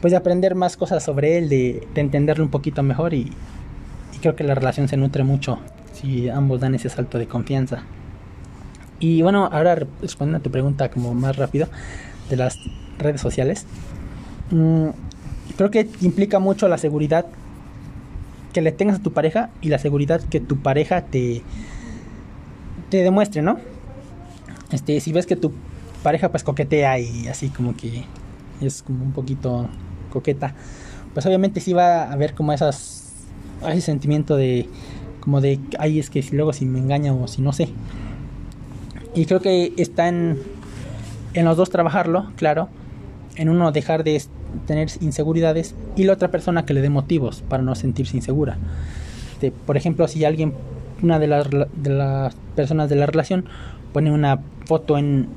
pues 0.02 0.12
de 0.12 0.18
aprender 0.18 0.56
más 0.56 0.78
cosas 0.78 1.04
sobre 1.04 1.38
él, 1.38 1.48
de, 1.48 1.88
de 1.94 2.02
entenderlo 2.02 2.44
un 2.44 2.50
poquito 2.50 2.82
mejor 2.82 3.14
y, 3.14 3.32
creo 4.20 4.36
que 4.36 4.44
la 4.44 4.54
relación 4.54 4.88
se 4.88 4.98
nutre 4.98 5.24
mucho 5.24 5.60
si 5.94 6.30
ambos 6.30 6.60
dan 6.60 6.76
ese 6.76 6.90
salto 6.90 7.18
de 7.18 7.28
confianza. 7.28 7.84
Y 9.00 9.24
bueno, 9.24 9.50
ahora 9.52 9.76
respondiendo 10.00 10.38
a 10.38 10.44
tu 10.44 10.52
pregunta 10.52 10.92
como 10.92 11.16
más 11.16 11.38
rápido 11.38 11.68
de 12.30 12.38
las 12.38 12.58
redes 13.00 13.20
sociales, 13.20 13.66
mmm, 14.52 14.90
creo 15.58 15.72
que 15.72 15.88
implica 16.02 16.38
mucho 16.38 16.68
la 16.68 16.78
seguridad 16.78 17.26
que 18.52 18.62
le 18.62 18.72
tengas 18.72 19.00
a 19.00 19.04
tu 19.04 19.14
pareja 19.14 19.50
y 19.62 19.70
la 19.70 19.80
seguridad 19.80 20.22
que 20.22 20.40
tu 20.40 20.58
pareja 20.58 21.02
te, 21.06 21.42
te 22.90 22.98
demuestre, 22.98 23.42
¿no? 23.42 23.60
Este, 24.72 25.00
si 25.00 25.12
ves 25.12 25.26
que 25.26 25.36
tu 25.36 25.54
pareja 26.04 26.30
pues 26.30 26.44
coquetea 26.44 27.00
y 27.00 27.28
así 27.28 27.50
como 27.50 27.76
que 27.76 28.04
es 28.62 28.84
como 28.84 29.04
un 29.04 29.12
poquito 29.12 29.68
coqueta, 30.12 30.54
pues 31.14 31.26
obviamente 31.26 31.60
sí 31.60 31.74
va 31.74 32.04
a 32.04 32.12
haber 32.12 32.34
como 32.34 32.54
esas, 32.54 33.14
ese 33.68 33.82
sentimiento 33.82 34.38
de, 34.38 34.68
como 35.20 35.42
de, 35.42 35.60
ay, 35.80 36.00
es 36.00 36.10
que 36.10 36.24
luego 36.32 36.54
si 36.54 36.66
me 36.66 36.80
engaña 36.80 37.14
o 37.14 37.28
si 37.28 37.42
no 37.42 37.54
sé. 37.54 37.70
Y 39.14 39.26
creo 39.26 39.42
que 39.42 39.74
está 39.78 40.08
en, 40.08 40.40
en 41.34 41.46
los 41.46 41.58
dos 41.58 41.70
trabajarlo, 41.70 42.32
claro. 42.36 42.70
En 43.36 43.50
uno 43.50 43.72
dejar 43.72 44.04
de 44.04 44.22
tener 44.66 44.90
inseguridades 45.02 45.76
y 45.96 46.04
la 46.04 46.14
otra 46.14 46.30
persona 46.30 46.66
que 46.66 46.74
le 46.74 46.82
dé 46.82 46.90
motivos 46.90 47.44
para 47.48 47.64
no 47.64 47.76
sentirse 47.76 48.18
insegura. 48.18 48.58
Este, 49.34 49.52
por 49.52 49.78
ejemplo, 49.78 50.08
si 50.08 50.26
alguien, 50.26 50.54
una 51.02 51.20
de 51.20 51.28
las, 51.28 51.50
de 51.50 51.90
las 51.90 52.36
personas 52.56 52.90
de 52.90 52.96
la 52.96 53.06
relación, 53.06 53.46
pone 53.94 54.12
una 54.12 54.40
foto 54.66 54.98
en 54.98 55.28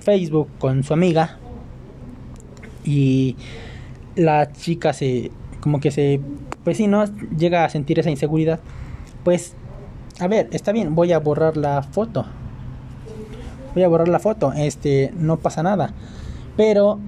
Facebook 0.00 0.48
con 0.58 0.84
su 0.84 0.92
amiga 0.92 1.38
y 2.84 3.36
la 4.16 4.52
chica 4.52 4.92
se, 4.92 5.30
como 5.60 5.80
que 5.80 5.90
se, 5.90 6.20
pues 6.64 6.76
si 6.76 6.86
no, 6.86 7.04
llega 7.36 7.64
a 7.64 7.68
sentir 7.68 7.98
esa 7.98 8.10
inseguridad, 8.10 8.60
pues, 9.24 9.54
a 10.20 10.28
ver, 10.28 10.48
está 10.52 10.72
bien, 10.72 10.94
voy 10.94 11.12
a 11.12 11.18
borrar 11.18 11.56
la 11.56 11.82
foto. 11.82 12.26
Voy 13.74 13.82
a 13.82 13.88
borrar 13.88 14.08
la 14.08 14.18
foto, 14.18 14.52
este, 14.54 15.12
no 15.16 15.38
pasa 15.38 15.62
nada. 15.62 15.92
Pero 16.56 16.98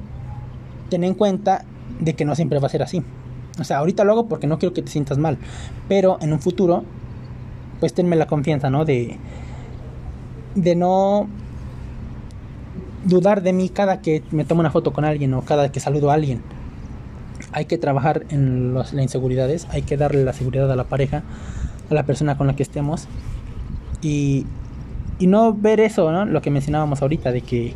ten 0.91 1.05
en 1.05 1.15
cuenta 1.15 1.65
de 2.01 2.15
que 2.15 2.27
no 2.27 2.35
siempre 2.35 2.59
va 2.59 2.67
a 2.67 2.71
ser 2.71 2.83
así. 2.83 3.03
O 3.59 3.65
sea, 3.65 3.79
ahorita 3.79 4.05
lo 4.05 4.13
hago 4.13 4.29
porque 4.29 4.47
no 4.47 4.59
quiero 4.59 4.75
que 4.75 4.83
te 4.83 4.91
sientas 4.91 5.19
mal. 5.19 5.39
Pero 5.89 6.19
en 6.21 6.33
un 6.33 6.41
futuro, 6.41 6.85
pues 7.79 7.95
tenme 7.95 8.17
la 8.17 8.27
confianza, 8.27 8.71
¿no? 8.71 8.85
De, 8.85 9.17
de 10.55 10.77
no 10.77 11.29
dudar 13.05 13.43
de 13.43 13.53
mí 13.53 13.71
cada 13.71 14.03
que 14.03 14.23
me 14.31 14.45
tomo 14.45 14.61
una 14.61 14.71
foto 14.71 14.93
con 14.93 15.05
alguien 15.05 15.33
o 15.35 15.43
cada 15.43 15.73
que 15.73 15.81
saludo 15.81 16.11
a 16.11 16.15
alguien. 16.15 16.43
Hay 17.53 17.65
que 17.65 17.79
trabajar 17.79 18.25
en 18.29 18.75
las 18.75 18.93
inseguridades, 18.93 19.67
hay 19.71 19.83
que 19.83 19.97
darle 19.97 20.25
la 20.25 20.33
seguridad 20.33 20.71
a 20.71 20.77
la 20.77 20.85
pareja, 20.85 21.23
a 21.91 21.95
la 21.95 22.05
persona 22.05 22.37
con 22.37 22.47
la 22.47 22.55
que 22.55 22.63
estemos. 22.63 23.09
Y, 24.03 24.47
y 25.19 25.27
no 25.27 25.53
ver 25.53 25.81
eso, 25.81 26.13
¿no? 26.13 26.25
Lo 26.27 26.43
que 26.43 26.51
mencionábamos 26.51 27.03
ahorita, 27.03 27.33
de 27.33 27.41
que 27.41 27.75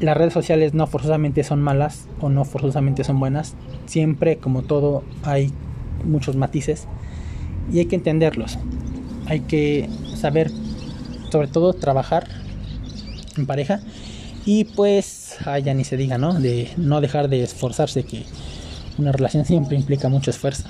las 0.00 0.16
redes 0.16 0.32
sociales 0.32 0.74
no 0.74 0.86
forzosamente 0.86 1.44
son 1.44 1.60
malas 1.60 2.06
o 2.20 2.28
no 2.28 2.44
forzosamente 2.44 3.04
son 3.04 3.20
buenas. 3.20 3.54
Siempre, 3.86 4.38
como 4.38 4.62
todo, 4.62 5.04
hay 5.22 5.52
muchos 6.04 6.36
matices 6.36 6.86
y 7.72 7.78
hay 7.78 7.86
que 7.86 7.96
entenderlos. 7.96 8.58
Hay 9.26 9.40
que 9.40 9.88
saber, 10.16 10.50
sobre 11.30 11.48
todo, 11.48 11.74
trabajar 11.74 12.26
en 13.36 13.46
pareja 13.46 13.80
y 14.46 14.64
pues, 14.64 15.36
ay, 15.44 15.62
ya 15.62 15.74
ni 15.74 15.84
se 15.84 15.96
diga, 15.96 16.16
¿no? 16.16 16.32
De 16.32 16.70
no 16.76 17.00
dejar 17.00 17.28
de 17.28 17.42
esforzarse, 17.42 18.04
que 18.04 18.24
una 18.98 19.12
relación 19.12 19.44
siempre 19.44 19.76
implica 19.76 20.08
mucho 20.08 20.30
esfuerzo. 20.30 20.64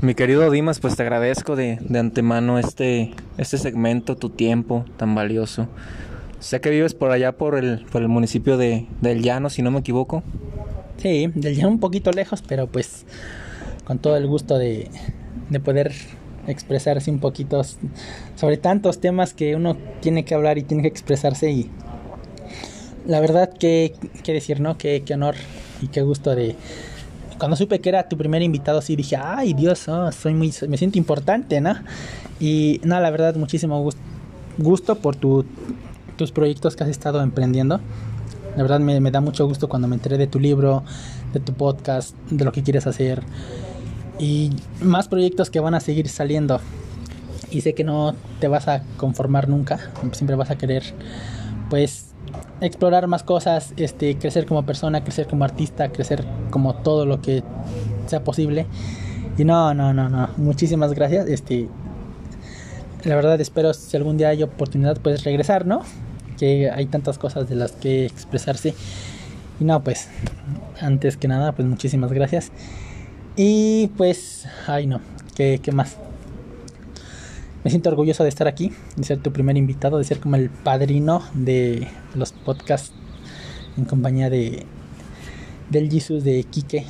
Mi 0.00 0.14
querido 0.14 0.50
Dimas, 0.50 0.80
pues 0.80 0.96
te 0.96 1.02
agradezco 1.02 1.56
de, 1.56 1.78
de 1.80 1.98
antemano 1.98 2.58
este, 2.58 3.14
este 3.36 3.58
segmento, 3.58 4.16
tu 4.16 4.30
tiempo 4.30 4.84
tan 4.96 5.14
valioso. 5.14 5.68
Sé 6.42 6.60
que 6.60 6.70
vives 6.70 6.92
por 6.92 7.12
allá 7.12 7.30
por 7.30 7.56
el, 7.56 7.84
por 7.84 8.02
el 8.02 8.08
municipio 8.08 8.56
de, 8.56 8.88
del 9.00 9.22
Llano, 9.22 9.48
si 9.48 9.62
no 9.62 9.70
me 9.70 9.78
equivoco. 9.78 10.24
Sí, 10.96 11.30
del 11.36 11.54
Llano 11.54 11.68
un 11.68 11.78
poquito 11.78 12.10
lejos, 12.10 12.42
pero 12.42 12.66
pues 12.66 13.06
con 13.84 14.00
todo 14.00 14.16
el 14.16 14.26
gusto 14.26 14.58
de, 14.58 14.90
de 15.50 15.60
poder 15.60 15.92
expresarse 16.48 17.12
un 17.12 17.20
poquito 17.20 17.62
sobre 18.34 18.56
tantos 18.56 19.00
temas 19.00 19.34
que 19.34 19.54
uno 19.54 19.76
tiene 20.00 20.24
que 20.24 20.34
hablar 20.34 20.58
y 20.58 20.64
tiene 20.64 20.82
que 20.82 20.88
expresarse 20.88 21.48
y 21.48 21.70
la 23.06 23.20
verdad 23.20 23.52
que, 23.52 23.94
que 24.24 24.32
decir, 24.32 24.60
¿no? 24.60 24.76
Qué, 24.76 25.04
qué 25.06 25.14
honor 25.14 25.36
y 25.80 25.86
qué 25.88 26.02
gusto 26.02 26.34
de... 26.34 26.56
Cuando 27.38 27.56
supe 27.56 27.80
que 27.80 27.88
era 27.88 28.08
tu 28.08 28.16
primer 28.16 28.42
invitado, 28.42 28.82
sí 28.82 28.96
dije, 28.96 29.14
ay 29.16 29.54
Dios, 29.54 29.86
oh, 29.88 30.10
soy 30.10 30.34
muy, 30.34 30.52
me 30.68 30.76
siento 30.76 30.98
importante, 30.98 31.60
¿no? 31.60 31.74
Y 32.40 32.80
no, 32.82 32.98
la 32.98 33.10
verdad, 33.10 33.36
muchísimo 33.36 33.80
gusto, 33.80 34.00
gusto 34.58 34.96
por 34.96 35.14
tu 35.14 35.44
tus 36.22 36.30
proyectos 36.30 36.76
que 36.76 36.84
has 36.84 36.90
estado 36.90 37.20
emprendiendo. 37.20 37.80
La 38.56 38.62
verdad 38.62 38.78
me, 38.78 39.00
me, 39.00 39.10
da 39.10 39.20
mucho 39.20 39.44
gusto 39.46 39.68
cuando 39.68 39.88
me 39.88 39.96
enteré 39.96 40.18
de 40.18 40.28
tu 40.28 40.38
libro, 40.38 40.84
de 41.32 41.40
tu 41.40 41.52
podcast, 41.52 42.14
de 42.30 42.44
lo 42.44 42.52
que 42.52 42.62
quieres 42.62 42.86
hacer 42.86 43.24
y 44.18 44.50
más 44.80 45.08
proyectos 45.08 45.50
que 45.50 45.58
van 45.58 45.74
a 45.74 45.80
seguir 45.80 46.08
saliendo. 46.08 46.60
Y 47.50 47.62
sé 47.62 47.74
que 47.74 47.82
no 47.82 48.14
te 48.38 48.46
vas 48.46 48.68
a 48.68 48.84
conformar 48.96 49.48
nunca, 49.48 49.80
siempre 50.12 50.36
vas 50.36 50.50
a 50.50 50.56
querer 50.56 50.84
pues 51.68 52.12
explorar 52.60 53.08
más 53.08 53.24
cosas, 53.24 53.74
este, 53.76 54.16
crecer 54.16 54.46
como 54.46 54.64
persona, 54.64 55.02
crecer 55.02 55.26
como 55.26 55.44
artista, 55.44 55.90
crecer 55.90 56.24
como 56.50 56.74
todo 56.76 57.04
lo 57.04 57.20
que 57.20 57.42
sea 58.06 58.22
posible. 58.22 58.66
Y 59.36 59.44
no, 59.44 59.74
no, 59.74 59.92
no, 59.92 60.08
no, 60.08 60.30
muchísimas 60.36 60.94
gracias. 60.94 61.26
Este, 61.26 61.68
la 63.04 63.16
verdad 63.16 63.40
espero 63.40 63.74
si 63.74 63.96
algún 63.96 64.16
día 64.16 64.28
hay 64.28 64.42
oportunidad 64.44 64.98
puedes 65.00 65.24
regresar, 65.24 65.66
¿no? 65.66 65.82
Que 66.42 66.72
hay 66.72 66.86
tantas 66.86 67.18
cosas 67.18 67.48
de 67.48 67.54
las 67.54 67.70
que 67.70 68.04
expresarse. 68.04 68.74
Y 69.60 69.64
no, 69.64 69.84
pues 69.84 70.08
antes 70.80 71.16
que 71.16 71.28
nada, 71.28 71.52
pues 71.52 71.68
muchísimas 71.68 72.12
gracias. 72.12 72.50
Y 73.36 73.92
pues, 73.96 74.48
ay 74.66 74.88
no, 74.88 75.00
¿qué, 75.36 75.60
qué 75.62 75.70
más? 75.70 75.98
Me 77.62 77.70
siento 77.70 77.90
orgulloso 77.90 78.24
de 78.24 78.28
estar 78.28 78.48
aquí, 78.48 78.72
de 78.96 79.04
ser 79.04 79.18
tu 79.18 79.32
primer 79.32 79.56
invitado, 79.56 79.98
de 79.98 80.02
ser 80.02 80.18
como 80.18 80.34
el 80.34 80.50
padrino 80.50 81.22
de 81.32 81.86
los 82.16 82.32
podcasts 82.32 82.92
en 83.76 83.84
compañía 83.84 84.28
de 84.28 84.66
del 85.70 85.92
Jesus 85.92 86.24
de 86.24 86.42
Quique. 86.42 86.86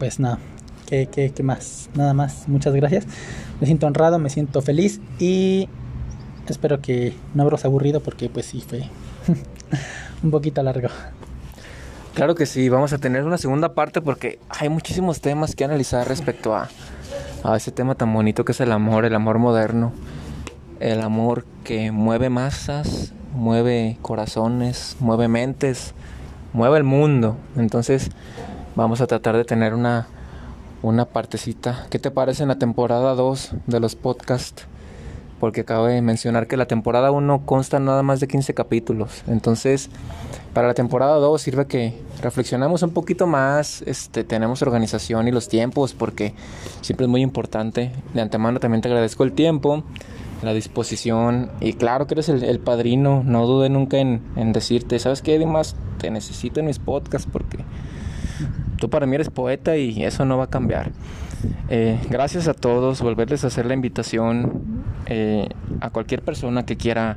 Pues 0.00 0.18
nada, 0.18 0.40
¿qué, 0.88 1.06
qué, 1.06 1.30
qué 1.30 1.44
más? 1.44 1.90
Nada 1.94 2.12
más, 2.12 2.48
muchas 2.48 2.74
gracias. 2.74 3.06
Me 3.60 3.68
siento 3.68 3.86
honrado, 3.86 4.18
me 4.18 4.30
siento 4.30 4.60
feliz 4.62 5.00
y 5.20 5.68
espero 6.50 6.80
que 6.80 7.14
no 7.34 7.42
habros 7.42 7.64
aburrido 7.64 8.00
porque 8.00 8.28
pues 8.28 8.46
sí 8.46 8.62
fue 8.66 8.88
un 10.22 10.30
poquito 10.30 10.62
largo. 10.62 10.88
Claro 12.14 12.34
que 12.34 12.44
sí, 12.46 12.68
vamos 12.68 12.92
a 12.92 12.98
tener 12.98 13.24
una 13.24 13.38
segunda 13.38 13.74
parte 13.74 14.00
porque 14.00 14.38
hay 14.48 14.68
muchísimos 14.68 15.20
temas 15.20 15.54
que 15.54 15.64
analizar 15.64 16.06
respecto 16.08 16.54
a, 16.54 16.68
a 17.44 17.56
ese 17.56 17.70
tema 17.70 17.94
tan 17.94 18.12
bonito 18.12 18.44
que 18.44 18.52
es 18.52 18.60
el 18.60 18.72
amor, 18.72 19.04
el 19.04 19.14
amor 19.14 19.38
moderno, 19.38 19.92
el 20.80 21.00
amor 21.00 21.44
que 21.62 21.92
mueve 21.92 22.28
masas, 22.28 23.12
mueve 23.34 23.96
corazones, 24.02 24.96
mueve 24.98 25.28
mentes, 25.28 25.94
mueve 26.52 26.78
el 26.78 26.84
mundo. 26.84 27.36
Entonces 27.56 28.10
vamos 28.74 29.00
a 29.00 29.06
tratar 29.06 29.36
de 29.36 29.44
tener 29.44 29.74
una, 29.74 30.08
una 30.82 31.04
partecita. 31.04 31.86
¿Qué 31.90 31.98
te 31.98 32.10
parece 32.10 32.42
en 32.42 32.48
la 32.48 32.58
temporada 32.58 33.14
2 33.14 33.52
de 33.66 33.80
los 33.80 33.94
podcasts? 33.94 34.66
Porque 35.40 35.62
acabo 35.62 35.86
de 35.86 36.02
mencionar 36.02 36.46
que 36.46 36.56
la 36.56 36.66
temporada 36.66 37.10
1 37.10 37.46
consta 37.46 37.80
nada 37.80 38.02
más 38.02 38.20
de 38.20 38.28
15 38.28 38.54
capítulos. 38.54 39.24
Entonces, 39.26 39.90
para 40.52 40.68
la 40.68 40.74
temporada 40.74 41.16
2 41.16 41.40
sirve 41.40 41.66
que 41.66 41.94
reflexionamos 42.22 42.82
un 42.82 42.90
poquito 42.90 43.26
más, 43.26 43.82
este, 43.82 44.22
tenemos 44.22 44.62
organización 44.62 45.26
y 45.26 45.32
los 45.32 45.48
tiempos, 45.48 45.94
porque 45.94 46.34
siempre 46.82 47.06
es 47.06 47.10
muy 47.10 47.22
importante. 47.22 47.90
De 48.14 48.20
antemano 48.20 48.60
también 48.60 48.82
te 48.82 48.88
agradezco 48.88 49.24
el 49.24 49.32
tiempo 49.32 49.82
la 50.42 50.54
disposición. 50.54 51.50
Y 51.60 51.74
claro 51.74 52.06
que 52.06 52.14
eres 52.14 52.28
el, 52.28 52.60
padrino. 52.60 53.22
No 53.24 53.46
dude 53.46 53.68
nunca 53.68 53.98
en, 53.98 54.52
decirte, 54.52 54.98
¿sabes 54.98 55.22
qué, 55.22 55.38
Dimas? 55.38 55.76
Te 55.98 56.10
necesito 56.10 56.60
en 56.60 56.66
mis 56.66 56.78
podcasts 56.78 57.28
porque 57.30 57.58
tú 58.78 58.88
para 58.88 59.06
mí 59.06 59.14
eres 59.14 59.30
poeta 59.30 59.76
y 59.76 60.02
eso 60.02 60.24
no 60.24 60.38
va 60.38 60.44
a 60.44 60.50
cambiar. 60.50 60.92
Eh, 61.68 61.98
gracias 62.08 62.48
a 62.48 62.54
todos. 62.54 63.00
Volverles 63.00 63.44
a 63.44 63.48
hacer 63.48 63.66
la 63.66 63.74
invitación 63.74 64.82
eh, 65.06 65.48
a 65.80 65.90
cualquier 65.90 66.22
persona 66.22 66.64
que 66.64 66.76
quiera 66.76 67.16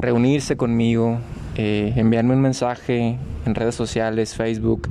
reunirse 0.00 0.56
conmigo, 0.56 1.18
eh, 1.56 1.92
enviarme 1.96 2.34
un 2.34 2.42
mensaje 2.42 3.18
en 3.44 3.54
redes 3.54 3.74
sociales, 3.74 4.34
Facebook, 4.34 4.88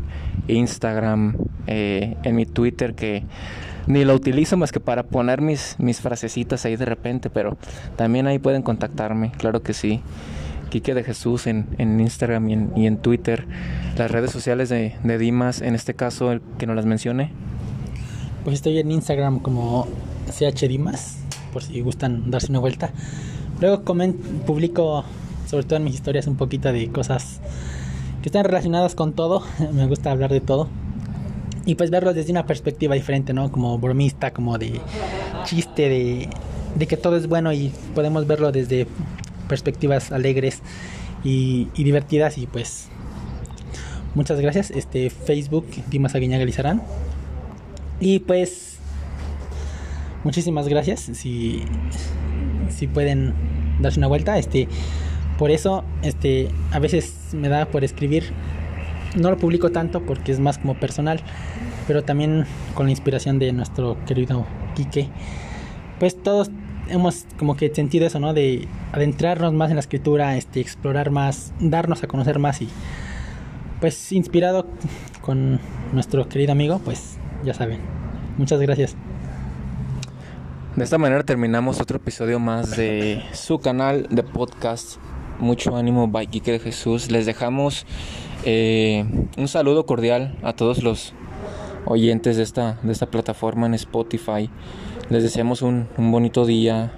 Instagram, 0.47 1.35
en 1.67 2.35
mi 2.35 2.45
Twitter 2.45 2.93
que 2.93 3.23
ni 3.87 4.03
lo 4.03 4.15
utilizo 4.15 4.57
más 4.57 4.71
que 4.71 4.79
para 4.79 5.03
poner 5.03 5.41
mis, 5.41 5.75
mis 5.79 6.01
frasecitas 6.01 6.65
ahí 6.65 6.75
de 6.75 6.85
repente, 6.85 7.29
pero 7.29 7.57
también 7.95 8.27
ahí 8.27 8.39
pueden 8.39 8.61
contactarme, 8.61 9.31
claro 9.37 9.61
que 9.61 9.73
sí. 9.73 10.01
Quique 10.69 10.95
de 10.95 11.03
Jesús 11.03 11.47
en, 11.47 11.67
en 11.77 11.99
Instagram 11.99 12.49
y 12.49 12.53
en, 12.53 12.71
y 12.75 12.87
en, 12.87 12.97
Twitter, 12.97 13.45
las 13.97 14.09
redes 14.09 14.31
sociales 14.31 14.67
de, 14.69 14.95
de, 15.03 15.17
Dimas, 15.17 15.61
en 15.61 15.75
este 15.75 15.93
caso 15.93 16.31
el 16.31 16.41
que 16.57 16.65
nos 16.65 16.75
las 16.75 16.85
mencione. 16.85 17.31
Pues 18.45 18.55
estoy 18.55 18.77
en 18.79 18.91
Instagram 18.91 19.39
como 19.39 19.87
CH 20.27 20.69
Dimas, 20.69 21.17
por 21.51 21.63
si 21.63 21.81
gustan 21.81 22.31
darse 22.31 22.49
una 22.49 22.59
vuelta. 22.59 22.91
Luego 23.59 23.83
publico, 24.45 25.03
sobre 25.47 25.65
todo 25.65 25.75
en 25.75 25.83
mis 25.83 25.95
historias, 25.95 26.27
un 26.27 26.37
poquito 26.37 26.71
de 26.71 26.89
cosas 26.89 27.41
que 28.21 28.29
están 28.29 28.45
relacionadas 28.45 28.95
con 28.95 29.11
todo. 29.11 29.43
Me 29.73 29.87
gusta 29.87 30.11
hablar 30.11 30.31
de 30.31 30.39
todo 30.39 30.69
y 31.65 31.75
pues 31.75 31.89
verlo 31.89 32.13
desde 32.13 32.31
una 32.31 32.45
perspectiva 32.45 32.95
diferente, 32.95 33.33
¿no? 33.33 33.51
Como 33.51 33.77
bromista, 33.79 34.31
como 34.31 34.57
de 34.57 34.79
chiste, 35.43 35.89
de, 35.89 36.29
de 36.75 36.87
que 36.87 36.95
todo 36.95 37.17
es 37.17 37.27
bueno 37.27 37.51
y 37.51 37.71
podemos 37.93 38.27
verlo 38.27 38.51
desde 38.51 38.87
perspectivas 39.47 40.11
alegres 40.11 40.61
y, 41.23 41.67
divertidas 41.75 42.37
y 42.37 42.45
pues 42.45 42.89
muchas 44.13 44.39
gracias. 44.39 44.69
Este 44.69 45.09
Facebook, 45.09 45.65
Dimas 45.89 46.13
Aguiñaga 46.13 46.45
Lizarán. 46.45 46.83
Y 47.99 48.19
pues 48.19 48.77
muchísimas 50.23 50.67
gracias 50.67 50.99
si, 51.13 51.63
si 52.69 52.87
pueden 52.87 53.33
darse 53.79 53.99
una 53.99 54.07
vuelta. 54.07 54.37
Este 54.37 54.67
por 55.37 55.51
eso 55.51 55.83
este 56.01 56.49
a 56.71 56.79
veces 56.79 57.13
me 57.33 57.49
da 57.49 57.65
por 57.65 57.83
escribir 57.83 58.31
no 59.15 59.31
lo 59.31 59.37
publico 59.37 59.71
tanto 59.71 60.01
porque 60.01 60.31
es 60.31 60.39
más 60.39 60.57
como 60.57 60.75
personal, 60.75 61.19
pero 61.87 62.03
también 62.03 62.45
con 62.73 62.87
la 62.87 62.91
inspiración 62.91 63.39
de 63.39 63.53
nuestro 63.53 63.97
querido 64.05 64.45
Quique, 64.75 65.07
pues 65.99 66.21
todos 66.21 66.51
hemos 66.89 67.25
como 67.37 67.55
que 67.55 67.73
sentido 67.73 68.05
eso, 68.05 68.19
¿no? 68.19 68.33
De 68.33 68.67
adentrarnos 68.91 69.53
más 69.53 69.69
en 69.69 69.77
la 69.77 69.79
escritura, 69.79 70.35
este, 70.37 70.59
explorar 70.59 71.11
más, 71.11 71.53
darnos 71.59 72.03
a 72.03 72.07
conocer 72.07 72.39
más 72.39 72.61
y 72.61 72.67
pues 73.79 74.11
inspirado 74.11 74.67
con 75.21 75.59
nuestro 75.93 76.27
querido 76.27 76.51
amigo, 76.51 76.79
pues 76.83 77.17
ya 77.43 77.53
saben. 77.53 77.79
Muchas 78.37 78.59
gracias. 78.61 78.95
De 80.75 80.83
esta 80.83 80.97
manera 80.97 81.23
terminamos 81.23 81.79
otro 81.79 81.97
episodio 81.97 82.37
más 82.37 82.75
de 82.75 83.23
su 83.31 83.59
canal 83.59 84.07
de 84.09 84.23
podcast. 84.23 84.97
Mucho 85.39 85.75
ánimo, 85.77 86.07
by 86.07 86.27
de 86.27 86.59
Jesús. 86.59 87.11
Les 87.11 87.25
dejamos 87.25 87.85
eh, 88.43 89.05
un 89.37 89.47
saludo 89.47 89.85
cordial 89.85 90.37
a 90.43 90.53
todos 90.53 90.83
los 90.83 91.13
oyentes 91.85 92.37
de 92.37 92.43
esta, 92.43 92.77
de 92.83 92.91
esta 92.91 93.05
plataforma 93.05 93.67
en 93.67 93.73
Spotify. 93.73 94.49
Les 95.09 95.23
deseamos 95.23 95.61
un, 95.61 95.87
bonito 95.97 96.45
día. 96.45 96.91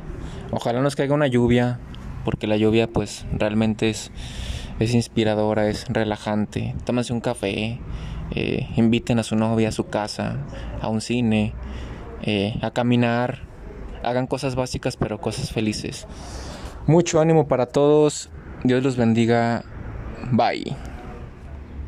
Ojalá 0.51 0.81
nos 0.81 0.95
caiga 0.95 1.13
una 1.13 1.27
lluvia, 1.27 1.79
porque 2.25 2.47
la 2.47 2.57
lluvia 2.57 2.87
pues 2.87 3.25
realmente 3.31 3.89
es, 3.89 4.11
es 4.79 4.93
inspiradora, 4.93 5.67
es 5.67 5.85
relajante. 5.89 6.75
Tómense 6.85 7.13
un 7.13 7.21
café, 7.21 7.79
eh, 8.35 8.67
inviten 8.75 9.19
a 9.19 9.23
su 9.23 9.35
novia 9.35 9.69
a 9.69 9.71
su 9.71 9.87
casa, 9.87 10.37
a 10.81 10.89
un 10.89 11.01
cine, 11.01 11.53
eh, 12.21 12.57
a 12.61 12.71
caminar. 12.71 13.39
Hagan 14.03 14.27
cosas 14.27 14.55
básicas 14.55 14.97
pero 14.97 15.19
cosas 15.19 15.51
felices. 15.51 16.07
Mucho 16.85 17.19
ánimo 17.19 17.47
para 17.47 17.65
todos. 17.67 18.29
Dios 18.63 18.83
los 18.83 18.95
bendiga. 18.95 19.63
Bye. 20.31 20.75